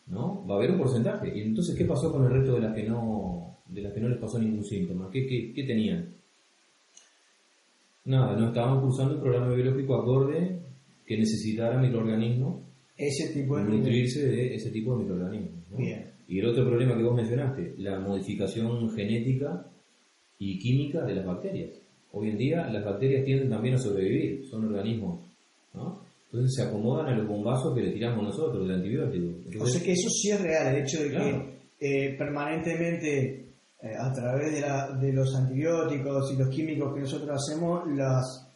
¿no? 0.07 0.45
Va 0.45 0.55
a 0.55 0.57
haber 0.57 0.71
un 0.71 0.79
porcentaje. 0.79 1.31
¿Y 1.37 1.41
entonces 1.41 1.75
qué 1.77 1.85
pasó 1.85 2.11
con 2.11 2.25
el 2.25 2.31
resto 2.31 2.55
de 2.55 2.61
las 2.61 2.75
que 2.75 2.83
no, 2.83 3.57
de 3.67 3.81
las 3.81 3.93
que 3.93 4.01
no 4.01 4.09
les 4.09 4.19
pasó 4.19 4.39
ningún 4.39 4.63
síntoma? 4.63 5.09
¿Qué, 5.11 5.25
qué, 5.25 5.53
qué 5.53 5.63
tenían? 5.63 6.13
Nada, 8.05 8.35
no 8.35 8.47
estaban 8.47 8.81
cursando 8.81 9.15
un 9.15 9.21
programa 9.21 9.53
biológico 9.53 9.95
acorde 9.95 10.59
que 11.05 11.17
necesitara 11.17 11.79
microorganismos 11.79 12.61
ese 12.97 13.33
tipo 13.33 13.57
de 13.57 13.63
nutrirse 13.63 14.27
de 14.27 14.55
ese 14.55 14.69
tipo 14.71 14.93
de 14.93 15.03
microorganismos. 15.03 15.61
Y 16.27 16.39
el 16.39 16.45
otro 16.45 16.65
problema 16.65 16.95
que 16.95 17.03
vos 17.03 17.15
mencionaste, 17.15 17.75
la 17.77 17.99
modificación 17.99 18.89
genética 18.91 19.65
y 20.39 20.57
química 20.59 21.03
de 21.03 21.15
las 21.15 21.25
bacterias. 21.25 21.80
Hoy 22.13 22.29
en 22.29 22.37
día 22.37 22.67
las 22.67 22.83
bacterias 22.83 23.23
tienden 23.23 23.49
también 23.49 23.75
a 23.75 23.77
sobrevivir, 23.77 24.45
son 24.49 24.65
organismos, 24.65 25.19
Entonces 25.73 26.55
se 26.55 26.63
acomodan 26.63 27.07
a 27.07 27.17
los 27.17 27.27
bombazos 27.27 27.73
que 27.75 27.81
le 27.81 27.91
tiramos 27.91 28.23
nosotros 28.23 28.67
de 28.67 28.73
antibióticos. 28.73 29.61
o 29.61 29.65
sea 29.65 29.81
que 29.81 29.93
eso 29.93 30.09
sí 30.09 30.31
es 30.31 30.41
real, 30.41 30.75
el 30.75 30.83
hecho 30.83 31.03
de 31.03 31.09
que 31.09 31.51
eh, 31.79 32.15
permanentemente 32.17 33.45
eh, 33.81 33.95
a 33.97 34.11
través 34.13 34.53
de, 34.53 34.61
la, 34.61 34.91
de 34.99 35.13
los 35.13 35.33
antibióticos 35.35 36.33
y 36.33 36.37
los 36.37 36.49
químicos 36.49 36.93
que 36.93 36.99
nosotros 37.01 37.31
hacemos, 37.31 37.87
las 37.95 38.47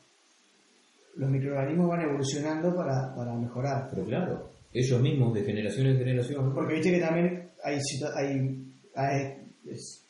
los 1.16 1.30
microorganismos 1.30 1.88
van 1.88 2.02
evolucionando 2.02 2.76
para, 2.76 3.16
para 3.16 3.34
mejorar. 3.36 3.90
Pero 3.90 4.06
claro, 4.06 4.50
ellos 4.74 5.02
mismos 5.02 5.34
de 5.34 5.44
generación 5.44 5.88
en 5.88 5.98
generación. 5.98 6.54
Porque 6.54 6.74
viste 6.76 6.92
que 6.92 7.00
también 7.00 7.50
hay, 7.64 7.80
hay, 8.96 9.38
es, 9.66 10.05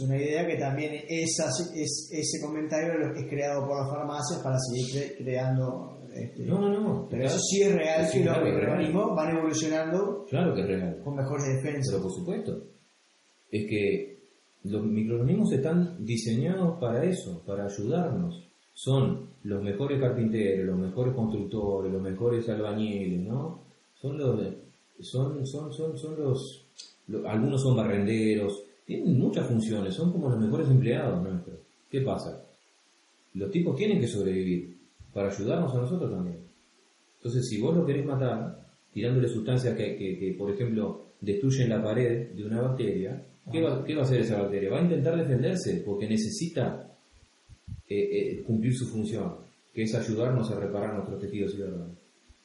una 0.00 0.16
idea 0.16 0.46
que 0.46 0.56
también 0.56 0.94
esa, 1.08 1.48
es, 1.74 2.10
ese 2.10 2.40
comentario 2.40 2.92
es 3.14 3.28
creado 3.28 3.66
por 3.66 3.78
las 3.78 3.90
farmacias 3.90 4.40
para 4.42 4.56
seguir 4.58 5.16
creando. 5.18 6.00
Este, 6.14 6.44
no, 6.44 6.58
no, 6.58 6.80
no. 6.80 7.08
Pero 7.10 7.26
eso 7.26 7.38
sí 7.38 7.62
es 7.62 7.74
real 7.74 8.08
que 8.10 8.24
los 8.24 8.42
microorganismos 8.42 9.16
van 9.16 9.36
evolucionando. 9.36 10.24
Claro 10.28 10.54
que 10.54 10.60
es 10.62 10.66
real. 10.66 11.00
Con 11.04 11.16
mejores 11.16 11.46
defensas. 11.56 11.92
Pero 11.92 12.02
por 12.02 12.12
supuesto. 12.12 12.64
Es 13.50 13.66
que 13.68 14.14
los 14.64 14.84
microorganismos 14.84 15.52
están 15.52 16.04
diseñados 16.04 16.78
para 16.80 17.04
eso, 17.04 17.42
para 17.46 17.66
ayudarnos. 17.66 18.48
Son 18.72 19.28
los 19.44 19.62
mejores 19.62 20.00
carpinteros, 20.00 20.66
los 20.66 20.78
mejores 20.78 21.14
constructores, 21.14 21.92
los 21.92 22.02
mejores 22.02 22.48
albañiles, 22.48 23.20
¿no? 23.20 23.60
Son 24.00 24.16
los, 24.16 24.40
son, 25.00 25.46
son, 25.46 25.72
son, 25.72 25.98
son 25.98 26.16
los, 26.18 26.66
algunos 27.26 27.62
son 27.62 27.76
barrenderos, 27.76 28.63
tienen 28.84 29.18
muchas 29.18 29.46
funciones, 29.46 29.94
son 29.94 30.12
como 30.12 30.28
los 30.28 30.38
mejores 30.38 30.68
empleados 30.68 31.22
nuestros. 31.22 31.58
¿Qué 31.90 32.00
pasa? 32.00 32.44
Los 33.34 33.50
tipos 33.50 33.76
tienen 33.76 34.00
que 34.00 34.06
sobrevivir 34.06 34.76
para 35.12 35.30
ayudarnos 35.30 35.74
a 35.74 35.78
nosotros 35.78 36.10
también. 36.10 36.38
Entonces, 37.16 37.48
si 37.48 37.60
vos 37.60 37.76
lo 37.76 37.86
querés 37.86 38.04
matar, 38.04 38.66
tirándole 38.92 39.28
sustancias 39.28 39.76
que, 39.76 40.34
por 40.38 40.50
ejemplo, 40.50 41.06
destruyen 41.20 41.70
la 41.70 41.82
pared 41.82 42.32
de 42.32 42.44
una 42.44 42.60
bacteria, 42.60 43.24
¿Qué 43.52 43.60
va, 43.60 43.74
a 43.74 44.02
hacer 44.02 44.20
esa 44.20 44.40
bacteria? 44.40 44.70
Va 44.70 44.78
a 44.78 44.82
intentar 44.82 45.18
defenderse 45.18 45.82
porque 45.84 46.08
necesita 46.08 46.90
eh, 47.86 48.38
eh, 48.38 48.42
cumplir 48.42 48.74
su 48.74 48.86
función, 48.86 49.34
que 49.72 49.82
es 49.82 49.94
ayudarnos 49.94 50.50
a 50.50 50.58
reparar 50.58 50.94
nuestros 50.94 51.20
tejidos 51.20 51.54
y. 51.54 51.58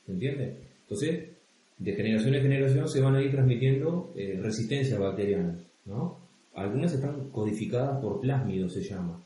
¿Se 0.05 0.11
entiende? 0.11 0.57
Entonces, 0.81 1.29
de 1.77 1.93
generación 1.93 2.35
en 2.35 2.41
generación 2.41 2.89
se 2.89 2.99
van 2.99 3.15
a 3.15 3.21
ir 3.21 3.31
transmitiendo 3.31 4.11
eh, 4.15 4.39
resistencias 4.41 4.99
bacterianas, 4.99 5.63
¿no? 5.85 6.17
Algunas 6.55 6.93
están 6.93 7.29
codificadas 7.29 8.01
por 8.01 8.19
plásmidos, 8.19 8.73
se 8.73 8.81
llama, 8.81 9.23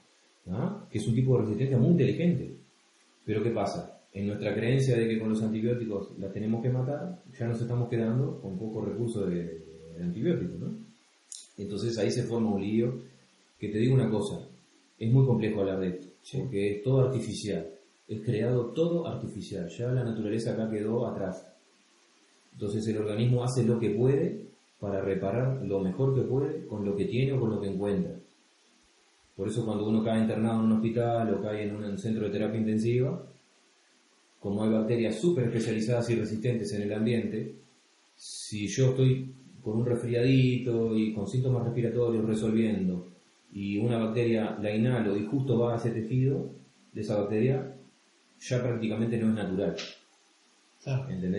que 0.89 0.97
es 0.97 1.07
un 1.07 1.15
tipo 1.15 1.35
de 1.35 1.43
resistencia 1.43 1.77
muy 1.77 1.91
inteligente. 1.91 2.55
Pero 3.25 3.41
¿qué 3.41 3.51
pasa? 3.51 4.01
En 4.13 4.27
nuestra 4.27 4.53
creencia 4.53 4.95
de 4.95 5.07
que 5.07 5.19
con 5.19 5.29
los 5.29 5.41
antibióticos 5.41 6.17
las 6.19 6.31
tenemos 6.33 6.61
que 6.61 6.69
matar, 6.69 7.23
ya 7.37 7.47
nos 7.47 7.61
estamos 7.61 7.89
quedando 7.89 8.39
con 8.41 8.57
pocos 8.57 8.87
recursos 8.87 9.29
de, 9.29 9.63
de 9.97 10.03
antibióticos, 10.03 10.59
¿no? 10.59 10.75
Entonces 11.57 11.97
ahí 11.97 12.11
se 12.11 12.23
forma 12.23 12.53
un 12.53 12.61
lío 12.61 12.93
que 13.59 13.69
te 13.69 13.77
digo 13.77 13.95
una 13.95 14.09
cosa, 14.09 14.47
es 14.99 15.11
muy 15.11 15.25
complejo 15.25 15.61
hablar 15.61 15.79
de 15.79 15.89
esto, 15.89 16.07
porque 16.39 16.77
es 16.77 16.83
todo 16.83 17.01
artificial, 17.01 17.69
es 18.07 18.21
creado 18.21 18.71
todo 18.73 19.07
artificial, 19.07 19.67
ya 19.69 19.87
la 19.91 20.03
naturaleza 20.03 20.53
acá 20.53 20.69
quedó 20.69 21.07
atrás. 21.07 21.45
Entonces 22.53 22.87
el 22.87 22.97
organismo 22.97 23.43
hace 23.43 23.63
lo 23.63 23.79
que 23.79 23.91
puede 23.91 24.47
para 24.83 24.99
reparar 24.99 25.61
lo 25.63 25.79
mejor 25.79 26.13
que 26.13 26.23
puede 26.23 26.67
con 26.67 26.83
lo 26.83 26.93
que 26.93 27.05
tiene 27.05 27.31
o 27.31 27.39
con 27.39 27.51
lo 27.51 27.61
que 27.61 27.69
encuentra. 27.69 28.19
Por 29.33 29.47
eso 29.47 29.65
cuando 29.65 29.87
uno 29.87 30.03
cae 30.03 30.19
internado 30.19 30.59
en 30.59 30.65
un 30.65 30.71
hospital 30.73 31.33
o 31.33 31.41
cae 31.41 31.63
en 31.63 31.73
un 31.77 31.97
centro 31.97 32.25
de 32.25 32.31
terapia 32.31 32.59
intensiva, 32.59 33.25
como 34.41 34.61
hay 34.61 34.71
bacterias 34.71 35.15
súper 35.15 35.45
especializadas 35.45 36.09
y 36.09 36.15
resistentes 36.15 36.73
en 36.73 36.81
el 36.81 36.93
ambiente, 36.93 37.55
si 38.13 38.67
yo 38.67 38.89
estoy 38.89 39.33
con 39.61 39.77
un 39.77 39.85
resfriadito 39.85 40.97
y 40.97 41.13
con 41.13 41.29
síntomas 41.29 41.63
respiratorios 41.63 42.25
resolviendo, 42.25 43.07
y 43.53 43.77
una 43.77 43.99
bacteria 43.99 44.57
la 44.61 44.75
inhalo 44.75 45.15
y 45.15 45.25
justo 45.25 45.59
va 45.59 45.75
a 45.75 45.77
ese 45.77 45.91
tejido 45.91 46.49
de 46.91 46.99
esa 46.99 47.21
bacteria, 47.21 47.73
ya 48.37 48.61
prácticamente 48.61 49.17
no 49.17 49.29
es 49.29 49.33
natural. 49.35 49.77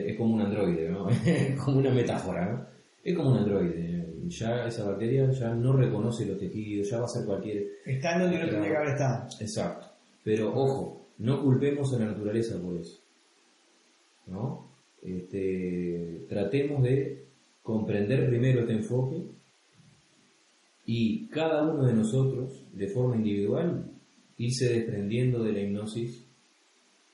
Es 0.09 0.17
como 0.17 0.33
un 0.33 0.41
androide, 0.41 0.89
¿no? 0.89 1.09
como 1.63 1.81
una 1.81 1.91
metáfora, 1.91 2.51
¿no? 2.51 2.74
Es 3.05 3.17
como 3.17 3.33
un 3.33 3.39
androide. 3.39 3.93
Ya 4.27 4.67
esa 4.67 4.89
bacteria 4.89 5.31
ya 5.31 5.55
no 5.55 5.75
reconoce 5.75 6.25
los 6.25 6.39
tejidos, 6.39 6.89
ya 6.89 6.99
va 6.99 7.05
a 7.05 7.09
ser 7.09 7.27
cualquier... 7.27 7.67
Está 7.85 8.19
donde 8.19 8.39
no 8.39 8.49
tiene 8.49 8.69
que 8.69 8.77
haber 8.77 8.89
estado. 8.89 9.29
Exacto. 9.39 9.89
Pero 10.25 10.55
ojo, 10.55 11.07
no 11.19 11.43
culpemos 11.43 11.93
a 11.93 11.99
la 11.99 12.07
naturaleza 12.07 12.61
por 12.61 12.77
eso. 12.77 12.99
¿No? 14.27 14.71
Este, 15.03 16.25
tratemos 16.29 16.83
de 16.83 17.27
comprender 17.63 18.27
primero 18.27 18.61
este 18.61 18.73
enfoque 18.73 19.23
y 20.87 21.29
cada 21.29 21.63
uno 21.71 21.85
de 21.85 21.93
nosotros, 21.93 22.65
de 22.73 22.89
forma 22.89 23.17
individual, 23.17 23.91
irse 24.39 24.73
desprendiendo 24.73 25.45
de 25.45 25.53
la 25.53 25.61
hipnosis 25.61 26.25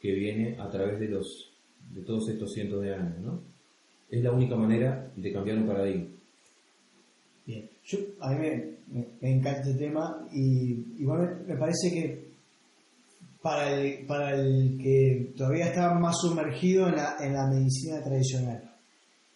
que 0.00 0.12
viene 0.12 0.56
a 0.58 0.70
través 0.70 1.00
de 1.00 1.08
los 1.08 1.52
de 1.92 2.02
todos 2.02 2.28
estos 2.28 2.52
cientos 2.52 2.82
de 2.82 2.94
años, 2.94 3.18
¿no? 3.18 3.49
Es 4.10 4.22
la 4.22 4.32
única 4.32 4.56
manera 4.56 5.10
de 5.14 5.32
cambiar 5.32 5.58
un 5.58 5.66
paradigma. 5.66 6.06
Bien, 7.46 7.70
Yo, 7.84 7.98
a 8.20 8.30
mí 8.30 8.46
me, 8.88 9.06
encanta 9.20 9.60
este 9.60 9.74
tema 9.74 10.26
y 10.32 11.00
igual 11.00 11.44
me, 11.46 11.56
parece 11.56 11.90
que 11.90 12.30
para 13.40 13.72
el, 13.72 14.06
para 14.06 14.34
el 14.34 14.78
que 14.82 15.32
todavía 15.36 15.66
está 15.66 15.94
más 15.94 16.16
sumergido 16.20 16.88
en 16.88 16.96
la, 16.96 17.16
en 17.20 17.32
la 17.32 17.46
medicina 17.46 18.02
tradicional, 18.02 18.70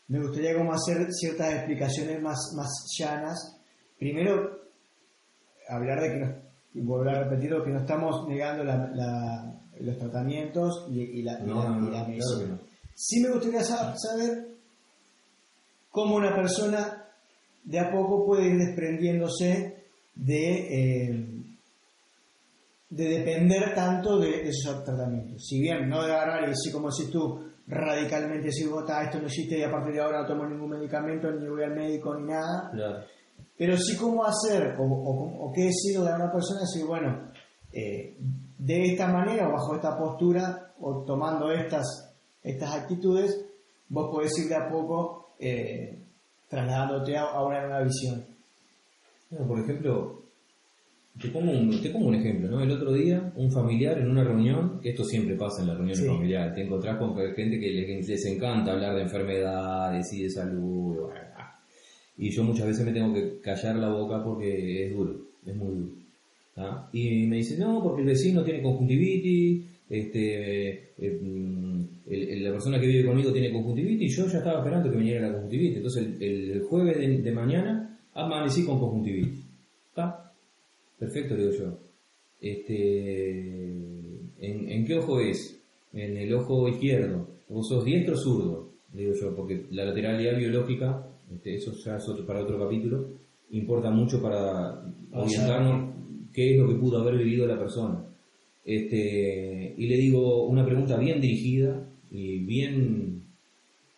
me 0.08 0.20
gustaría 0.20 0.56
como 0.56 0.72
hacer 0.72 1.06
ciertas 1.12 1.54
explicaciones 1.54 2.20
más, 2.20 2.38
más 2.56 2.68
llanas. 2.98 3.60
Primero, 3.98 4.64
hablar 5.68 6.00
de 6.00 6.08
que, 6.08 6.78
y 6.78 6.82
volver 6.82 7.14
a 7.14 7.24
repetirlo, 7.24 7.64
que 7.64 7.70
no 7.70 7.80
estamos 7.80 8.28
negando 8.28 8.64
los 8.64 9.98
tratamientos 9.98 10.86
y, 10.90 11.22
la, 11.22 11.38
medicina. 11.38 12.60
Sí 12.94 13.20
me 13.20 13.30
gustaría 13.30 13.62
saber 13.62 14.53
cómo 15.94 16.16
una 16.16 16.34
persona 16.34 17.06
de 17.62 17.78
a 17.78 17.88
poco 17.88 18.26
puede 18.26 18.48
ir 18.48 18.58
desprendiéndose 18.58 19.84
de, 20.16 21.04
eh, 21.06 21.26
de 22.90 23.04
depender 23.04 23.72
tanto 23.76 24.18
de 24.18 24.48
esos 24.48 24.82
tratamientos. 24.84 25.46
Si 25.46 25.60
bien 25.60 25.88
no 25.88 26.02
de 26.02 26.12
agarrar 26.12 26.48
y 26.48 26.50
así 26.50 26.72
como 26.72 26.90
si 26.90 27.08
tú, 27.12 27.44
radicalmente 27.68 28.46
decir, 28.46 28.68
vota, 28.68 29.04
esto 29.04 29.20
no 29.20 29.26
existe 29.26 29.56
y 29.56 29.62
a 29.62 29.70
partir 29.70 29.94
de 29.94 30.00
ahora 30.00 30.22
no 30.22 30.26
tomo 30.26 30.44
ningún 30.44 30.70
medicamento, 30.70 31.30
ni 31.30 31.48
voy 31.48 31.62
al 31.62 31.76
médico, 31.76 32.12
ni 32.16 32.26
nada. 32.26 32.72
Pero 33.56 33.76
sí 33.76 33.96
cómo 33.96 34.24
hacer, 34.24 34.74
o, 34.76 35.52
qué 35.54 35.66
decido 35.66 36.04
de 36.04 36.12
una 36.12 36.32
persona, 36.32 36.62
decir, 36.62 36.84
bueno, 36.84 37.30
eh, 37.72 38.16
de 38.58 38.84
esta 38.84 39.06
manera 39.06 39.48
o 39.48 39.52
bajo 39.52 39.76
esta 39.76 39.96
postura, 39.96 40.72
o 40.80 41.04
tomando 41.04 41.52
estas, 41.52 42.16
estas 42.42 42.74
actitudes, 42.74 43.46
vos 43.88 44.10
podés 44.10 44.36
ir 44.40 44.48
de 44.48 44.56
a 44.56 44.68
poco 44.68 45.23
eh, 45.38 45.96
trasladándote 46.48 47.16
a, 47.16 47.42
una 47.42 47.60
nueva 47.60 47.82
visión. 47.82 48.24
por 49.46 49.58
ejemplo, 49.60 50.22
te 51.20 51.28
pongo, 51.28 51.52
un, 51.52 51.80
te 51.80 51.90
pongo 51.90 52.08
un 52.08 52.14
ejemplo, 52.16 52.48
¿no? 52.50 52.60
El 52.60 52.70
otro 52.70 52.92
día, 52.92 53.32
un 53.36 53.50
familiar 53.50 53.98
en 53.98 54.10
una 54.10 54.24
reunión, 54.24 54.80
esto 54.82 55.04
siempre 55.04 55.36
pasa 55.36 55.62
en 55.62 55.68
las 55.68 55.76
reuniones 55.76 56.06
familiares, 56.06 56.54
te 56.54 56.62
encontrás 56.62 56.98
con 56.98 57.16
gente 57.34 57.58
que 57.58 57.70
les, 57.70 58.26
encanta 58.26 58.72
hablar 58.72 58.96
de 58.96 59.02
enfermedades 59.02 60.12
y 60.12 60.24
de 60.24 60.30
salud, 60.30 61.10
y 62.16 62.30
yo 62.30 62.44
muchas 62.44 62.66
veces 62.66 62.84
me 62.84 62.92
tengo 62.92 63.12
que 63.12 63.40
callar 63.40 63.76
la 63.76 63.88
boca 63.88 64.22
porque 64.22 64.86
es 64.86 64.94
duro, 64.94 65.16
es 65.44 65.54
muy 65.54 65.74
duro. 65.74 66.04
Y 66.92 67.26
me 67.26 67.36
dice, 67.36 67.58
no, 67.58 67.82
porque 67.82 68.02
el 68.02 68.06
vecino 68.06 68.44
tiene 68.44 68.62
conjuntivitis, 68.62 69.64
este, 69.90 70.94
eh, 70.98 71.20
la 72.06 72.50
persona 72.50 72.78
que 72.78 72.86
vive 72.86 73.06
conmigo 73.06 73.32
tiene 73.32 73.52
conjuntivitis, 73.52 74.12
y 74.12 74.16
yo 74.16 74.26
ya 74.28 74.38
estaba 74.38 74.58
esperando 74.58 74.90
que 74.90 74.98
viniera 74.98 75.26
la 75.26 75.32
conjuntivitis. 75.32 75.76
Entonces 75.76 76.20
el, 76.20 76.62
jueves 76.62 76.98
de, 76.98 77.22
de, 77.22 77.32
mañana 77.32 77.98
amanecí 78.12 78.64
con 78.64 78.78
conjuntivitis. 78.78 79.44
¿Está? 79.88 80.32
Perfecto, 80.98 81.34
digo 81.36 81.50
yo. 81.52 81.78
Este, 82.40 83.30
¿en, 84.38 84.84
qué 84.84 84.98
ojo 84.98 85.20
es? 85.20 85.60
En 85.92 86.16
el 86.16 86.34
ojo 86.34 86.68
izquierdo. 86.68 87.26
¿Vos 87.48 87.68
sos 87.68 87.84
diestro 87.84 88.14
o 88.14 88.18
zurdo? 88.18 88.68
Digo 88.92 89.12
yo, 89.18 89.34
porque 89.34 89.66
la 89.70 89.86
lateralidad 89.86 90.36
biológica, 90.36 91.06
este, 91.32 91.54
eso 91.54 91.72
ya 91.84 91.96
es 91.96 92.04
para 92.26 92.42
otro 92.42 92.58
capítulo, 92.58 93.08
importa 93.50 93.90
mucho 93.90 94.20
para 94.20 94.84
orientarnos 95.12 95.94
qué 96.32 96.52
es 96.52 96.60
lo 96.60 96.68
que 96.68 96.74
pudo 96.74 97.00
haber 97.00 97.16
vivido 97.16 97.46
la 97.46 97.58
persona. 97.58 98.04
Este, 98.64 99.74
y 99.76 99.86
le 99.86 99.96
digo 99.96 100.46
una 100.46 100.64
pregunta 100.64 100.96
bien 100.98 101.20
dirigida 101.20 101.86
y 102.14 102.38
bien 102.38 103.22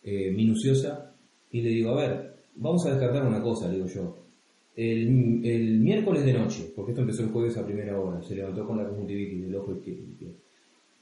eh, 0.03 0.33
minuciosa, 0.33 1.15
y 1.53 1.61
le 1.61 1.71
digo, 1.71 1.91
a 1.91 2.01
ver, 2.01 2.37
vamos 2.57 2.85
a 2.87 2.91
descartar 2.91 3.25
una 3.25 3.41
cosa, 3.41 3.71
digo 3.71 3.87
yo 3.87 4.27
el, 4.77 5.79
miércoles 5.81 6.25
de 6.25 6.35
noche, 6.35 6.73
porque 6.75 6.93
esto 6.93 7.01
empezó 7.01 7.23
el 7.23 7.31
jueves 7.31 7.57
a 7.57 7.65
primera 7.65 7.99
hora, 7.99 8.23
se 8.23 8.35
levantó 8.35 8.67
con 8.67 8.77
la 8.77 8.87
conjuntivitis 8.87 9.43
del 9.43 9.57
ojo 9.57 9.73
izquierdo. 9.73 10.05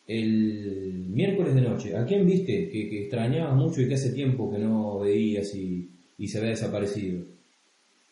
El 0.06 1.06
miércoles 1.08 1.54
de 1.54 1.62
noche, 1.62 1.96
¿a 1.96 2.04
quién 2.04 2.26
viste 2.26 2.68
que, 2.68 2.88
que 2.88 3.00
extrañabas 3.02 3.56
mucho 3.56 3.80
y 3.80 3.88
que 3.88 3.94
hace 3.94 4.12
tiempo 4.12 4.50
que 4.50 4.58
no 4.58 5.00
veías 5.00 5.54
y, 5.54 5.90
se 6.26 6.38
había 6.38 6.50
desaparecido? 6.50 7.24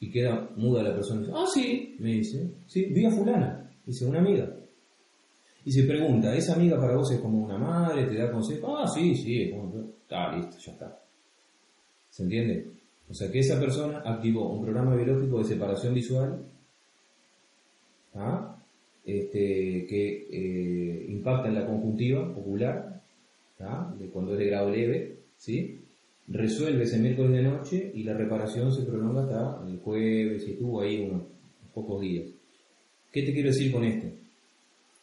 Y 0.01 0.11
queda 0.11 0.51
muda 0.57 0.83
la 0.83 0.95
persona. 0.95 1.29
Ah, 1.33 1.47
sí, 1.53 1.97
me 2.01 2.15
dice. 2.15 2.51
Sí, 2.67 2.87
vi 2.87 3.05
a 3.05 3.11
fulana. 3.11 3.71
Dice, 3.87 4.05
una 4.07 4.19
amiga. 4.19 4.53
Y 5.65 5.73
se 5.73 5.85
pregunta, 5.85 6.35
¿esa 6.35 6.55
amiga 6.55 6.81
para 6.81 6.97
vos 6.97 7.11
es 7.13 7.21
como 7.21 7.45
una 7.45 7.57
madre? 7.57 8.05
¿Te 8.05 8.17
da 8.17 8.33
consejos? 8.33 8.71
Ah, 8.77 8.89
sí, 8.89 9.15
sí, 9.15 9.53
está 10.03 10.37
listo, 10.37 10.57
ya 10.59 10.73
está. 10.73 11.01
¿Se 12.11 12.25
entiende? 12.25 12.67
O 13.09 13.15
sea 13.15 13.31
que 13.31 13.39
esa 13.39 13.61
persona 13.61 14.03
activó 14.05 14.51
un 14.51 14.63
programa 14.63 14.97
biológico 14.97 15.39
de 15.39 15.45
separación 15.45 15.95
visual 15.95 16.45
¿ah? 18.15 18.57
este, 19.05 19.87
que 19.87 20.29
eh, 20.31 21.07
impacta 21.09 21.49
en 21.49 21.55
la 21.55 21.67
conjuntiva 21.67 22.29
ocular, 22.31 23.03
¿ah? 23.61 23.95
cuando 24.13 24.33
es 24.33 24.39
de 24.39 24.47
grado 24.47 24.71
leve, 24.71 25.19
¿sí? 25.37 25.79
resuelve 26.29 26.85
ese 26.85 26.99
miércoles 26.99 27.33
de 27.33 27.43
noche 27.43 27.93
y 27.95 28.03
la 28.05 28.15
reparación 28.15 28.73
se 28.73 28.83
prolonga 28.83 29.23
hasta 29.23 29.69
el 29.69 29.79
jueves 29.79 30.47
y 30.47 30.53
estuvo 30.53 30.81
ahí 30.81 31.01
unos 31.01 31.23
pocos 31.75 32.01
días. 32.01 32.27
¿Qué 33.11 33.23
te 33.23 33.33
quiero 33.33 33.49
decir 33.49 33.71
con 33.73 33.85
esto? 33.85 34.22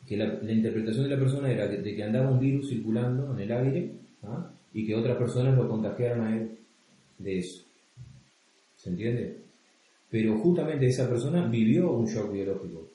Que 0.10 0.18
la, 0.18 0.26
interpretación 0.52 1.04
de 1.04 1.16
la 1.16 1.22
persona 1.22 1.52
era 1.52 1.68
de 1.68 1.96
que 1.96 2.04
andaba 2.04 2.32
un 2.32 2.40
virus 2.40 2.70
circulando 2.70 3.32
en 3.32 3.42
el 3.42 3.52
aire 3.52 3.92
¿ah? 4.24 4.52
y 4.74 4.88
que 4.88 4.96
otras 4.96 5.16
personas 5.18 5.56
lo 5.56 5.70
contagiaron 5.70 6.26
a 6.26 6.36
él 6.36 6.58
de 7.20 7.38
eso. 7.38 7.64
¿Se 8.76 8.90
entiende? 8.90 9.38
Pero 10.10 10.40
justamente 10.40 10.88
esa 10.88 11.08
persona 11.08 11.46
vivió 11.46 11.92
un 11.92 12.08
shock 12.08 12.32
biológico. 12.32 12.88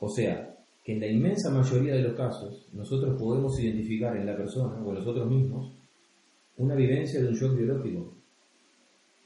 O 0.00 0.08
sea, 0.08 0.56
que 0.82 0.94
en 0.94 1.00
la 1.00 1.06
inmensa 1.06 1.50
mayoría 1.50 1.94
de 1.94 2.02
los 2.02 2.14
casos 2.14 2.66
nosotros 2.72 3.16
podemos 3.16 3.56
identificar 3.60 4.16
en 4.16 4.26
la 4.26 4.36
persona 4.36 4.82
o 4.84 4.88
en 4.88 4.94
nosotros 4.96 5.30
mismos 5.30 5.72
una 6.56 6.74
vivencia 6.74 7.20
de 7.20 7.28
un 7.28 7.34
shock 7.34 7.56
biológico, 7.56 8.12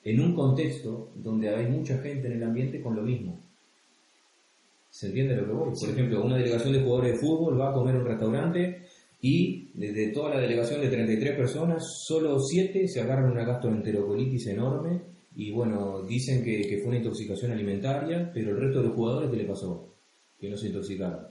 en 0.05 0.21
un 0.21 0.35
contexto 0.35 1.11
donde 1.15 1.49
hay 1.49 1.69
mucha 1.69 1.97
gente 2.03 2.27
en 2.27 2.35
el 2.35 2.43
ambiente 2.43 2.83
con 2.83 2.97
lo 2.97 3.03
mismo. 3.03 3.41
¿Se 4.91 5.07
entiende 5.07 5.37
lo 5.37 5.47
que 5.47 5.53
voy? 5.53 5.73
Por 5.81 5.91
ejemplo, 5.91 6.25
una 6.25 6.37
delegación 6.37 6.73
de 6.73 6.83
jugadores 6.83 7.13
de 7.13 7.19
fútbol 7.19 7.61
va 7.61 7.71
a 7.71 7.73
comer 7.73 7.95
a 7.95 7.99
un 7.99 8.07
restaurante 8.07 8.83
y 9.23 9.71
de 9.75 10.09
toda 10.13 10.35
la 10.35 10.41
delegación 10.41 10.81
de 10.81 10.89
33 10.89 11.37
personas, 11.37 11.85
solo 12.07 12.39
7 12.41 12.89
se 12.89 13.01
agarran 13.01 13.31
una 13.31 13.45
gastroenterocolitis 13.45 14.47
enorme 14.49 15.03
y 15.37 15.53
bueno, 15.53 16.03
dicen 16.03 16.43
que, 16.43 16.63
que, 16.63 16.79
fue 16.79 16.89
una 16.89 16.99
intoxicación 16.99 17.53
alimentaria, 17.53 18.31
pero 18.35 18.51
el 18.51 18.61
resto 18.61 18.81
de 18.81 18.89
los 18.89 18.97
jugadores, 18.97 19.31
¿qué 19.31 19.37
le 19.37 19.45
pasó? 19.45 19.95
Que 20.39 20.51
no 20.51 20.57
se 20.57 20.69
intoxicaron. 20.69 21.27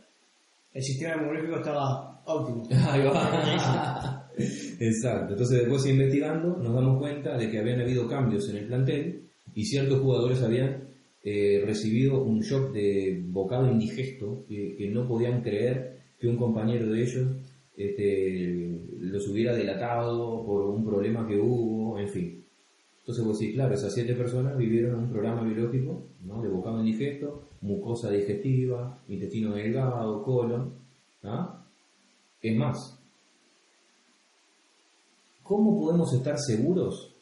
El 0.74 0.84
sistema 0.84 1.16
inmunológico 1.16 1.58
estaba 1.58 2.22
óptimo. 2.26 2.64
Exacto. 4.80 5.34
Entonces 5.34 5.60
después 5.60 5.86
investigando 5.86 6.56
nos 6.58 6.74
damos 6.74 7.00
cuenta 7.00 7.38
de 7.38 7.50
que 7.50 7.60
habían 7.60 7.82
habido 7.82 8.08
cambios 8.08 8.48
en 8.50 8.58
el 8.58 8.68
plantel 8.68 9.30
y 9.54 9.66
ciertos 9.66 10.00
jugadores 10.00 10.42
habían 10.42 10.89
eh, 11.24 11.62
recibido 11.66 12.24
un 12.24 12.40
shock 12.40 12.72
de 12.72 13.22
bocado 13.28 13.70
indigesto 13.70 14.46
que, 14.48 14.90
no 14.90 15.08
podían 15.08 15.42
creer 15.42 16.00
que 16.20 16.28
un 16.28 16.38
compañero 16.38 16.88
de 16.92 17.02
ellos 17.02 17.28
este, 17.76 18.80
los 19.00 19.28
hubiera 19.28 19.54
delatado 19.54 20.46
por 20.46 20.66
un 20.70 20.86
problema 20.86 21.28
que 21.28 21.38
hubo, 21.38 22.00
en 22.00 22.08
fin. 22.08 22.46
Entonces 23.00 23.26
vos 23.26 23.40
decís, 23.40 23.56
claro, 23.56 23.74
esas 23.74 23.94
siete 23.94 24.14
personas 24.14 24.58
vivieron 24.58 24.96
un 24.96 25.10
programa 25.10 25.44
biológico 25.44 26.04
¿no? 26.24 26.42
de 26.42 26.50
bocado 26.50 26.80
indigesto, 26.80 27.50
mucosa 27.62 28.12
digestiva, 28.12 28.98
intestino 29.08 29.56
delgado, 29.56 30.24
colon. 30.24 30.74
¿ah? 31.24 31.66
Es 32.42 32.56
más, 32.56 32.98
¿cómo 35.44 35.78
podemos 35.80 36.14
estar 36.14 36.38
seguros 36.38 37.14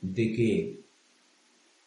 de 0.00 0.32
que 0.32 0.83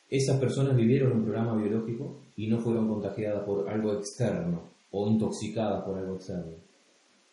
esas 0.09 0.39
personas 0.39 0.75
vivieron 0.75 1.11
un 1.11 1.23
programa 1.23 1.55
biológico 1.55 2.19
y 2.35 2.47
no 2.47 2.59
fueron 2.59 2.87
contagiadas 2.87 3.43
por 3.43 3.69
algo 3.69 3.93
externo 3.93 4.61
o 4.91 5.09
intoxicadas 5.09 5.83
por 5.83 5.97
algo 5.97 6.15
externo? 6.15 6.53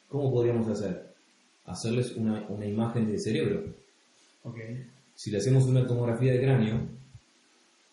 ¿Cómo 0.09 0.33
podríamos 0.33 0.69
hacer? 0.69 1.15
Hacerles 1.67 2.17
una, 2.17 2.47
imagen 2.67 3.07
del 3.07 3.21
cerebro. 3.21 3.63
Si 5.15 5.31
le 5.31 5.39
hacemos 5.39 5.65
una 5.67 5.87
tomografía 5.87 6.33
de 6.33 6.41
cráneo 6.41 6.81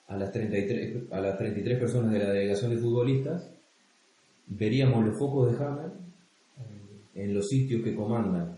a 0.08 0.18
las, 0.18 0.32
33, 0.32 1.12
a 1.12 1.22
las 1.22 1.38
33 1.38 1.80
personas 1.80 2.12
de 2.12 2.20
la 2.20 2.32
delegación 2.32 2.72
de 2.72 2.78
futbolistas, 2.78 3.50
veríamos 4.48 5.06
los 5.06 5.18
focos 5.18 5.52
de 5.52 5.64
Hammer 5.64 5.92
en 7.16 7.34
los 7.34 7.48
sitios 7.48 7.84
que 7.84 7.96
comandan 7.96 8.58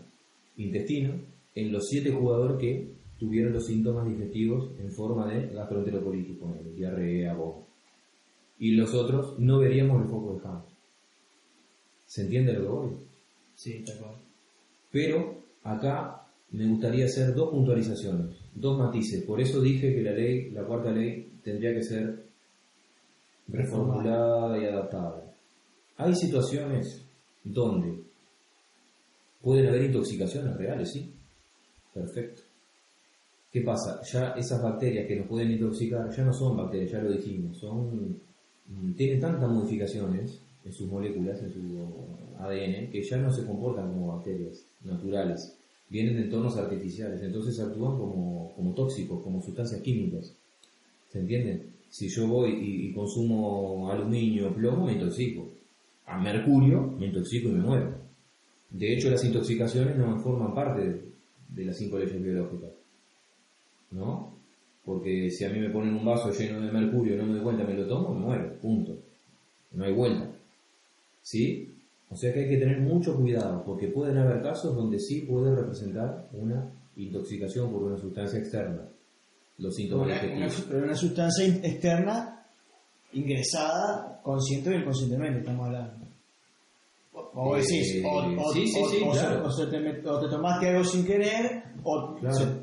intestino 0.56 1.14
en 1.54 1.72
los 1.72 1.86
siete 1.88 2.10
jugadores 2.10 2.58
que 2.58 2.93
tuvieron 3.18 3.52
los 3.52 3.66
síntomas 3.66 4.06
digestivos 4.06 4.70
en 4.78 4.90
forma 4.90 5.26
de 5.32 5.48
gastroenterocolitis, 5.48 6.38
diarrea, 6.76 7.34
vómito. 7.34 7.66
Y 8.58 8.72
los 8.72 8.94
otros 8.94 9.38
no 9.38 9.58
veríamos 9.58 10.02
el 10.02 10.08
foco 10.08 10.34
de 10.34 10.48
Hammer. 10.48 10.74
¿Se 12.06 12.22
entiende 12.22 12.52
lo 12.52 12.60
que 12.60 12.68
voy? 12.68 12.90
Sí, 13.54 13.72
está 13.74 13.96
claro. 13.98 14.18
Pero 14.90 15.42
acá 15.64 16.24
me 16.52 16.68
gustaría 16.68 17.06
hacer 17.06 17.34
dos 17.34 17.50
puntualizaciones, 17.50 18.36
dos 18.54 18.78
matices. 18.78 19.24
Por 19.24 19.40
eso 19.40 19.60
dije 19.60 19.92
que 19.92 20.02
la 20.02 20.12
ley, 20.12 20.50
la 20.50 20.64
cuarta 20.64 20.92
ley, 20.92 21.32
tendría 21.42 21.74
que 21.74 21.82
ser 21.82 22.24
reformulada 23.48 24.56
y 24.58 24.66
adaptada. 24.66 25.34
Hay 25.96 26.14
situaciones 26.14 27.04
donde 27.42 27.98
pueden 29.42 29.66
haber 29.66 29.82
intoxicaciones 29.82 30.56
reales, 30.56 30.92
¿sí? 30.92 31.12
Perfecto. 31.92 32.42
¿Qué 33.54 33.60
pasa? 33.60 34.02
Ya 34.02 34.30
esas 34.30 34.60
bacterias 34.60 35.06
que 35.06 35.14
nos 35.14 35.28
pueden 35.28 35.52
intoxicar 35.52 36.10
ya 36.10 36.24
no 36.24 36.32
son 36.32 36.56
bacterias, 36.56 36.90
ya 36.90 36.98
lo 36.98 37.12
dijimos, 37.12 37.56
son 37.56 38.18
mm, 38.66 38.94
tienen 38.96 39.20
tantas 39.20 39.48
modificaciones 39.48 40.40
en 40.64 40.72
sus 40.72 40.88
moléculas, 40.88 41.40
en 41.40 41.52
su 41.52 41.60
ADN, 42.40 42.90
que 42.90 43.00
ya 43.00 43.16
no 43.18 43.32
se 43.32 43.46
comportan 43.46 43.92
como 43.92 44.16
bacterias 44.16 44.66
naturales, 44.82 45.56
vienen 45.88 46.16
de 46.16 46.22
entornos 46.22 46.56
artificiales, 46.56 47.22
entonces 47.22 47.60
actúan 47.60 47.96
como, 47.96 48.52
como 48.56 48.74
tóxicos, 48.74 49.22
como 49.22 49.40
sustancias 49.40 49.80
químicas. 49.82 50.34
¿Se 51.12 51.20
entiende? 51.20 51.62
Si 51.90 52.08
yo 52.08 52.26
voy 52.26 52.50
y, 52.50 52.92
consumo 52.92 53.88
aluminio, 53.88 54.52
plomo, 54.52 54.86
me 54.86 54.94
intoxico. 54.94 55.48
A 56.06 56.18
mercurio, 56.18 56.92
me 56.98 57.06
intoxico 57.06 57.50
y 57.50 57.52
me 57.52 57.60
muero. 57.60 57.94
De 58.70 58.92
hecho, 58.92 59.10
las 59.10 59.24
intoxicaciones 59.24 59.96
no 59.96 60.18
forman 60.18 60.52
parte 60.52 60.80
de, 60.80 61.02
de 61.50 61.64
las 61.66 61.76
cinco 61.76 62.00
leyes 62.00 62.20
biológicas. 62.20 62.73
¿No? 63.94 64.34
Porque 64.84 65.30
si 65.30 65.44
a 65.44 65.50
mí 65.50 65.58
me 65.58 65.70
ponen 65.70 65.94
un 65.94 66.04
vaso 66.04 66.30
lleno 66.30 66.60
de 66.60 66.70
mercurio 66.70 67.14
y 67.14 67.16
no 67.16 67.26
me 67.26 67.34
doy 67.34 67.42
cuenta, 67.42 67.64
me 67.64 67.74
lo 67.74 67.86
tomo, 67.86 68.14
me 68.14 68.20
muero, 68.20 68.58
punto. 68.60 68.98
No 69.72 69.84
hay 69.84 69.92
vuelta. 69.92 70.30
¿Sí? 71.22 71.70
O 72.10 72.16
sea 72.16 72.32
que 72.32 72.40
hay 72.40 72.48
que 72.48 72.58
tener 72.58 72.80
mucho 72.80 73.16
cuidado, 73.16 73.64
porque 73.64 73.88
pueden 73.88 74.18
haber 74.18 74.42
casos 74.42 74.74
donde 74.76 74.98
sí 74.98 75.22
puede 75.22 75.54
representar 75.54 76.28
una 76.32 76.70
intoxicación 76.96 77.72
por 77.72 77.84
una 77.84 77.96
sustancia 77.96 78.38
externa. 78.38 78.82
Los 79.58 79.74
síntomas 79.74 80.22
una, 80.22 80.48
pero 80.68 80.84
una 80.84 80.94
sustancia 80.94 81.46
externa 81.46 82.44
ingresada 83.12 84.20
consciente 84.22 84.70
o 84.70 84.74
inconscientemente, 84.74 85.38
estamos 85.38 85.66
hablando. 85.66 86.03
O 87.36 87.56
decís, 87.56 88.00
o, 88.04 88.22
te, 90.20 90.28
tomaste 90.28 90.68
algo 90.68 90.84
sin 90.84 91.04
querer, 91.04 91.64
o 91.82 92.16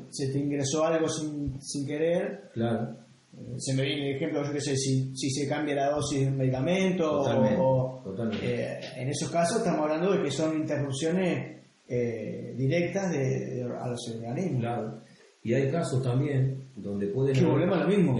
se, 0.08 0.32
te 0.32 0.38
ingresó 0.38 0.84
algo 0.84 1.08
sin, 1.08 1.60
sin 1.60 1.86
querer. 1.86 2.50
Claro. 2.54 3.02
Eh, 3.36 3.54
se 3.58 3.74
me 3.74 3.82
viene 3.82 4.10
el 4.10 4.16
ejemplo, 4.16 4.44
yo 4.44 4.52
qué 4.52 4.60
sé, 4.60 4.76
si, 4.76 5.14
si 5.16 5.30
se 5.30 5.48
cambia 5.48 5.74
la 5.74 5.90
dosis 5.90 6.20
de 6.20 6.28
un 6.28 6.36
medicamento, 6.36 7.22
o, 7.22 8.02
eh, 8.42 8.80
en 8.96 9.08
esos 9.08 9.30
casos 9.30 9.58
estamos 9.58 9.80
hablando 9.82 10.12
de 10.12 10.22
que 10.22 10.30
son 10.30 10.56
interrupciones 10.56 11.62
eh, 11.88 12.54
directas 12.56 13.10
de, 13.10 13.62
a 13.62 13.88
los 13.88 14.00
organismos. 14.14 14.60
Claro. 14.60 15.00
Y 15.44 15.54
hay 15.54 15.70
casos 15.70 16.02
también 16.02 16.68
donde 16.76 17.08
pueden... 17.08 17.34
Que 17.34 17.44
volvemos 17.44 17.76
a 17.76 17.82
lo 17.82 17.88
mismo, 17.88 18.12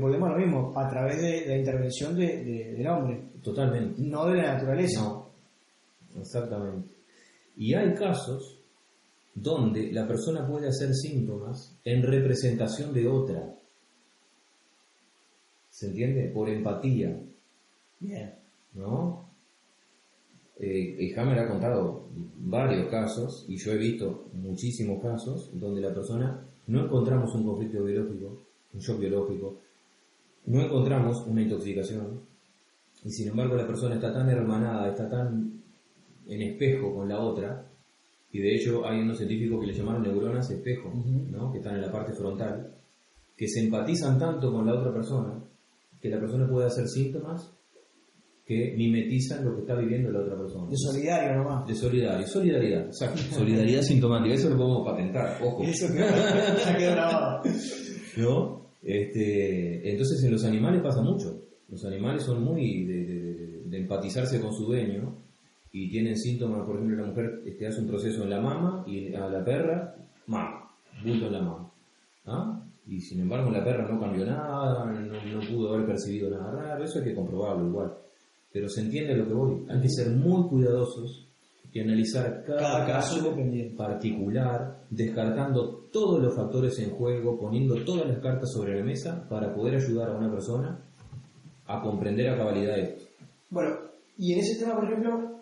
volvemos 0.00 0.30
a 0.30 0.32
lo 0.32 0.38
mismo, 0.38 0.72
a 0.74 0.88
través 0.88 1.20
de, 1.20 1.46
la 1.46 1.58
intervención 1.58 2.16
de, 2.16 2.74
del 2.76 2.86
hombre. 2.86 3.20
Totalmente. 3.42 4.00
No 4.00 4.26
de 4.26 4.36
la 4.36 4.54
naturaleza. 4.54 5.02
No, 5.02 5.21
Exactamente. 6.18 6.94
Y 7.56 7.74
hay 7.74 7.94
casos 7.94 8.58
donde 9.34 9.92
la 9.92 10.06
persona 10.06 10.46
puede 10.46 10.68
hacer 10.68 10.94
síntomas 10.94 11.78
en 11.84 12.02
representación 12.02 12.92
de 12.92 13.08
otra. 13.08 13.54
¿Se 15.70 15.86
entiende? 15.86 16.30
Por 16.30 16.48
empatía. 16.48 17.18
Bien. 17.98 18.34
¿No? 18.74 19.22
Eh, 20.58 21.12
Hammer 21.16 21.40
ha 21.40 21.48
contado 21.48 22.08
varios 22.36 22.88
casos, 22.88 23.46
y 23.48 23.56
yo 23.56 23.72
he 23.72 23.78
visto 23.78 24.28
muchísimos 24.34 25.02
casos, 25.02 25.50
donde 25.54 25.80
la 25.80 25.94
persona 25.94 26.46
no 26.66 26.84
encontramos 26.84 27.34
un 27.34 27.44
conflicto 27.44 27.82
biológico, 27.82 28.38
un 28.72 28.80
shock 28.80 29.00
biológico, 29.00 29.58
no 30.46 30.60
encontramos 30.60 31.26
una 31.26 31.42
intoxicación, 31.42 32.20
y 33.04 33.10
sin 33.10 33.28
embargo 33.28 33.56
la 33.56 33.66
persona 33.66 33.96
está 33.96 34.12
tan 34.12 34.28
hermanada, 34.28 34.88
está 34.88 35.08
tan 35.08 35.61
en 36.26 36.42
espejo 36.42 36.94
con 36.94 37.08
la 37.08 37.20
otra, 37.20 37.68
y 38.30 38.38
de 38.40 38.54
hecho 38.54 38.86
hay 38.86 39.00
unos 39.00 39.18
científicos 39.18 39.60
que 39.60 39.66
le 39.66 39.74
llamaron 39.74 40.02
neuronas 40.02 40.50
espejo, 40.50 40.92
¿no? 41.30 41.52
que 41.52 41.58
están 41.58 41.76
en 41.76 41.82
la 41.82 41.92
parte 41.92 42.12
frontal, 42.12 42.74
que 43.36 43.48
se 43.48 43.60
empatizan 43.60 44.18
tanto 44.18 44.52
con 44.52 44.66
la 44.66 44.74
otra 44.74 44.92
persona 44.92 45.42
que 46.00 46.08
la 46.08 46.18
persona 46.18 46.48
puede 46.48 46.66
hacer 46.66 46.88
síntomas 46.88 47.52
que 48.44 48.74
mimetizan 48.76 49.44
lo 49.44 49.54
que 49.54 49.60
está 49.60 49.76
viviendo 49.76 50.10
la 50.10 50.20
otra 50.20 50.36
persona. 50.36 50.68
De 50.68 50.76
solidario 50.76 51.36
nomás. 51.36 51.66
De 51.66 51.74
solidario, 51.74 52.26
solidaridad, 52.26 52.86
exacto. 52.86 53.22
solidaridad 53.30 53.82
sintomática, 53.82 54.34
eso 54.34 54.50
lo 54.50 54.56
podemos 54.56 54.84
patentar, 54.84 55.38
ojo. 55.42 55.62
Eso 55.64 55.86
ya 55.94 56.76
quedó 56.76 56.90
grabado. 56.92 57.42
¿No? 58.16 58.62
Este, 58.82 59.90
entonces 59.90 60.24
en 60.24 60.32
los 60.32 60.44
animales 60.44 60.82
pasa 60.82 61.02
mucho. 61.02 61.40
Los 61.68 61.84
animales 61.84 62.24
son 62.24 62.42
muy 62.42 62.84
de, 62.84 63.62
de, 63.64 63.78
empatizarse 63.78 64.40
con 64.40 64.52
su 64.52 64.64
dueño 64.66 65.22
y 65.72 65.90
tienen 65.90 66.16
síntomas, 66.16 66.66
por 66.66 66.76
ejemplo, 66.76 66.98
la 66.98 67.08
mujer 67.08 67.42
este, 67.46 67.66
hace 67.66 67.80
un 67.80 67.88
proceso 67.88 68.22
en 68.22 68.30
la 68.30 68.40
mama 68.40 68.84
y 68.86 69.14
a 69.14 69.26
la 69.28 69.42
perra, 69.42 69.96
mama, 70.26 70.70
bulto 71.02 71.26
en 71.26 71.32
la 71.32 71.40
mama. 71.40 71.70
¿Ah? 72.26 72.62
Y 72.86 73.00
sin 73.00 73.20
embargo 73.20 73.50
la 73.50 73.64
perra 73.64 73.88
no 73.88 73.98
cambió 73.98 74.26
nada, 74.26 74.84
no, 74.84 75.02
no, 75.02 75.48
pudo 75.48 75.74
haber 75.74 75.86
percibido 75.86 76.30
nada 76.30 76.52
raro, 76.52 76.84
eso 76.84 76.98
hay 76.98 77.06
que 77.06 77.14
comprobarlo 77.14 77.66
igual. 77.66 77.92
Pero 78.52 78.68
se 78.68 78.82
entiende 78.82 79.16
lo 79.16 79.26
que 79.26 79.32
voy, 79.32 79.66
hay 79.68 79.80
que 79.80 79.88
ser 79.88 80.10
muy 80.10 80.46
cuidadosos 80.48 81.26
y 81.72 81.80
analizar 81.80 82.44
cada, 82.44 82.84
caso, 82.86 83.34
particular, 83.78 84.84
descartando 84.90 85.88
todos 85.90 86.22
los 86.22 86.36
factores 86.36 86.78
en 86.80 86.90
juego, 86.90 87.38
poniendo 87.38 87.76
todas 87.82 88.06
las 88.06 88.18
cartas 88.18 88.52
sobre 88.52 88.76
la 88.76 88.84
mesa 88.84 89.26
para 89.26 89.54
poder 89.54 89.76
ayudar 89.76 90.10
a 90.10 90.18
una 90.18 90.30
persona 90.30 90.78
a 91.66 91.80
comprender 91.80 92.28
a 92.28 92.36
cabalidad 92.36 92.78
esto. 92.78 93.04
Bueno, 93.48 93.70
y 94.18 94.34
en 94.34 94.40
ese 94.40 94.62
tema, 94.62 94.74
por 94.74 94.84
ejemplo, 94.84 95.41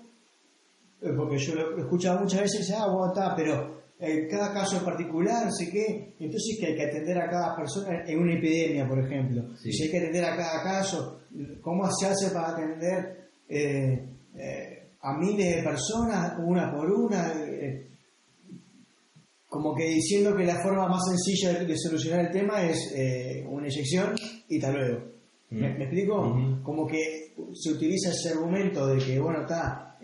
porque 1.17 1.39
yo 1.39 1.55
lo 1.55 1.79
he 1.79 1.81
escuchado 1.81 2.21
muchas 2.21 2.43
veces, 2.43 2.71
ah, 2.77 2.87
bueno, 2.87 3.13
está, 3.13 3.35
pero 3.35 3.81
eh, 3.99 4.27
cada 4.31 4.53
caso 4.53 4.79
en 4.79 4.85
particular, 4.85 5.51
sé 5.53 5.71
qué, 5.71 6.15
entonces 6.19 6.57
que 6.59 6.69
hay 6.69 6.75
que 6.75 6.85
atender 6.85 7.19
a 7.19 7.29
cada 7.29 7.55
persona 7.55 8.03
en 8.07 8.19
una 8.19 8.35
epidemia, 8.35 8.89
por 8.89 8.99
ejemplo. 8.99 9.55
Si 9.57 9.83
hay 9.83 9.91
que 9.91 9.99
atender 9.99 10.25
a 10.25 10.37
cada 10.37 10.63
caso, 10.63 11.21
¿cómo 11.61 11.87
se 11.93 12.07
hace 12.07 12.31
para 12.31 12.51
atender 12.51 13.29
eh, 13.49 14.09
a 15.03 15.19
miles 15.19 15.57
de 15.57 15.63
personas, 15.63 16.35
una 16.39 16.73
por 16.73 16.91
una? 16.91 17.33
como 19.49 19.75
que 19.75 19.85
diciendo 19.85 20.37
que 20.37 20.45
la 20.45 20.63
forma 20.63 20.87
más 20.87 21.03
sencilla 21.09 21.65
de, 21.65 21.77
solucionar 21.77 22.27
el 22.27 22.31
tema 22.31 22.63
es 22.63 22.95
una 23.49 23.67
inyección 23.67 24.15
y 24.49 24.61
tal 24.61 24.75
luego. 24.75 25.11
¿Me, 25.51 25.83
explico? 25.83 26.39
Como 26.63 26.87
que 26.87 27.35
se 27.53 27.73
utiliza 27.73 28.11
ese 28.11 28.31
argumento 28.31 28.87
de 28.87 28.99
que, 29.05 29.19
bueno, 29.19 29.41
está, 29.41 29.99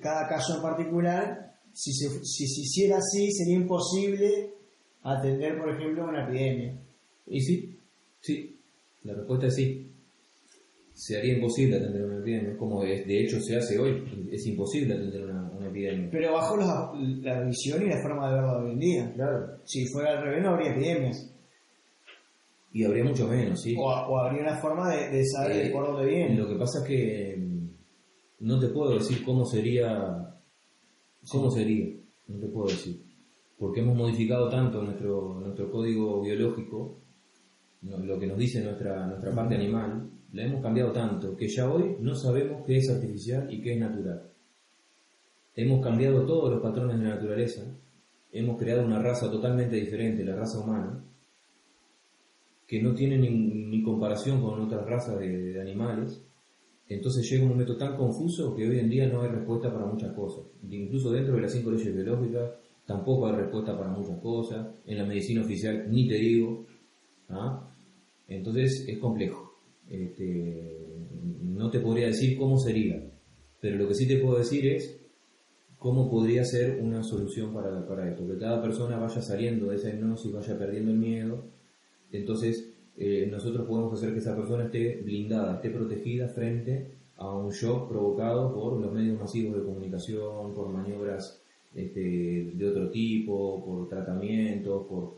cada 0.00 0.28
caso 0.28 0.56
en 0.56 0.62
particular, 0.62 1.54
si 1.72 1.92
se, 1.92 2.08
si 2.24 2.46
se 2.46 2.60
hiciera 2.62 2.98
así, 2.98 3.30
sería 3.32 3.56
imposible 3.56 4.54
atender, 5.02 5.58
por 5.58 5.70
ejemplo, 5.70 6.04
una 6.04 6.24
epidemia. 6.24 6.76
Y 7.26 7.40
sí, 7.40 7.78
sí, 8.20 8.58
la 9.04 9.14
respuesta 9.14 9.46
es 9.46 9.54
sí. 9.54 9.92
Se 10.94 11.18
haría 11.18 11.34
imposible 11.34 11.76
atender 11.76 12.04
una 12.04 12.18
epidemia, 12.18 12.56
como 12.56 12.82
de 12.82 13.20
hecho 13.20 13.38
se 13.40 13.56
hace 13.56 13.78
hoy, 13.78 14.28
es 14.32 14.46
imposible 14.46 14.94
atender 14.94 15.24
una, 15.24 15.68
epidemia. 15.68 16.08
Pero 16.10 16.32
bajo 16.32 16.56
la, 16.56 16.92
la, 17.22 17.42
visión 17.42 17.82
y 17.82 17.88
la 17.88 18.00
forma 18.00 18.28
de 18.28 18.34
verlo 18.34 18.58
hoy 18.64 18.72
en 18.72 18.78
día. 18.78 19.12
Claro. 19.14 19.58
Si 19.64 19.84
fuera 19.88 20.12
al 20.12 20.24
revés, 20.24 20.42
no 20.42 20.50
habría 20.50 20.72
epidemias. 20.72 21.30
Y 22.72 22.84
habría 22.84 23.04
mucho 23.04 23.26
menos, 23.26 23.60
sí. 23.62 23.74
O, 23.78 24.18
habría 24.18 24.42
una 24.42 24.56
forma 24.60 24.94
de, 24.94 25.24
saber 25.26 25.66
eh, 25.66 25.70
por 25.70 25.86
dónde 25.86 26.06
viene. 26.08 26.36
Lo 26.36 26.48
que 26.48 26.56
pasa 26.56 26.80
es 26.82 26.88
que 26.88 27.45
no 28.40 28.58
te 28.58 28.68
puedo 28.68 28.94
decir 28.94 29.24
cómo 29.24 29.44
sería, 29.44 30.40
cómo 31.30 31.50
sería, 31.50 31.96
no 32.28 32.38
te 32.38 32.46
puedo 32.48 32.68
decir, 32.68 33.02
porque 33.58 33.80
hemos 33.80 33.96
modificado 33.96 34.48
tanto 34.48 34.82
nuestro, 34.82 35.40
nuestro 35.40 35.70
código 35.70 36.20
biológico, 36.22 37.00
lo 37.82 38.18
que 38.18 38.26
nos 38.26 38.38
dice 38.38 38.62
nuestra, 38.62 39.06
nuestra 39.06 39.34
parte 39.34 39.54
animal, 39.54 40.10
la 40.32 40.44
hemos 40.44 40.60
cambiado 40.60 40.92
tanto 40.92 41.36
que 41.36 41.48
ya 41.48 41.70
hoy 41.70 41.96
no 42.00 42.14
sabemos 42.14 42.66
qué 42.66 42.78
es 42.78 42.90
artificial 42.90 43.52
y 43.52 43.62
qué 43.62 43.74
es 43.74 43.80
natural. 43.80 44.30
Hemos 45.54 45.82
cambiado 45.82 46.26
todos 46.26 46.50
los 46.50 46.60
patrones 46.60 46.98
de 46.98 47.04
la 47.04 47.14
naturaleza, 47.14 47.62
hemos 48.32 48.58
creado 48.58 48.84
una 48.84 49.00
raza 49.00 49.30
totalmente 49.30 49.76
diferente, 49.76 50.24
la 50.24 50.36
raza 50.36 50.58
humana, 50.58 51.02
que 52.66 52.82
no 52.82 52.94
tiene 52.94 53.16
ni, 53.16 53.82
comparación 53.82 54.42
con 54.42 54.60
otras 54.60 54.84
razas 54.84 55.20
de 55.20 55.60
animales, 55.60 56.26
entonces 56.88 57.28
llega 57.28 57.42
un 57.42 57.50
momento 57.50 57.76
tan 57.76 57.96
confuso 57.96 58.54
que 58.54 58.68
hoy 58.68 58.78
en 58.78 58.88
día 58.88 59.08
no 59.08 59.22
hay 59.22 59.28
respuesta 59.30 59.72
para 59.72 59.86
muchas 59.86 60.12
cosas. 60.12 60.44
Incluso 60.70 61.10
dentro 61.10 61.34
de 61.34 61.42
las 61.42 61.52
cinco 61.52 61.72
leyes 61.72 61.92
biológicas 61.94 62.50
tampoco 62.86 63.26
hay 63.26 63.36
respuesta 63.36 63.76
para 63.76 63.90
muchas 63.90 64.20
cosas. 64.20 64.68
En 64.86 64.98
la 64.98 65.04
medicina 65.04 65.42
oficial 65.42 65.90
ni 65.90 66.06
te 66.06 66.14
digo. 66.14 66.64
¿ah? 67.28 67.68
Entonces 68.28 68.84
es 68.86 68.98
complejo. 68.98 69.52
Este, 69.88 71.06
no 71.42 71.70
te 71.70 71.80
podría 71.80 72.06
decir 72.06 72.38
cómo 72.38 72.58
sería, 72.58 73.02
pero 73.60 73.76
lo 73.76 73.88
que 73.88 73.94
sí 73.94 74.06
te 74.06 74.18
puedo 74.18 74.38
decir 74.38 74.66
es 74.66 75.00
cómo 75.78 76.10
podría 76.10 76.44
ser 76.44 76.80
una 76.80 77.02
solución 77.02 77.52
para, 77.52 77.86
para 77.86 78.08
esto. 78.08 78.26
Que 78.28 78.38
cada 78.38 78.62
persona 78.62 78.96
vaya 78.96 79.22
saliendo 79.22 79.66
de 79.66 79.76
esa 79.76 79.90
hipnosis, 79.90 80.32
vaya 80.32 80.56
perdiendo 80.56 80.92
el 80.92 80.98
miedo. 80.98 81.44
Entonces 82.12 82.75
eh, 82.98 83.28
nosotros 83.30 83.66
podemos 83.66 83.92
hacer 83.92 84.12
que 84.12 84.20
esa 84.20 84.34
persona 84.34 84.64
esté 84.64 85.02
blindada, 85.02 85.56
esté 85.56 85.70
protegida 85.70 86.28
frente 86.28 86.96
a 87.18 87.30
un 87.34 87.50
shock 87.50 87.88
provocado 87.88 88.54
por 88.54 88.80
los 88.80 88.92
medios 88.92 89.18
masivos 89.18 89.56
de 89.56 89.64
comunicación, 89.64 90.54
por 90.54 90.68
maniobras 90.68 91.42
este, 91.74 92.52
de 92.54 92.68
otro 92.68 92.90
tipo, 92.90 93.62
por 93.64 93.88
tratamientos, 93.88 94.86
por, 94.86 95.16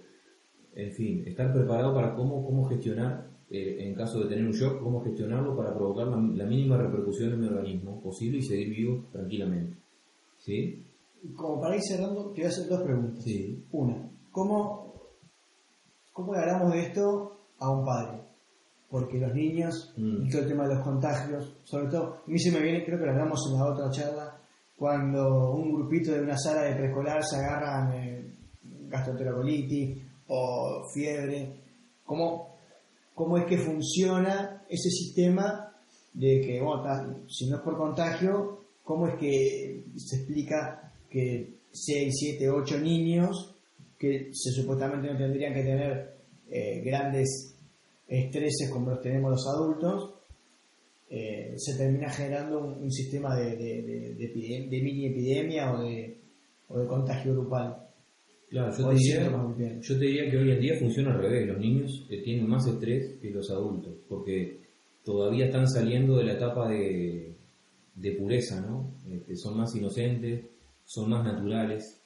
en 0.75 0.93
fin, 0.93 1.23
estar 1.27 1.53
preparado 1.53 1.95
para 1.95 2.15
cómo, 2.15 2.45
cómo 2.45 2.65
gestionar, 2.65 3.29
eh, 3.49 3.77
en 3.81 3.95
caso 3.95 4.21
de 4.21 4.29
tener 4.29 4.45
un 4.45 4.53
shock, 4.53 4.83
cómo 4.83 5.01
gestionarlo 5.03 5.57
para 5.57 5.73
provocar 5.73 6.09
la, 6.09 6.17
mínima 6.47 6.77
repercusión 6.77 7.33
en 7.33 7.41
mi 7.41 7.47
organismo 7.47 8.01
posible 8.01 8.39
y 8.39 8.43
seguir 8.43 8.71
vivo 8.71 9.05
tranquilamente. 9.13 9.77
¿Sí? 10.39 10.85
Como 11.37 11.61
para 11.61 11.77
ir 11.77 11.83
cerrando, 11.83 12.33
te 12.33 12.41
voy 12.41 12.45
a 12.45 12.49
hacer 12.49 12.69
dos 12.69 12.83
preguntas. 12.83 13.23
Sí. 13.23 13.65
Una, 13.71 14.11
¿cómo, 14.33 14.95
cómo 16.13 16.35
hablamos 16.35 16.73
de 16.73 16.81
esto 16.81 17.38
a 17.59 17.71
un 17.71 17.85
padre. 17.85 18.21
Porque 18.91 19.19
los 19.19 19.35
niños, 19.35 19.93
mm. 19.97 20.27
y 20.27 20.31
todo 20.31 20.43
el 20.43 20.49
tema 20.49 20.67
de 20.67 20.75
los 20.75 20.85
contagios, 20.85 21.57
sobre 21.65 21.89
todo, 21.89 22.23
a 22.27 22.31
mí 22.31 22.39
se 22.39 22.53
me 22.53 22.61
viene, 22.61 22.85
creo 22.85 22.99
que 22.99 23.05
lo 23.05 23.13
hablamos 23.13 23.41
en 23.51 23.59
la 23.59 23.67
otra 23.67 23.91
charla, 23.91 24.39
cuando 24.77 25.53
un 25.53 25.75
grupito 25.75 26.13
de 26.13 26.23
una 26.23 26.39
sala 26.39 26.63
de 26.63 26.77
preescolar 26.77 27.23
se 27.23 27.37
agarran 27.37 27.93
eh, 27.95 28.33
gastroenterocolitis 28.89 29.99
o 30.29 30.85
fiebre, 30.95 31.61
¿cómo, 32.05 32.57
¿cómo 33.15 33.39
es 33.39 33.45
que 33.47 33.59
funciona 33.59 34.63
ese 34.69 34.89
sistema 34.89 35.75
de 36.15 36.41
que, 36.41 36.63
bueno, 36.63 37.27
si 37.29 37.49
no 37.51 37.57
es 37.57 37.63
por 37.63 37.77
contagio, 37.77 38.61
cómo 38.85 39.09
es 39.09 39.15
que 39.19 39.85
se 39.97 40.17
explica 40.17 40.93
que 41.11 41.59
6, 41.73 42.15
7, 42.39 42.51
8 42.51 42.79
niños 42.81 43.55
que 43.99 44.31
se 44.33 44.51
supuestamente 44.53 45.13
no 45.13 45.19
tendrían 45.19 45.55
que 45.55 45.63
tener 45.63 46.18
eh, 46.51 46.83
grandes 46.85 47.57
estreses 48.07 48.71
como 48.71 48.91
los 48.91 49.01
tenemos 49.01 49.31
los 49.31 49.47
adultos, 49.47 50.15
eh, 51.11 51.55
se 51.57 51.77
termina 51.77 52.11
generando 52.11 52.59
un, 52.61 52.91
sistema 52.91 53.35
de, 53.35 53.57
de, 53.57 54.81
mini 54.83 55.07
epidemia 55.07 55.73
o 55.73 55.83
de, 55.83 56.21
o 56.69 56.79
de 56.79 56.87
contagio 56.87 57.33
grupal. 57.33 57.89
Claro, 58.51 58.75
yo 58.77 58.89
te, 58.89 58.95
diría, 58.95 59.81
yo 59.81 59.99
te, 59.99 60.05
diría, 60.05 60.31
que 60.31 60.37
hoy 60.39 60.51
en 60.51 60.61
día 60.61 60.75
funciona 60.79 61.13
al 61.13 61.21
revés. 61.21 61.47
Los 61.49 61.59
niños 61.59 62.07
eh, 62.11 62.23
tienen 62.23 62.49
más 62.49 62.67
estrés 62.67 63.19
que 63.21 63.31
los 63.31 63.51
adultos, 63.51 63.95
porque 64.09 64.61
todavía 65.05 65.47
están 65.47 65.69
saliendo 65.69 66.17
de 66.17 66.25
la 66.25 66.33
etapa 66.35 66.69
de, 66.69 67.37
pureza, 68.19 68.61
¿no? 68.61 68.95
Este, 69.11 69.37
son 69.37 69.59
más 69.59 69.75
inocentes, 69.75 70.47
son 70.85 71.11
más 71.11 71.25
naturales, 71.25 72.03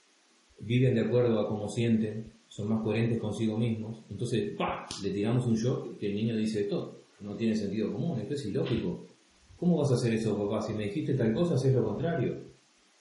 viven 0.61 0.95
de 0.95 1.03
acuerdo 1.03 1.40
a 1.40 1.49
cómo 1.49 1.68
sienten, 1.68 2.32
son 2.53 2.68
más 2.68 2.82
coherentes 2.82 3.18
consigo 3.18 3.57
mismos. 3.57 4.03
Entonces, 4.11 4.55
¡pah! 4.59 4.84
le 5.03 5.09
tiramos 5.11 5.46
un 5.46 5.55
shock 5.55 5.96
que 5.96 6.09
el 6.09 6.14
niño 6.14 6.36
dice 6.36 6.61
esto, 6.61 6.98
no 7.20 7.34
tiene 7.34 7.57
sentido 7.57 7.90
común, 7.90 8.20
esto 8.20 8.34
es 8.34 8.44
ilógico. 8.44 9.07
¿Cómo 9.57 9.78
vas 9.78 9.90
a 9.90 9.94
hacer 9.94 10.12
eso, 10.12 10.36
papá? 10.36 10.61
Si 10.61 10.74
me 10.74 10.84
dijiste 10.84 11.14
tal 11.14 11.32
cosa, 11.32 11.55
haces 11.55 11.74
lo 11.74 11.82
contrario. 11.82 12.36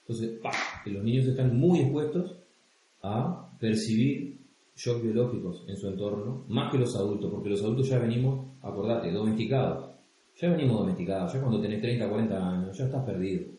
Entonces, 0.00 0.38
¡pah! 0.42 0.52
que 0.82 0.90
los 0.90 1.04
niños 1.04 1.26
están 1.26 1.54
muy 1.54 1.80
expuestos 1.80 2.34
a 3.02 3.54
percibir 3.60 4.38
shock 4.74 5.02
biológicos 5.02 5.64
en 5.68 5.76
su 5.76 5.86
entorno, 5.86 6.46
más 6.48 6.72
que 6.72 6.78
los 6.78 6.96
adultos, 6.96 7.30
porque 7.30 7.50
los 7.50 7.62
adultos 7.62 7.90
ya 7.90 7.98
venimos, 7.98 8.46
acordate, 8.62 9.12
domesticados. 9.12 9.90
Ya 10.40 10.48
venimos 10.48 10.78
domesticados, 10.78 11.30
ya 11.30 11.40
cuando 11.40 11.60
tenés 11.60 11.82
30, 11.82 12.08
40 12.08 12.48
años, 12.48 12.78
ya 12.78 12.86
estás 12.86 13.04
perdido. 13.04 13.52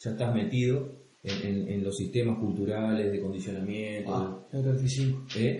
Ya 0.00 0.10
estás 0.10 0.34
metido 0.34 0.95
en, 1.26 1.82
los 1.82 1.96
sistemas 1.96 2.38
culturales 2.38 3.10
de 3.10 3.20
condicionamiento. 3.20 4.14
Ah, 4.14 4.46
35. 4.50 5.26
¿Eh? 5.36 5.58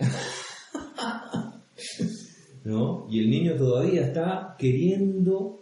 ¿No? 2.63 3.07
Y 3.09 3.19
el 3.19 3.29
niño 3.29 3.55
todavía 3.55 4.07
está 4.07 4.55
queriendo 4.57 5.61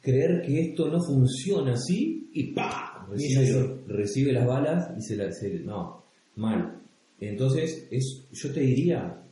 creer 0.00 0.42
que 0.42 0.60
esto 0.60 0.88
no 0.88 1.00
funciona 1.02 1.72
así 1.72 2.30
y 2.32 2.52
¡pa! 2.52 3.06
Recibe, 3.10 3.82
recibe 3.86 4.32
las 4.32 4.46
balas 4.46 4.90
y 4.96 5.02
se 5.02 5.16
la... 5.16 5.30
no, 5.64 6.04
mal. 6.36 6.82
Entonces, 7.20 7.88
es, 7.90 8.26
yo 8.32 8.52
te 8.52 8.60
diría 8.60 9.22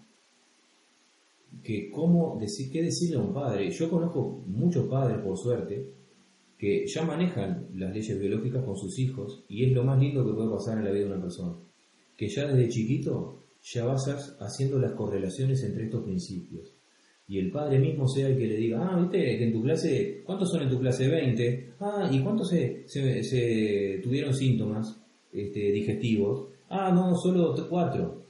que 1.62 1.90
cómo 1.90 2.38
decir, 2.40 2.70
qué 2.70 2.82
decirle 2.82 3.16
a 3.16 3.20
un 3.20 3.32
padre. 3.32 3.70
Yo 3.70 3.90
conozco 3.90 4.42
muchos 4.46 4.88
padres, 4.88 5.18
por 5.18 5.36
suerte, 5.36 5.92
que 6.58 6.86
ya 6.86 7.04
manejan 7.04 7.68
las 7.74 7.92
leyes 7.92 8.18
biológicas 8.18 8.64
con 8.64 8.76
sus 8.76 8.98
hijos 8.98 9.44
y 9.48 9.64
es 9.64 9.72
lo 9.72 9.84
más 9.84 9.98
lindo 9.98 10.24
que 10.24 10.32
puede 10.32 10.50
pasar 10.50 10.78
en 10.78 10.84
la 10.84 10.90
vida 10.90 11.04
de 11.04 11.12
una 11.12 11.22
persona. 11.22 11.56
Que 12.16 12.28
ya 12.28 12.46
desde 12.46 12.68
chiquito 12.68 13.44
ya 13.62 13.84
vas 13.84 14.36
haciendo 14.40 14.78
las 14.78 14.92
correlaciones 14.92 15.62
entre 15.64 15.84
estos 15.84 16.04
principios. 16.04 16.74
Y 17.26 17.38
el 17.38 17.50
padre 17.50 17.78
mismo 17.78 18.06
sea 18.06 18.28
el 18.28 18.36
que 18.36 18.46
le 18.46 18.56
diga, 18.56 18.86
ah, 18.86 19.00
viste, 19.00 19.18
que 19.18 19.44
en 19.44 19.52
tu 19.52 19.62
clase, 19.62 20.22
¿cuántos 20.24 20.50
son 20.50 20.62
en 20.62 20.68
tu 20.68 20.78
clase? 20.78 21.08
20. 21.08 21.74
Ah, 21.80 22.10
¿y 22.12 22.20
cuántos 22.20 22.50
se, 22.50 22.86
se, 22.86 24.00
tuvieron 24.02 24.34
síntomas 24.34 25.00
este, 25.32 25.72
digestivos? 25.72 26.48
Ah, 26.68 26.92
no, 26.92 27.16
solo 27.16 27.54
cuatro. 27.68 28.24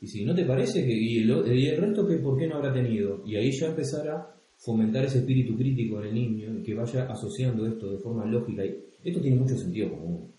Y 0.00 0.06
si 0.06 0.24
no 0.24 0.34
te 0.34 0.44
parece 0.44 0.86
que, 0.86 0.92
y, 0.92 1.18
el 1.18 1.76
resto, 1.76 2.06
que 2.06 2.18
¿por 2.18 2.38
qué 2.38 2.46
no 2.46 2.56
habrá 2.56 2.72
tenido? 2.72 3.22
Y 3.26 3.34
ahí 3.34 3.50
ya 3.50 3.66
empezará 3.66 4.37
fomentar 4.58 5.04
ese 5.04 5.18
espíritu 5.18 5.56
crítico 5.56 6.00
en 6.00 6.08
el 6.08 6.14
niño 6.14 6.58
y 6.58 6.62
que 6.62 6.74
vaya 6.74 7.06
asociando 7.06 7.66
esto 7.66 7.90
de 7.90 7.98
forma 7.98 8.26
lógica. 8.26 8.64
Y 8.64 8.76
esto 9.04 9.20
tiene 9.20 9.36
mucho 9.36 9.56
sentido 9.56 9.90
común. 9.90 10.32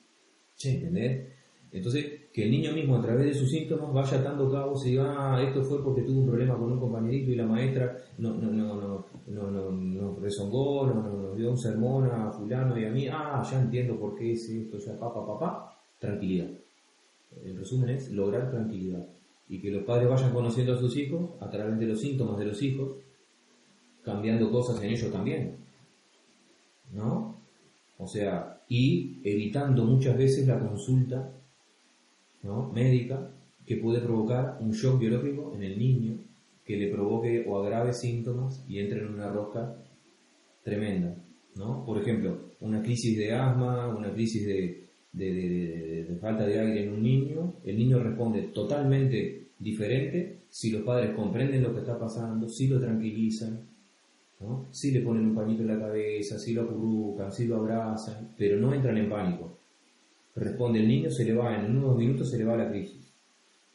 Sí. 0.56 0.70
¿Entendés? 0.70 1.28
Entonces, 1.72 2.06
que 2.34 2.44
el 2.44 2.52
niño 2.52 2.74
mismo 2.74 2.98
a 2.98 3.02
través 3.02 3.26
de 3.26 3.34
sus 3.34 3.50
síntomas 3.50 3.94
vaya 3.94 4.20
atando 4.20 4.52
cabos 4.52 4.86
y 4.86 4.92
diga, 4.92 5.16
ah, 5.18 5.42
esto 5.42 5.64
fue 5.64 5.84
porque 5.84 6.02
tuvo 6.02 6.22
un 6.22 6.28
problema 6.28 6.58
con 6.58 6.72
un 6.72 6.80
compañerito 6.80 7.32
y 7.32 7.36
la 7.36 7.46
maestra 7.46 7.96
no, 8.18 8.34
no, 8.34 8.52
no, 8.52 8.76
no, 8.76 9.06
no, 9.28 9.52
no, 9.52 9.72
no 9.72 10.16
rezongó, 10.20 10.88
no, 10.88 10.96
no, 10.96 11.22
nos 11.22 11.38
dio 11.38 11.52
un 11.52 11.58
sermón 11.58 12.10
a 12.10 12.32
fulano 12.32 12.78
y 12.78 12.86
a 12.86 12.90
mí, 12.90 13.08
ah, 13.08 13.44
ya 13.50 13.62
entiendo 13.62 14.00
por 14.00 14.16
qué 14.16 14.32
es 14.32 14.50
esto, 14.50 14.80
ya 14.80 14.98
papá, 14.98 15.26
papá, 15.26 15.80
tranquilidad. 16.00 16.50
El 17.44 17.56
resumen 17.56 17.90
es 17.92 18.10
lograr 18.12 18.50
tranquilidad 18.50 19.08
y 19.48 19.62
que 19.62 19.70
los 19.70 19.84
padres 19.84 20.10
vayan 20.10 20.34
conociendo 20.34 20.74
a 20.74 20.78
sus 20.78 20.98
hijos 20.98 21.32
a 21.40 21.50
través 21.52 21.78
de 21.78 21.86
los 21.86 22.02
síntomas 22.02 22.40
de 22.40 22.46
los 22.46 22.62
hijos 22.64 22.98
cambiando 24.04 24.52
cosas 24.52 24.82
en 24.84 24.92
ellos 24.92 25.12
también. 25.12 25.58
¿No? 26.94 27.36
O 27.98 28.08
sea, 28.08 28.62
y 28.68 29.20
evitando 29.24 29.84
muchas 29.84 30.18
veces 30.18 30.48
la 30.48 30.60
consulta 30.60 31.32
¿no? 32.44 32.72
médica 32.72 33.32
que 33.66 33.78
puede 33.78 34.00
provocar 34.00 34.58
un 34.62 34.72
shock 34.72 35.00
biológico 35.00 35.54
en 35.54 35.64
el 35.64 35.78
niño 35.78 36.18
que 36.66 36.78
le 36.78 36.92
provoque 36.92 37.46
o 37.48 37.60
agrave 37.60 37.94
síntomas 37.94 38.64
y 38.68 38.80
entre 38.80 39.02
en 39.02 39.14
una 39.14 39.30
rosca 39.30 39.76
tremenda. 40.64 41.16
¿no? 41.56 41.86
Por 41.86 42.02
ejemplo, 42.02 42.50
una 42.62 42.82
crisis 42.82 43.18
de 43.18 43.34
asma, 43.34 43.88
una 43.96 44.14
crisis 44.14 44.46
de, 44.46 44.88
de, 45.12 46.18
falta 46.22 46.46
de 46.46 46.60
aire 46.60 46.84
en 46.84 46.94
un 46.94 47.04
niño, 47.04 47.54
el 47.66 47.78
niño 47.78 48.00
responde 48.00 48.44
totalmente 48.54 49.50
diferente 49.58 50.42
si 50.50 50.72
los 50.72 50.84
padres 50.84 51.16
comprenden 51.16 51.64
lo 51.64 51.74
que 51.74 51.80
está 51.80 51.98
pasando, 51.98 52.48
si 52.48 52.68
lo 52.68 52.80
tranquilizan, 52.80 53.68
si 54.72 54.92
le 54.92 55.02
ponen 55.02 55.28
un 55.28 55.36
pañito 55.36 55.64
en 55.64 55.68
la 55.68 55.80
cabeza, 55.80 56.40
si 56.40 56.54
lo 56.54 56.64
acurrucan, 56.64 57.32
si 57.32 57.46
lo 57.46 57.58
abrazan, 57.58 58.34
pero 58.38 58.58
no 58.58 58.74
entran 58.74 58.98
en 58.98 59.10
pánico. 59.10 59.58
Responde 60.36 60.80
el 60.80 60.88
niño, 60.88 61.10
se 61.12 61.26
le 61.26 61.34
va, 61.34 61.56
en 61.56 61.76
unos 61.76 61.98
minutos 61.98 62.30
se 62.30 62.38
le 62.38 62.46
va 62.46 62.56
la 62.56 62.70
crisis. 62.70 63.12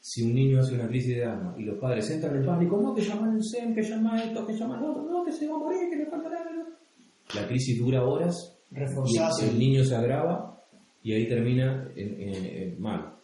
Si 0.01 0.23
un 0.23 0.35
niño 0.35 0.61
hace 0.61 0.75
una 0.75 0.89
crisis 0.89 1.17
de 1.17 1.25
alma 1.25 1.55
y 1.59 1.65
los 1.65 1.79
padres 1.79 2.11
entran 2.11 2.37
en 2.37 2.47
pánico, 2.47 2.81
no, 2.81 2.95
que 2.95 3.03
llaman 3.03 3.37
el 3.37 3.43
SEM, 3.43 3.75
que 3.75 3.83
llaman 3.83 4.19
esto, 4.19 4.47
que 4.47 4.55
llaman 4.55 4.81
lo 4.81 4.91
otro, 4.91 5.03
no, 5.03 5.25
que 5.25 5.33
se 5.33 5.47
va 5.47 5.57
a 5.57 5.59
morir, 5.59 5.91
que 5.91 5.97
le 5.97 6.07
falta 6.07 6.29
la 6.31 7.41
La 7.41 7.47
crisis 7.47 7.79
dura 7.79 8.05
horas, 8.05 8.55
y 8.71 9.45
el 9.45 9.59
niño 9.59 9.85
se 9.85 9.95
agrava 9.95 10.62
y 11.03 11.12
ahí 11.12 11.29
termina 11.29 11.91
en, 11.95 12.81
mal. 12.81 13.15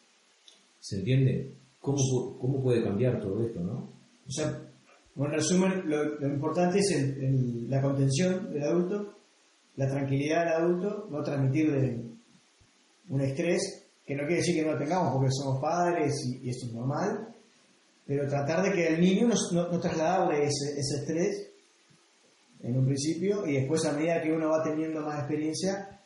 ¿Se 0.78 0.99
entiende? 0.99 1.55
¿Cómo, 1.80 2.38
¿Cómo 2.38 2.62
puede 2.62 2.82
cambiar 2.82 3.20
todo 3.20 3.43
esto, 3.43 3.61
no? 3.61 3.88
O 4.26 4.30
sea, 4.30 4.69
bueno, 5.20 5.34
en 5.34 5.40
resumen, 5.40 5.82
lo, 5.84 6.26
importante 6.26 6.78
es 6.78 6.96
la 7.68 7.82
contención 7.82 8.50
del 8.54 8.62
adulto, 8.62 9.18
la 9.76 9.86
tranquilidad 9.86 10.46
del 10.46 10.54
adulto, 10.54 11.08
no 11.10 11.22
transmitirle 11.22 12.00
un 13.10 13.20
estrés, 13.20 13.86
que 14.02 14.14
no 14.14 14.22
quiere 14.22 14.36
decir 14.36 14.54
que 14.54 14.64
no 14.64 14.72
lo 14.72 14.78
tengamos 14.78 15.12
porque 15.12 15.30
somos 15.30 15.60
padres 15.60 16.14
y, 16.24 16.48
esto 16.48 16.68
es 16.68 16.72
normal, 16.72 17.34
pero 18.06 18.26
tratar 18.30 18.62
de 18.62 18.72
que 18.72 18.86
el 18.94 18.98
niño 18.98 19.28
no, 19.28 19.68
no, 19.68 19.78
trasladarle 19.78 20.44
ese, 20.44 20.80
estrés 20.80 21.50
en 22.62 22.78
un 22.78 22.86
principio 22.86 23.46
y 23.46 23.56
después 23.56 23.84
a 23.84 23.92
medida 23.92 24.22
que 24.22 24.32
uno 24.32 24.48
va 24.48 24.62
teniendo 24.62 25.02
más 25.02 25.18
experiencia, 25.18 26.00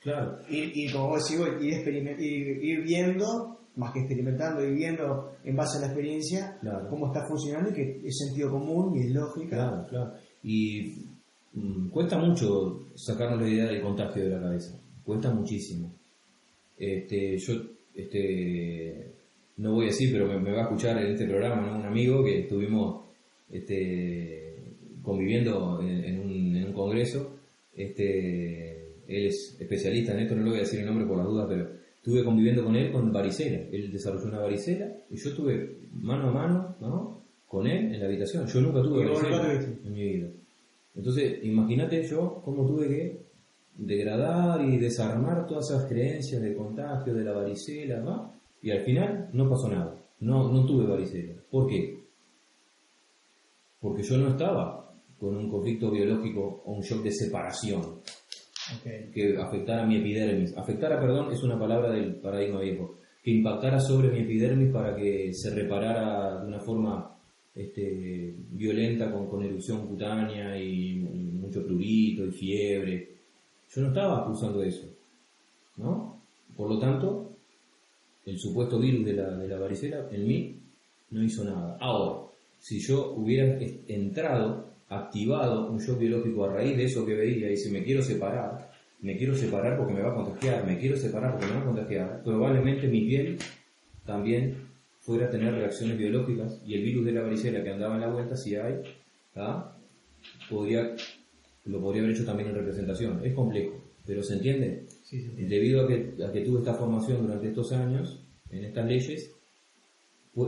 claro. 0.00 0.36
y, 0.50 0.92
como 0.92 1.08
vos 1.08 1.26
decís, 1.26 1.46
ir, 1.62 2.20
ir 2.20 2.82
viendo 2.82 3.59
más 3.76 3.92
que 3.92 4.00
experimentando 4.00 4.64
y 4.64 4.74
viendo 4.74 5.32
en 5.44 5.56
base 5.56 5.78
a 5.78 5.82
la 5.82 5.86
experiencia 5.86 6.58
cómo 6.88 7.06
está 7.06 7.26
funcionando 7.26 7.70
y 7.70 7.74
que 7.74 8.00
es 8.04 8.18
sentido 8.18 8.50
común 8.50 8.96
y 8.96 9.06
es 9.06 9.10
lógica. 9.12 9.56
Claro, 9.56 9.86
claro. 9.88 10.12
Y 10.42 11.06
mm, 11.54 11.88
cuesta 11.88 12.18
mucho 12.18 12.86
sacarnos 12.94 13.40
la 13.40 13.48
idea 13.48 13.66
del 13.66 13.82
contagio 13.82 14.24
de 14.24 14.30
la 14.30 14.40
cabeza. 14.40 14.78
Cuesta 15.04 15.32
muchísimo. 15.32 15.94
Este, 16.76 17.36
yo 17.38 17.54
este, 17.94 19.14
no 19.58 19.74
voy 19.74 19.84
a 19.84 19.88
decir, 19.88 20.10
pero 20.12 20.26
me, 20.26 20.52
va 20.52 20.60
a 20.60 20.64
escuchar 20.64 20.98
en 20.98 21.12
este 21.12 21.26
programa 21.26 21.76
un 21.76 21.84
amigo 21.84 22.24
que 22.24 22.40
estuvimos 22.40 23.04
este, 23.50 24.74
conviviendo 25.02 25.80
en, 25.82 26.20
un, 26.20 26.56
en 26.56 26.66
un 26.66 26.72
congreso. 26.72 27.36
Este, 27.74 28.70
él 29.06 29.26
es 29.26 29.56
especialista 29.58 30.12
en 30.12 30.20
esto, 30.20 30.34
no 30.34 30.44
le 30.44 30.50
voy 30.50 30.58
a 30.58 30.62
decir 30.62 30.80
el 30.80 30.86
nombre 30.86 31.06
por 31.06 31.18
las 31.18 31.26
dudas, 31.26 31.46
pero 31.48 31.79
estuve 32.00 32.24
conviviendo 32.24 32.64
con 32.64 32.74
él 32.76 32.90
con 32.90 33.12
varicela. 33.12 33.58
Él 33.70 33.92
desarrolló 33.92 34.28
una 34.28 34.38
varicela 34.38 34.90
y 35.10 35.16
yo 35.16 35.28
estuve 35.28 35.80
mano 35.92 36.30
a 36.30 36.32
mano 36.32 36.76
¿no? 36.80 37.22
con 37.46 37.66
él 37.66 37.94
en 37.94 38.00
la 38.00 38.06
habitación. 38.06 38.46
Yo 38.46 38.60
nunca 38.62 38.82
tuve 38.82 39.04
varicela 39.04 39.52
en 39.52 39.92
mi 39.92 40.02
vida. 40.02 40.28
Entonces, 40.94 41.44
imagínate 41.44 42.02
yo 42.06 42.40
cómo 42.42 42.66
tuve 42.66 42.88
que 42.88 43.22
degradar 43.76 44.62
y 44.64 44.78
desarmar 44.78 45.46
todas 45.46 45.70
esas 45.70 45.86
creencias 45.86 46.40
de 46.40 46.54
contagio, 46.54 47.14
de 47.14 47.24
la 47.24 47.32
varicela, 47.32 48.00
¿no? 48.00 48.34
Y 48.62 48.70
al 48.70 48.80
final 48.80 49.28
no 49.34 49.48
pasó 49.48 49.68
nada. 49.68 49.94
No, 50.20 50.50
no 50.50 50.64
tuve 50.64 50.86
varicela. 50.86 51.34
¿Por 51.50 51.66
qué? 51.66 52.00
Porque 53.78 54.02
yo 54.02 54.16
no 54.16 54.28
estaba 54.28 54.94
con 55.18 55.36
un 55.36 55.50
conflicto 55.50 55.90
biológico 55.90 56.62
o 56.64 56.72
un 56.72 56.80
shock 56.80 57.02
de 57.02 57.12
separación 57.12 58.00
que 59.12 59.36
afectara 59.36 59.86
mi 59.86 59.96
epidermis. 59.96 60.56
Afectara, 60.56 61.00
perdón, 61.00 61.32
es 61.32 61.42
una 61.42 61.58
palabra 61.58 61.90
del 61.92 62.16
paradigma 62.16 62.60
viejo. 62.60 62.96
Que 63.22 63.30
impactara 63.32 63.80
sobre 63.80 64.10
mi 64.10 64.20
epidermis 64.20 64.72
para 64.72 64.96
que 64.96 65.32
se 65.34 65.54
reparara 65.54 66.40
de 66.40 66.46
una 66.46 66.60
forma 66.60 67.16
este, 67.54 68.34
violenta 68.50 69.10
con, 69.12 69.42
erupción 69.42 69.86
cutánea 69.86 70.60
y, 70.60 70.96
mucho 70.96 71.64
prurito 71.64 72.24
y 72.26 72.30
fiebre. 72.30 73.08
Yo 73.68 73.82
no 73.82 73.88
estaba 73.88 74.22
acusando 74.22 74.62
eso. 74.62 74.86
¿no? 75.76 76.22
Por 76.56 76.68
lo 76.70 76.78
tanto, 76.78 77.36
el 78.26 78.38
supuesto 78.38 78.78
virus 78.78 79.04
de 79.04 79.12
la, 79.14 79.36
de 79.36 79.48
la 79.48 79.58
varicela 79.58 80.08
en 80.10 80.26
mí 80.26 80.60
no 81.10 81.22
hizo 81.22 81.44
nada. 81.44 81.76
Ahora, 81.80 82.30
si 82.58 82.78
yo 82.78 83.12
hubiera 83.12 83.58
entrado 83.88 84.69
activado 84.90 85.70
un 85.70 85.78
shock 85.78 85.98
biológico 85.98 86.44
a 86.44 86.52
raíz 86.54 86.76
de 86.76 86.84
eso 86.84 87.06
que 87.06 87.14
veía 87.14 87.50
y 87.50 87.56
si 87.56 87.70
me 87.70 87.82
quiero 87.82 88.02
separar, 88.02 88.70
me 89.00 89.16
quiero 89.16 89.34
separar 89.34 89.78
porque 89.78 89.94
me 89.94 90.02
va 90.02 90.10
a 90.10 90.14
contagiar, 90.14 90.66
me 90.66 90.78
quiero 90.78 90.96
separar 90.96 91.32
porque 91.32 91.46
me 91.46 91.54
va 91.54 91.60
a 91.60 91.64
contagiar, 91.64 92.22
probablemente 92.22 92.88
mi 92.88 93.06
piel 93.06 93.38
también 94.04 94.56
fuera 94.98 95.26
a 95.26 95.30
tener 95.30 95.54
reacciones 95.54 95.96
biológicas 95.96 96.60
y 96.66 96.74
el 96.74 96.82
virus 96.82 97.06
de 97.06 97.12
la 97.12 97.22
varicela 97.22 97.62
que 97.62 97.70
andaba 97.70 97.94
en 97.94 98.00
la 98.00 98.08
vuelta, 98.08 98.36
si 98.36 98.56
hay, 98.56 98.82
podría, 100.50 100.94
lo 101.64 101.80
podría 101.80 102.02
haber 102.02 102.14
hecho 102.14 102.26
también 102.26 102.50
en 102.50 102.56
representación. 102.56 103.24
Es 103.24 103.32
complejo, 103.34 103.80
pero 104.04 104.22
¿se 104.22 104.34
entiende? 104.34 104.86
Debido 105.10 105.84
a 105.84 105.88
que, 105.88 106.14
a 106.26 106.32
que 106.32 106.40
tuve 106.42 106.58
esta 106.58 106.74
formación 106.74 107.22
durante 107.22 107.48
estos 107.48 107.72
años, 107.72 108.20
en 108.50 108.64
estas 108.64 108.86
leyes, 108.86 109.30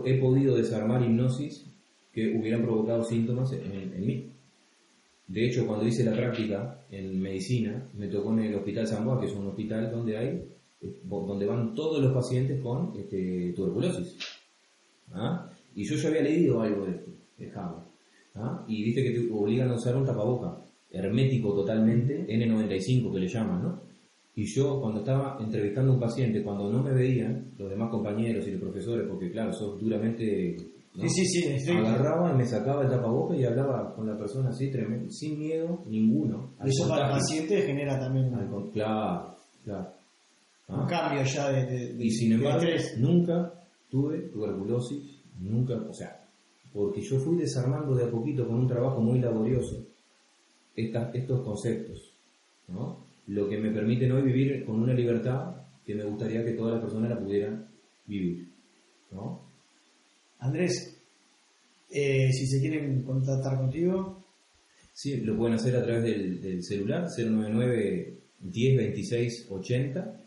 he 0.04 0.14
podido 0.18 0.56
desarmar 0.56 1.02
hipnosis 1.02 1.71
que 2.12 2.36
hubieran 2.36 2.62
provocado 2.62 3.02
síntomas 3.04 3.52
en 3.52 4.06
mí. 4.06 4.32
De 5.32 5.46
hecho, 5.46 5.66
cuando 5.66 5.86
hice 5.86 6.04
la 6.04 6.12
práctica 6.12 6.84
en 6.90 7.18
medicina, 7.18 7.88
me 7.94 8.08
tocó 8.08 8.32
en 8.34 8.40
el 8.40 8.54
Hospital 8.54 8.86
San 8.86 9.04
Juan, 9.06 9.18
que 9.18 9.26
es 9.26 9.32
un 9.32 9.46
hospital 9.46 9.90
donde 9.90 10.18
hay, 10.18 10.28
eh, 10.82 10.96
donde 11.04 11.46
van 11.46 11.74
todos 11.74 12.02
los 12.02 12.12
pacientes 12.12 12.60
con 12.60 12.92
este, 12.98 13.54
tuberculosis. 13.56 14.18
¿Ah? 15.12 15.50
Y 15.74 15.84
yo 15.84 15.96
ya 15.96 16.08
había 16.10 16.22
leído 16.22 16.60
algo 16.60 16.84
de 16.84 16.90
esto, 16.92 17.10
de 17.38 17.50
¿Ah? 18.34 18.64
Y 18.68 18.84
viste 18.84 19.02
que 19.02 19.10
te 19.10 19.32
obligan 19.32 19.70
a 19.70 19.74
usar 19.74 19.96
un 19.96 20.04
tapaboca, 20.04 20.58
hermético 20.90 21.54
totalmente, 21.54 22.26
N95 22.26 23.12
que 23.12 23.20
le 23.20 23.28
llaman, 23.28 23.62
¿no? 23.62 23.80
Y 24.34 24.44
yo 24.44 24.80
cuando 24.80 25.00
estaba 25.00 25.38
entrevistando 25.40 25.94
un 25.94 26.00
paciente, 26.00 26.42
cuando 26.42 26.70
no 26.70 26.82
me 26.82 26.92
veían, 26.92 27.52
los 27.58 27.70
demás 27.70 27.90
compañeros 27.90 28.46
y 28.46 28.52
los 28.52 28.60
profesores, 28.60 29.06
porque 29.08 29.30
claro, 29.30 29.52
sos 29.52 29.80
duramente 29.80 30.56
Sí, 30.94 31.08
sí, 31.08 31.58
sí. 31.58 31.72
Agarraba 31.72 32.32
y 32.32 32.36
me 32.36 32.44
sacaba 32.44 32.82
el 32.82 32.90
tapaboca 32.90 33.34
y 33.34 33.44
hablaba 33.44 33.94
con 33.94 34.06
la 34.06 34.16
persona 34.18 34.50
así, 34.50 34.70
tremendo, 34.70 35.10
sin 35.10 35.38
miedo 35.38 35.82
ninguno. 35.86 36.50
Eso 36.64 36.86
para 36.88 37.06
el 37.06 37.12
paciente 37.12 37.62
genera 37.62 37.98
también. 37.98 38.30
claro, 38.72 39.36
claro. 39.64 39.88
Un 40.68 40.80
ah. 40.80 40.86
cambio 40.88 41.24
ya 41.24 41.50
de, 41.50 41.96
Y 41.98 42.10
sin 42.10 42.32
embargo, 42.32 42.66
nunca 42.98 43.52
tuve 43.90 44.28
tuberculosis, 44.28 45.22
nunca, 45.38 45.74
o 45.74 45.92
sea, 45.92 46.28
porque 46.72 47.00
yo 47.00 47.18
fui 47.18 47.36
desarmando 47.36 47.94
de 47.94 48.04
a 48.04 48.10
poquito 48.10 48.46
con 48.46 48.56
un 48.56 48.66
trabajo 48.66 49.00
muy 49.00 49.18
laborioso 49.18 49.86
estos 50.74 51.42
conceptos, 51.42 52.14
¿no? 52.68 53.04
lo 53.26 53.48
que 53.48 53.58
me 53.58 53.70
permite 53.70 54.10
hoy 54.10 54.22
vivir 54.22 54.64
con 54.64 54.80
una 54.80 54.94
libertad 54.94 55.54
que 55.84 55.94
me 55.94 56.04
gustaría 56.04 56.44
que 56.44 56.52
todas 56.52 56.74
las 56.74 56.82
personas 56.82 57.10
la 57.10 57.18
pudieran 57.18 57.68
vivir. 58.06 58.48
¿no? 59.10 59.41
Andrés, 60.42 60.98
eh, 61.88 62.32
si 62.32 62.46
se 62.46 62.60
quieren 62.60 63.02
contactar 63.02 63.58
contigo. 63.58 64.24
Sí, 64.92 65.18
lo 65.18 65.36
pueden 65.36 65.54
hacer 65.54 65.76
a 65.76 65.84
través 65.84 66.02
del, 66.02 66.62
celular 66.62 67.06
099 67.16 68.18
10 68.40 68.76
26 68.76 69.46
80 69.50 70.20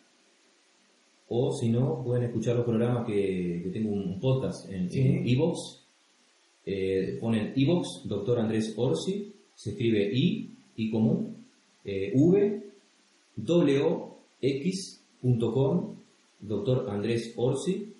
o 1.27 1.51
si 1.53 1.69
no 1.69 2.01
pueden 2.03 2.23
escuchar 2.23 2.55
los 2.55 2.65
programas 2.65 3.05
que, 3.05 3.69
tengo 3.73 3.91
un 3.91 4.19
podcast 4.19 4.71
en 4.71 4.89
Evox 5.27 5.81
eh, 6.65 7.17
ponen 7.19 7.53
Evox 7.55 8.03
doctor 8.05 8.39
Andrés 8.39 8.73
Orsi 8.77 9.33
se 9.53 9.71
escribe 9.71 10.09
I 10.13 10.49
I 10.77 10.91
común 10.91 11.45
eh, 11.83 12.11
V 12.15 12.63
W 13.35 13.85
X.com 14.41 15.95
doctor 16.39 16.89
Andrés 16.89 17.33
Orsi 17.35 17.94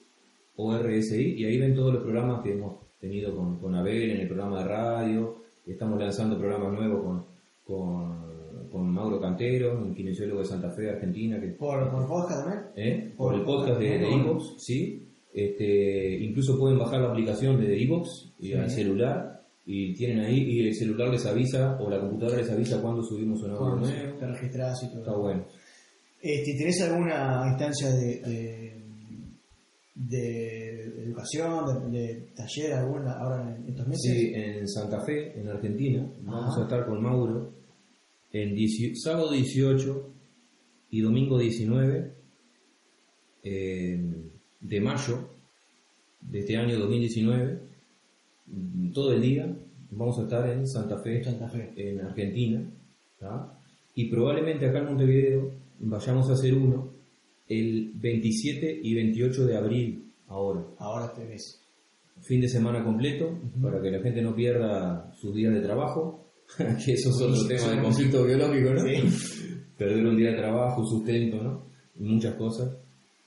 ORSI 0.58 1.36
y 1.38 1.46
ahí 1.46 1.58
ven 1.58 1.76
todos 1.76 1.94
los 1.94 2.04
programas 2.04 2.42
que 2.44 2.54
hemos 2.54 2.86
tenido 3.00 3.36
con, 3.36 3.60
con 3.60 3.76
Abel 3.76 4.12
en 4.12 4.22
el 4.22 4.28
programa 4.28 4.60
de 4.60 4.68
radio, 4.68 5.36
estamos 5.66 6.00
lanzando 6.00 6.38
programas 6.38 6.74
nuevos 6.74 7.04
con, 7.04 7.26
con, 7.64 8.26
Mauro 8.92 9.20
Cantero, 9.20 9.78
un 9.78 9.94
kinesiólogo 9.94 10.40
de 10.40 10.46
Santa 10.46 10.70
Fe, 10.70 10.90
Argentina. 10.90 11.40
Que, 11.40 11.48
¿Por, 11.48 11.92
por 11.92 12.08
podcast 12.08 12.46
también? 12.46 12.64
¿Eh? 12.76 13.14
Por, 13.16 13.36
el 13.36 13.42
podcast 13.44 13.80
de, 13.80 14.00
de 14.00 14.40
sí. 14.58 15.02
Este, 15.34 16.18
incluso 16.20 16.58
pueden 16.58 16.80
bajar 16.80 17.02
la 17.02 17.10
aplicación 17.10 17.60
de 17.60 17.84
Evox 17.84 18.34
y 18.40 18.54
al 18.54 18.70
celular 18.70 19.44
y 19.66 19.94
tienen 19.94 20.20
ahí 20.20 20.38
y 20.38 20.68
el 20.68 20.74
celular 20.74 21.10
les 21.10 21.26
avisa 21.26 21.78
o 21.82 21.90
la 21.90 22.00
computadora 22.00 22.38
les 22.38 22.50
avisa 22.50 22.82
cuando 22.82 23.04
subimos 23.04 23.42
un 23.44 23.52
audio 23.52 23.76
nuevo. 23.76 24.18
Te 24.18 24.28
registras 24.28 24.84
y 24.84 24.90
todo. 24.90 25.00
Está 25.00 25.18
bueno. 25.18 25.46
Este, 26.22 26.56
¿Tenés 26.58 26.82
alguna 26.84 27.44
instancia 27.50 27.90
de 27.90 28.22
de 28.22 28.65
educación, 29.96 31.92
de, 31.92 32.32
taller 32.36 32.74
alguna 32.74 33.14
ahora 33.14 33.56
en 33.56 33.70
estos 33.70 33.88
meses? 33.88 34.12
Sí, 34.12 34.34
en 34.34 34.68
Santa 34.68 35.00
Fe, 35.02 35.40
en 35.40 35.48
Argentina. 35.48 36.06
Vamos 36.22 36.58
a 36.58 36.64
estar 36.64 36.86
con 36.86 37.02
Mauro 37.02 37.54
en 38.32 38.56
sábado 38.96 39.32
18 39.32 40.10
y 40.92 41.02
domingo 41.02 41.40
19 41.40 42.14
eh, 43.44 44.30
de 44.60 44.82
mayo 44.82 45.30
de 46.20 46.40
este 46.40 46.58
año 46.58 46.78
2019. 46.78 47.60
Todo 48.94 49.14
el 49.14 49.22
día 49.22 49.58
vamos 49.92 50.20
a 50.20 50.24
estar 50.24 50.50
en 50.50 50.68
Santa 50.68 50.98
Fe, 50.98 51.24
Santa 51.24 51.48
Fe. 51.48 51.72
en 51.78 52.02
Argentina. 52.02 52.70
Y 53.96 54.10
probablemente 54.10 54.68
acá 54.68 54.80
en 54.80 54.86
Montevideo 54.86 55.52
vayamos 55.80 56.30
a 56.30 56.34
hacer 56.34 56.54
uno 56.54 56.95
el 57.48 57.92
27 57.96 58.80
y 58.82 58.96
28 58.96 59.46
de 59.46 59.58
abril 59.58 60.12
ahora. 60.28 60.66
Ahora 60.80 61.14
tenés. 61.14 61.62
Fin 62.22 62.42
de 62.42 62.48
semana 62.48 62.84
completo, 62.84 63.38
para 63.62 63.82
que 63.82 63.92
la 63.92 64.02
gente 64.02 64.22
no 64.22 64.36
pierda 64.36 65.12
sus 65.14 65.36
días 65.36 65.54
de 65.54 65.62
trabajo, 65.62 66.32
que 66.58 66.94
eso 66.94 67.10
es 67.10 67.22
otro 67.22 67.48
tema 67.48 67.76
de 67.76 67.82
conflicto 67.82 68.24
biológico, 68.24 68.74
¿no? 68.74 68.84
Perder 69.78 70.06
un 70.06 70.18
día 70.18 70.32
de 70.32 70.38
trabajo, 70.38 70.86
sustento, 70.86 71.44
¿no? 71.44 71.66
Muchas 71.96 72.36
cosas. 72.36 72.78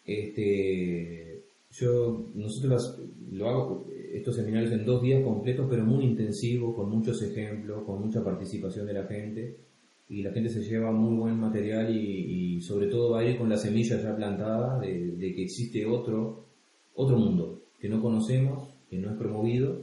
Este, 0.04 1.42
yo, 1.70 2.30
nosotros 2.34 2.98
lo 3.30 3.48
hago, 3.48 3.86
estos 4.14 4.36
seminarios 4.36 4.72
en 4.72 4.86
dos 4.86 5.02
días 5.02 5.22
completos, 5.22 5.66
pero 5.68 5.84
muy 5.84 6.04
intensivos, 6.04 6.74
con 6.74 6.88
muchos 6.88 7.20
ejemplos, 7.22 7.84
con 7.84 8.00
mucha 8.00 8.24
participación 8.24 8.86
de 8.86 8.92
la 8.94 9.06
gente 9.06 9.68
y 10.08 10.22
la 10.22 10.32
gente 10.32 10.48
se 10.48 10.62
lleva 10.62 10.90
muy 10.90 11.16
buen 11.16 11.38
material 11.38 11.94
y, 11.94 12.60
sobre 12.62 12.88
todo 12.88 13.12
va 13.12 13.20
a 13.20 13.24
ir 13.24 13.38
con 13.38 13.48
la 13.48 13.56
semilla 13.56 14.00
ya 14.02 14.16
plantada 14.16 14.80
de, 14.80 15.16
que 15.18 15.42
existe 15.42 15.86
otro, 15.86 16.46
otro 16.94 17.16
mundo 17.16 17.62
que 17.78 17.88
no 17.88 18.02
conocemos, 18.02 18.68
que 18.90 18.98
no 18.98 19.10
es 19.10 19.16
promovido, 19.16 19.80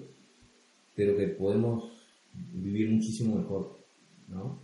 pero 0.93 1.15
que 1.15 1.27
podemos 1.29 1.83
vivir 2.53 2.91
muchísimo 2.91 3.37
mejor. 3.37 3.77
¿no? 4.27 4.59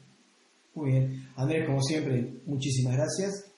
Muy 0.75 0.91
bien. 0.91 1.25
Andrés, 1.35 1.65
como 1.65 1.81
siempre, 1.81 2.41
muchísimas 2.45 2.97
gracias. 2.97 3.51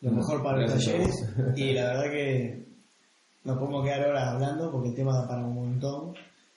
Lo 0.00 0.10
mejor 0.12 0.42
para 0.42 0.62
los 0.62 0.72
talleres. 0.72 1.14
Y 1.56 1.72
la 1.72 1.84
verdad 1.84 2.10
que 2.10 2.66
no 3.44 3.58
podemos 3.58 3.84
quedar 3.84 4.08
horas 4.08 4.28
hablando 4.28 4.72
porque 4.72 4.88
el 4.88 4.94
tema 4.94 5.12
da 5.12 5.28
para 5.28 5.46
un 5.46 5.54
montón. 5.54 6.14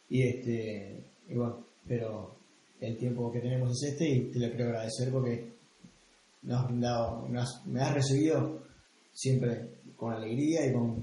Y 0.09 0.24
este, 0.24 1.05
y 1.28 1.36
bueno, 1.36 1.66
pero 1.88 2.43
el 2.88 2.98
tiempo 2.98 3.32
que 3.32 3.40
tenemos 3.40 3.72
es 3.72 3.92
este 3.92 4.10
y 4.10 4.32
te 4.32 4.40
lo 4.40 4.50
quiero 4.50 4.66
agradecer 4.66 5.12
porque 5.12 5.54
nos 6.44 6.62
has 6.62 6.68
brindado, 6.68 7.28
me 7.66 7.82
has 7.82 7.94
recibido 7.94 8.62
siempre 9.14 9.70
con 9.96 10.12
alegría 10.12 10.66
y 10.68 10.74
con, 10.74 10.96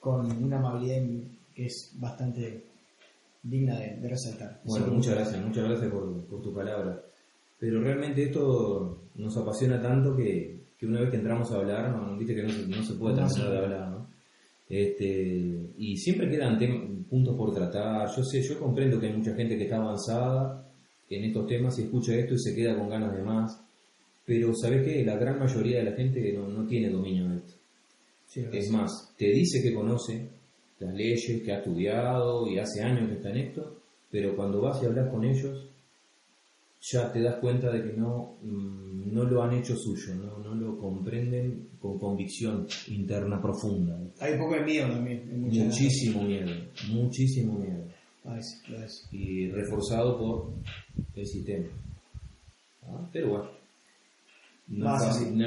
con 0.00 0.44
una 0.44 0.58
amabilidad 0.58 1.02
que 1.54 1.66
es 1.66 1.92
bastante 1.94 2.64
digna 3.42 3.78
de, 3.78 4.08
resaltar. 4.08 4.60
Bueno, 4.64 4.86
muchas 4.88 5.14
gracias, 5.14 5.44
muchas 5.44 5.64
gracias 5.64 5.90
por, 5.92 6.24
por, 6.24 6.42
tu 6.42 6.54
palabra. 6.54 7.00
Pero 7.58 7.80
realmente 7.80 8.24
esto 8.24 9.02
nos 9.14 9.36
apasiona 9.36 9.80
tanto 9.80 10.16
que, 10.16 10.60
que 10.78 10.86
una 10.86 11.00
vez 11.00 11.10
que 11.10 11.16
entramos 11.16 11.50
a 11.52 11.56
hablar, 11.56 11.90
no, 11.90 12.16
viste 12.16 12.34
que 12.34 12.42
no, 12.42 12.82
se 12.82 12.94
puede 12.94 13.16
terminar 13.16 13.50
de 13.50 13.58
hablar, 13.58 13.90
¿no? 13.90 14.01
Este, 14.72 15.70
y 15.76 15.98
siempre 15.98 16.30
quedan 16.30 16.58
puntos 17.04 17.36
por 17.36 17.52
tratar. 17.52 18.08
Yo 18.16 18.24
sé, 18.24 18.40
yo 18.40 18.58
comprendo 18.58 18.98
que 18.98 19.08
hay 19.08 19.12
mucha 19.12 19.34
gente 19.34 19.58
que 19.58 19.64
está 19.64 19.76
avanzada 19.76 20.66
en 21.10 21.24
estos 21.24 21.46
temas 21.46 21.78
y 21.78 21.82
escucha 21.82 22.14
esto 22.14 22.32
y 22.32 22.38
se 22.38 22.54
queda 22.54 22.78
con 22.78 22.88
ganas 22.88 23.14
de 23.14 23.22
más. 23.22 23.62
Pero 24.24 24.54
¿sabes 24.54 24.82
qué? 24.82 25.04
La 25.04 25.18
gran 25.18 25.38
mayoría 25.38 25.80
de 25.80 25.90
la 25.90 25.92
gente 25.92 26.32
no, 26.32 26.48
no 26.48 26.66
tiene 26.66 26.88
dominio 26.88 27.28
de 27.28 27.36
esto. 27.36 27.52
es 28.56 28.70
más, 28.70 29.12
te 29.18 29.26
dice 29.26 29.62
que 29.62 29.74
conoce 29.74 30.26
las 30.78 30.94
leyes, 30.94 31.42
que 31.42 31.52
ha 31.52 31.58
estudiado 31.58 32.48
y 32.48 32.58
hace 32.58 32.82
años 32.82 33.10
que 33.10 33.16
está 33.16 33.28
en 33.28 33.36
esto, 33.36 33.76
pero 34.10 34.34
cuando 34.34 34.62
vas 34.62 34.82
y 34.82 34.86
hablas 34.86 35.10
con 35.10 35.22
ellos, 35.22 35.68
ya 36.82 37.12
te 37.12 37.22
das 37.22 37.36
cuenta 37.36 37.70
de 37.70 37.82
que 37.82 37.92
no, 37.96 38.38
mm, 38.42 39.14
no 39.14 39.24
lo 39.24 39.42
han 39.42 39.54
hecho 39.54 39.76
suyo, 39.76 40.14
no, 40.16 40.38
no 40.38 40.54
lo 40.54 40.76
comprenden 40.76 41.68
con 41.78 41.98
convicción 41.98 42.66
interna 42.88 43.40
profunda. 43.40 43.98
Hay 44.20 44.32
un 44.32 44.40
poco 44.40 44.54
de 44.54 44.64
miedo 44.64 44.88
también. 44.88 45.40
Muchísimo 45.40 46.24
miedo, 46.24 46.50
muchísimo 46.88 47.58
miedo. 47.58 47.86
Y 49.12 49.48
reforzado 49.50 50.18
por 50.18 50.52
el 51.14 51.26
sistema. 51.26 51.68
¿Ah? 52.82 53.08
Pero 53.12 53.28
bueno. 53.30 53.48
No 54.68 54.96
es 54.96 55.02
fácil. 55.04 55.38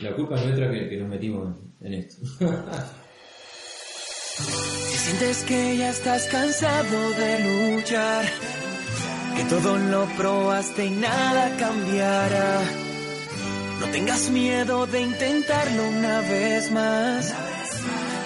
La 0.00 0.14
culpa 0.14 0.42
nuestra 0.42 0.70
que, 0.70 0.88
que 0.88 0.96
nos 0.98 1.08
metimos 1.08 1.56
en 1.80 1.94
esto. 1.94 2.22
Si 5.02 5.08
sientes 5.08 5.42
que 5.42 5.76
ya 5.78 5.90
estás 5.90 6.28
cansado 6.28 7.10
de 7.14 7.40
luchar, 7.40 8.24
que 9.36 9.44
todo 9.46 9.76
lo 9.76 10.06
probaste 10.16 10.86
y 10.86 10.90
nada 10.90 11.56
cambiará, 11.56 12.60
no 13.80 13.86
tengas 13.86 14.30
miedo 14.30 14.86
de 14.86 15.00
intentarlo 15.00 15.88
una 15.88 16.20
vez 16.20 16.70
más. 16.70 17.34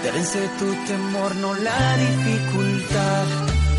Te 0.02 0.10
tu 0.58 0.74
temor, 0.86 1.34
no 1.36 1.54
la 1.54 1.96
dificultad. 1.96 3.24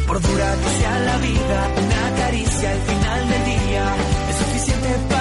Por 0.08 0.20
dura 0.20 0.56
que 0.56 0.70
sea 0.80 1.00
la 1.00 1.18
vida, 1.18 1.70
una 1.78 2.18
caricia 2.18 2.72
al 2.72 2.82
final 2.82 3.30
del 3.30 3.46
día 3.46 3.96
es 4.28 4.36
suficiente 4.38 4.90
para 5.08 5.17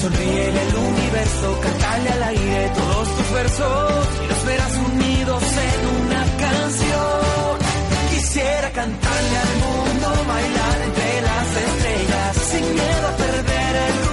Sonríe 0.00 0.48
el 0.48 0.76
universo, 0.76 1.60
cantale 1.60 2.10
al 2.10 2.22
aire 2.22 2.70
todos 2.76 3.16
tus 3.16 3.30
versos 3.32 4.06
y 4.22 4.28
los 4.28 4.44
verás 4.46 4.74
unidos 4.92 5.42
en 5.42 5.80
una 6.06 6.22
canción. 6.44 7.58
Quisiera 8.10 8.70
cantarle 8.70 9.36
al 9.44 9.54
mundo, 9.64 10.06
bailar 10.28 10.78
entre 10.84 11.20
las 11.22 11.48
estrellas, 11.66 12.36
sin 12.50 12.74
miedo 12.74 13.08
a 13.08 13.16
perder 13.16 13.76
el 13.88 14.07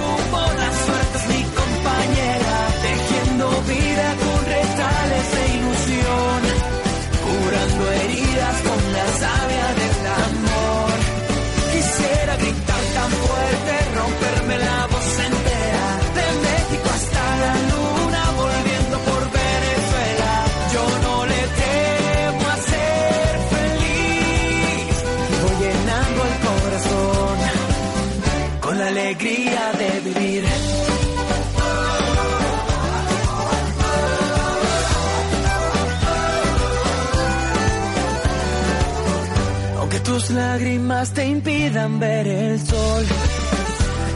tus 40.16 40.30
lágrimas 40.30 41.12
te 41.12 41.26
impidan 41.26 41.98
ver 41.98 42.26
el 42.26 42.58
sol. 42.66 43.04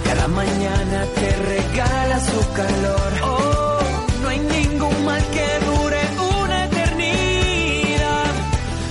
Cada 0.04 0.28
mañana 0.28 0.98
te 1.16 1.28
regala 1.52 2.16
su 2.30 2.40
calor. 2.60 3.10
Oh, 3.22 3.80
no 4.22 4.28
hay 4.28 4.38
ningún 4.38 5.04
mal 5.04 5.22
que 5.36 5.48
dure 5.68 6.00
una 6.38 6.64
eternidad. 6.64 8.32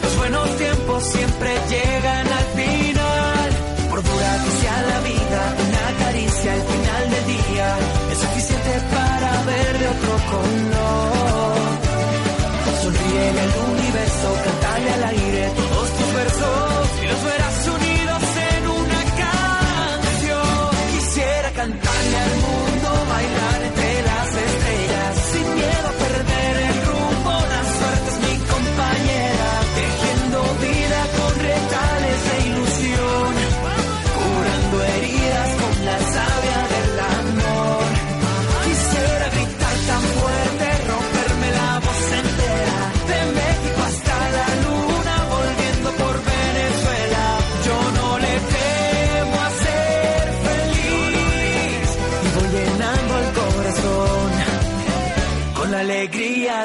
Los 0.04 0.18
buenos 0.18 0.58
tiempos 0.58 1.04
siempre 1.16 1.50
llegan 1.74 2.28
al 2.40 2.48
final. 2.60 3.50
Por 3.90 4.04
dura 4.04 4.32
que 4.44 4.52
la 4.92 5.00
vida, 5.12 5.42
una 5.68 5.86
caricia 6.04 6.54
al 6.54 6.64
final 6.74 7.04
del 7.14 7.26
día 7.36 7.68
es 8.12 8.18
suficiente 8.20 8.74
para 8.96 9.32
ver 9.50 9.80
de 9.80 9.88
otro 9.96 10.14
color. 10.32 10.79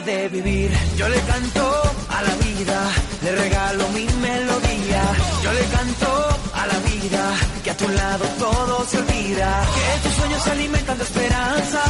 De 0.02 0.28
vivir. 0.28 0.70
Yo 0.96 1.08
le 1.08 1.20
canto 1.20 1.82
a 2.08 2.22
la 2.22 2.34
vida, 2.44 2.80
le 3.22 3.32
regalo 3.36 3.88
mi 3.90 4.06
melodía. 4.06 5.02
Yo 5.42 5.52
le 5.52 5.64
canto 5.76 6.28
a 6.54 6.66
la 6.66 6.78
vida, 6.80 7.22
que 7.62 7.70
a 7.70 7.76
tu 7.76 7.88
lado 7.88 8.24
todo 8.38 8.86
se 8.88 8.98
olvida. 8.98 9.64
Que 9.74 10.08
tus 10.08 10.14
sueños 10.14 10.42
se 10.42 10.50
alimentan 10.50 10.98
de 10.98 11.04
esperanza. 11.04 11.80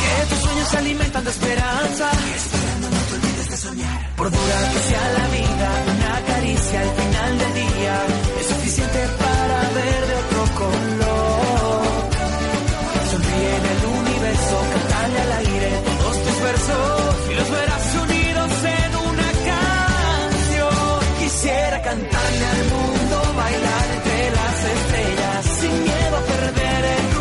Que 0.00 0.34
tus 0.34 0.38
sueños 0.38 0.68
se 0.68 0.76
alimentan 0.78 1.24
de 1.24 1.30
esperanza. 1.30 2.10
Por 4.16 4.30
dura 4.30 4.58
que 4.72 4.80
sea 4.88 5.12
la 5.18 5.28
vida, 5.28 5.68
una 5.94 6.26
caricia 6.32 6.80
al 6.80 6.90
final 7.00 7.38
del 7.38 7.54
día 7.54 7.96
es 8.40 8.46
suficiente 8.46 9.08
para 9.18 9.60
ver 9.78 10.06
de 10.06 10.14
otro 10.24 10.42
color. 10.60 11.82
Sonríe 13.10 13.56
el 13.72 13.82
universo, 14.00 14.56
versos 16.66 17.30
y 17.30 17.34
los 17.34 17.50
verás 17.50 17.94
unidos 17.94 18.50
en 18.64 18.96
una 18.96 19.30
canción. 19.50 21.00
Quisiera 21.18 21.82
cantarle 21.82 22.46
al 22.46 22.64
mundo, 22.64 23.34
bailar 23.36 23.86
entre 23.96 24.30
las 24.30 24.64
estrellas, 24.64 25.46
sin 25.60 25.82
miedo 25.82 26.16
a 26.16 26.20
perder 26.20 27.15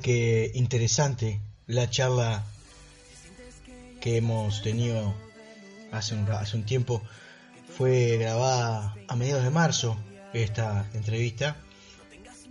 que 0.00 0.50
interesante 0.54 1.40
la 1.66 1.88
charla 1.88 2.44
que 4.00 4.16
hemos 4.16 4.62
tenido 4.62 5.14
hace 5.92 6.14
un, 6.14 6.28
hace 6.30 6.56
un 6.56 6.64
tiempo. 6.64 7.02
Fue 7.76 8.16
grabada 8.18 8.94
a 9.08 9.16
mediados 9.16 9.44
de 9.44 9.50
marzo 9.50 9.96
esta 10.32 10.86
entrevista 10.94 11.56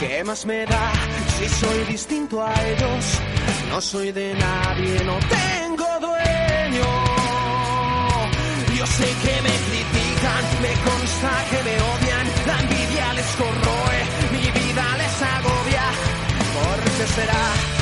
¿Qué 0.00 0.24
más 0.24 0.44
me 0.44 0.66
da 0.66 0.92
si 1.38 1.48
soy 1.48 1.84
distinto 1.84 2.42
a 2.42 2.52
ellos? 2.70 3.04
No 3.70 3.80
soy 3.80 4.10
de 4.12 4.34
nadie, 4.34 5.04
no 5.04 5.16
tengo 5.38 5.86
dueño. 6.00 6.88
Yo 8.78 8.86
sé 8.86 9.08
que 9.24 9.34
me 9.46 9.54
critican, 9.68 10.44
me 10.64 10.72
consta 10.88 11.30
que 11.50 11.60
me 11.68 11.74
odian, 11.92 12.26
la 12.48 12.60
envidia 12.60 13.12
les 13.14 13.30
corroe, 13.40 13.98
mi 14.32 14.46
vida 14.60 14.84
les 15.02 15.16
agobia. 15.36 15.86
¿Por 16.56 16.78
qué 16.96 17.06
será? 17.14 17.75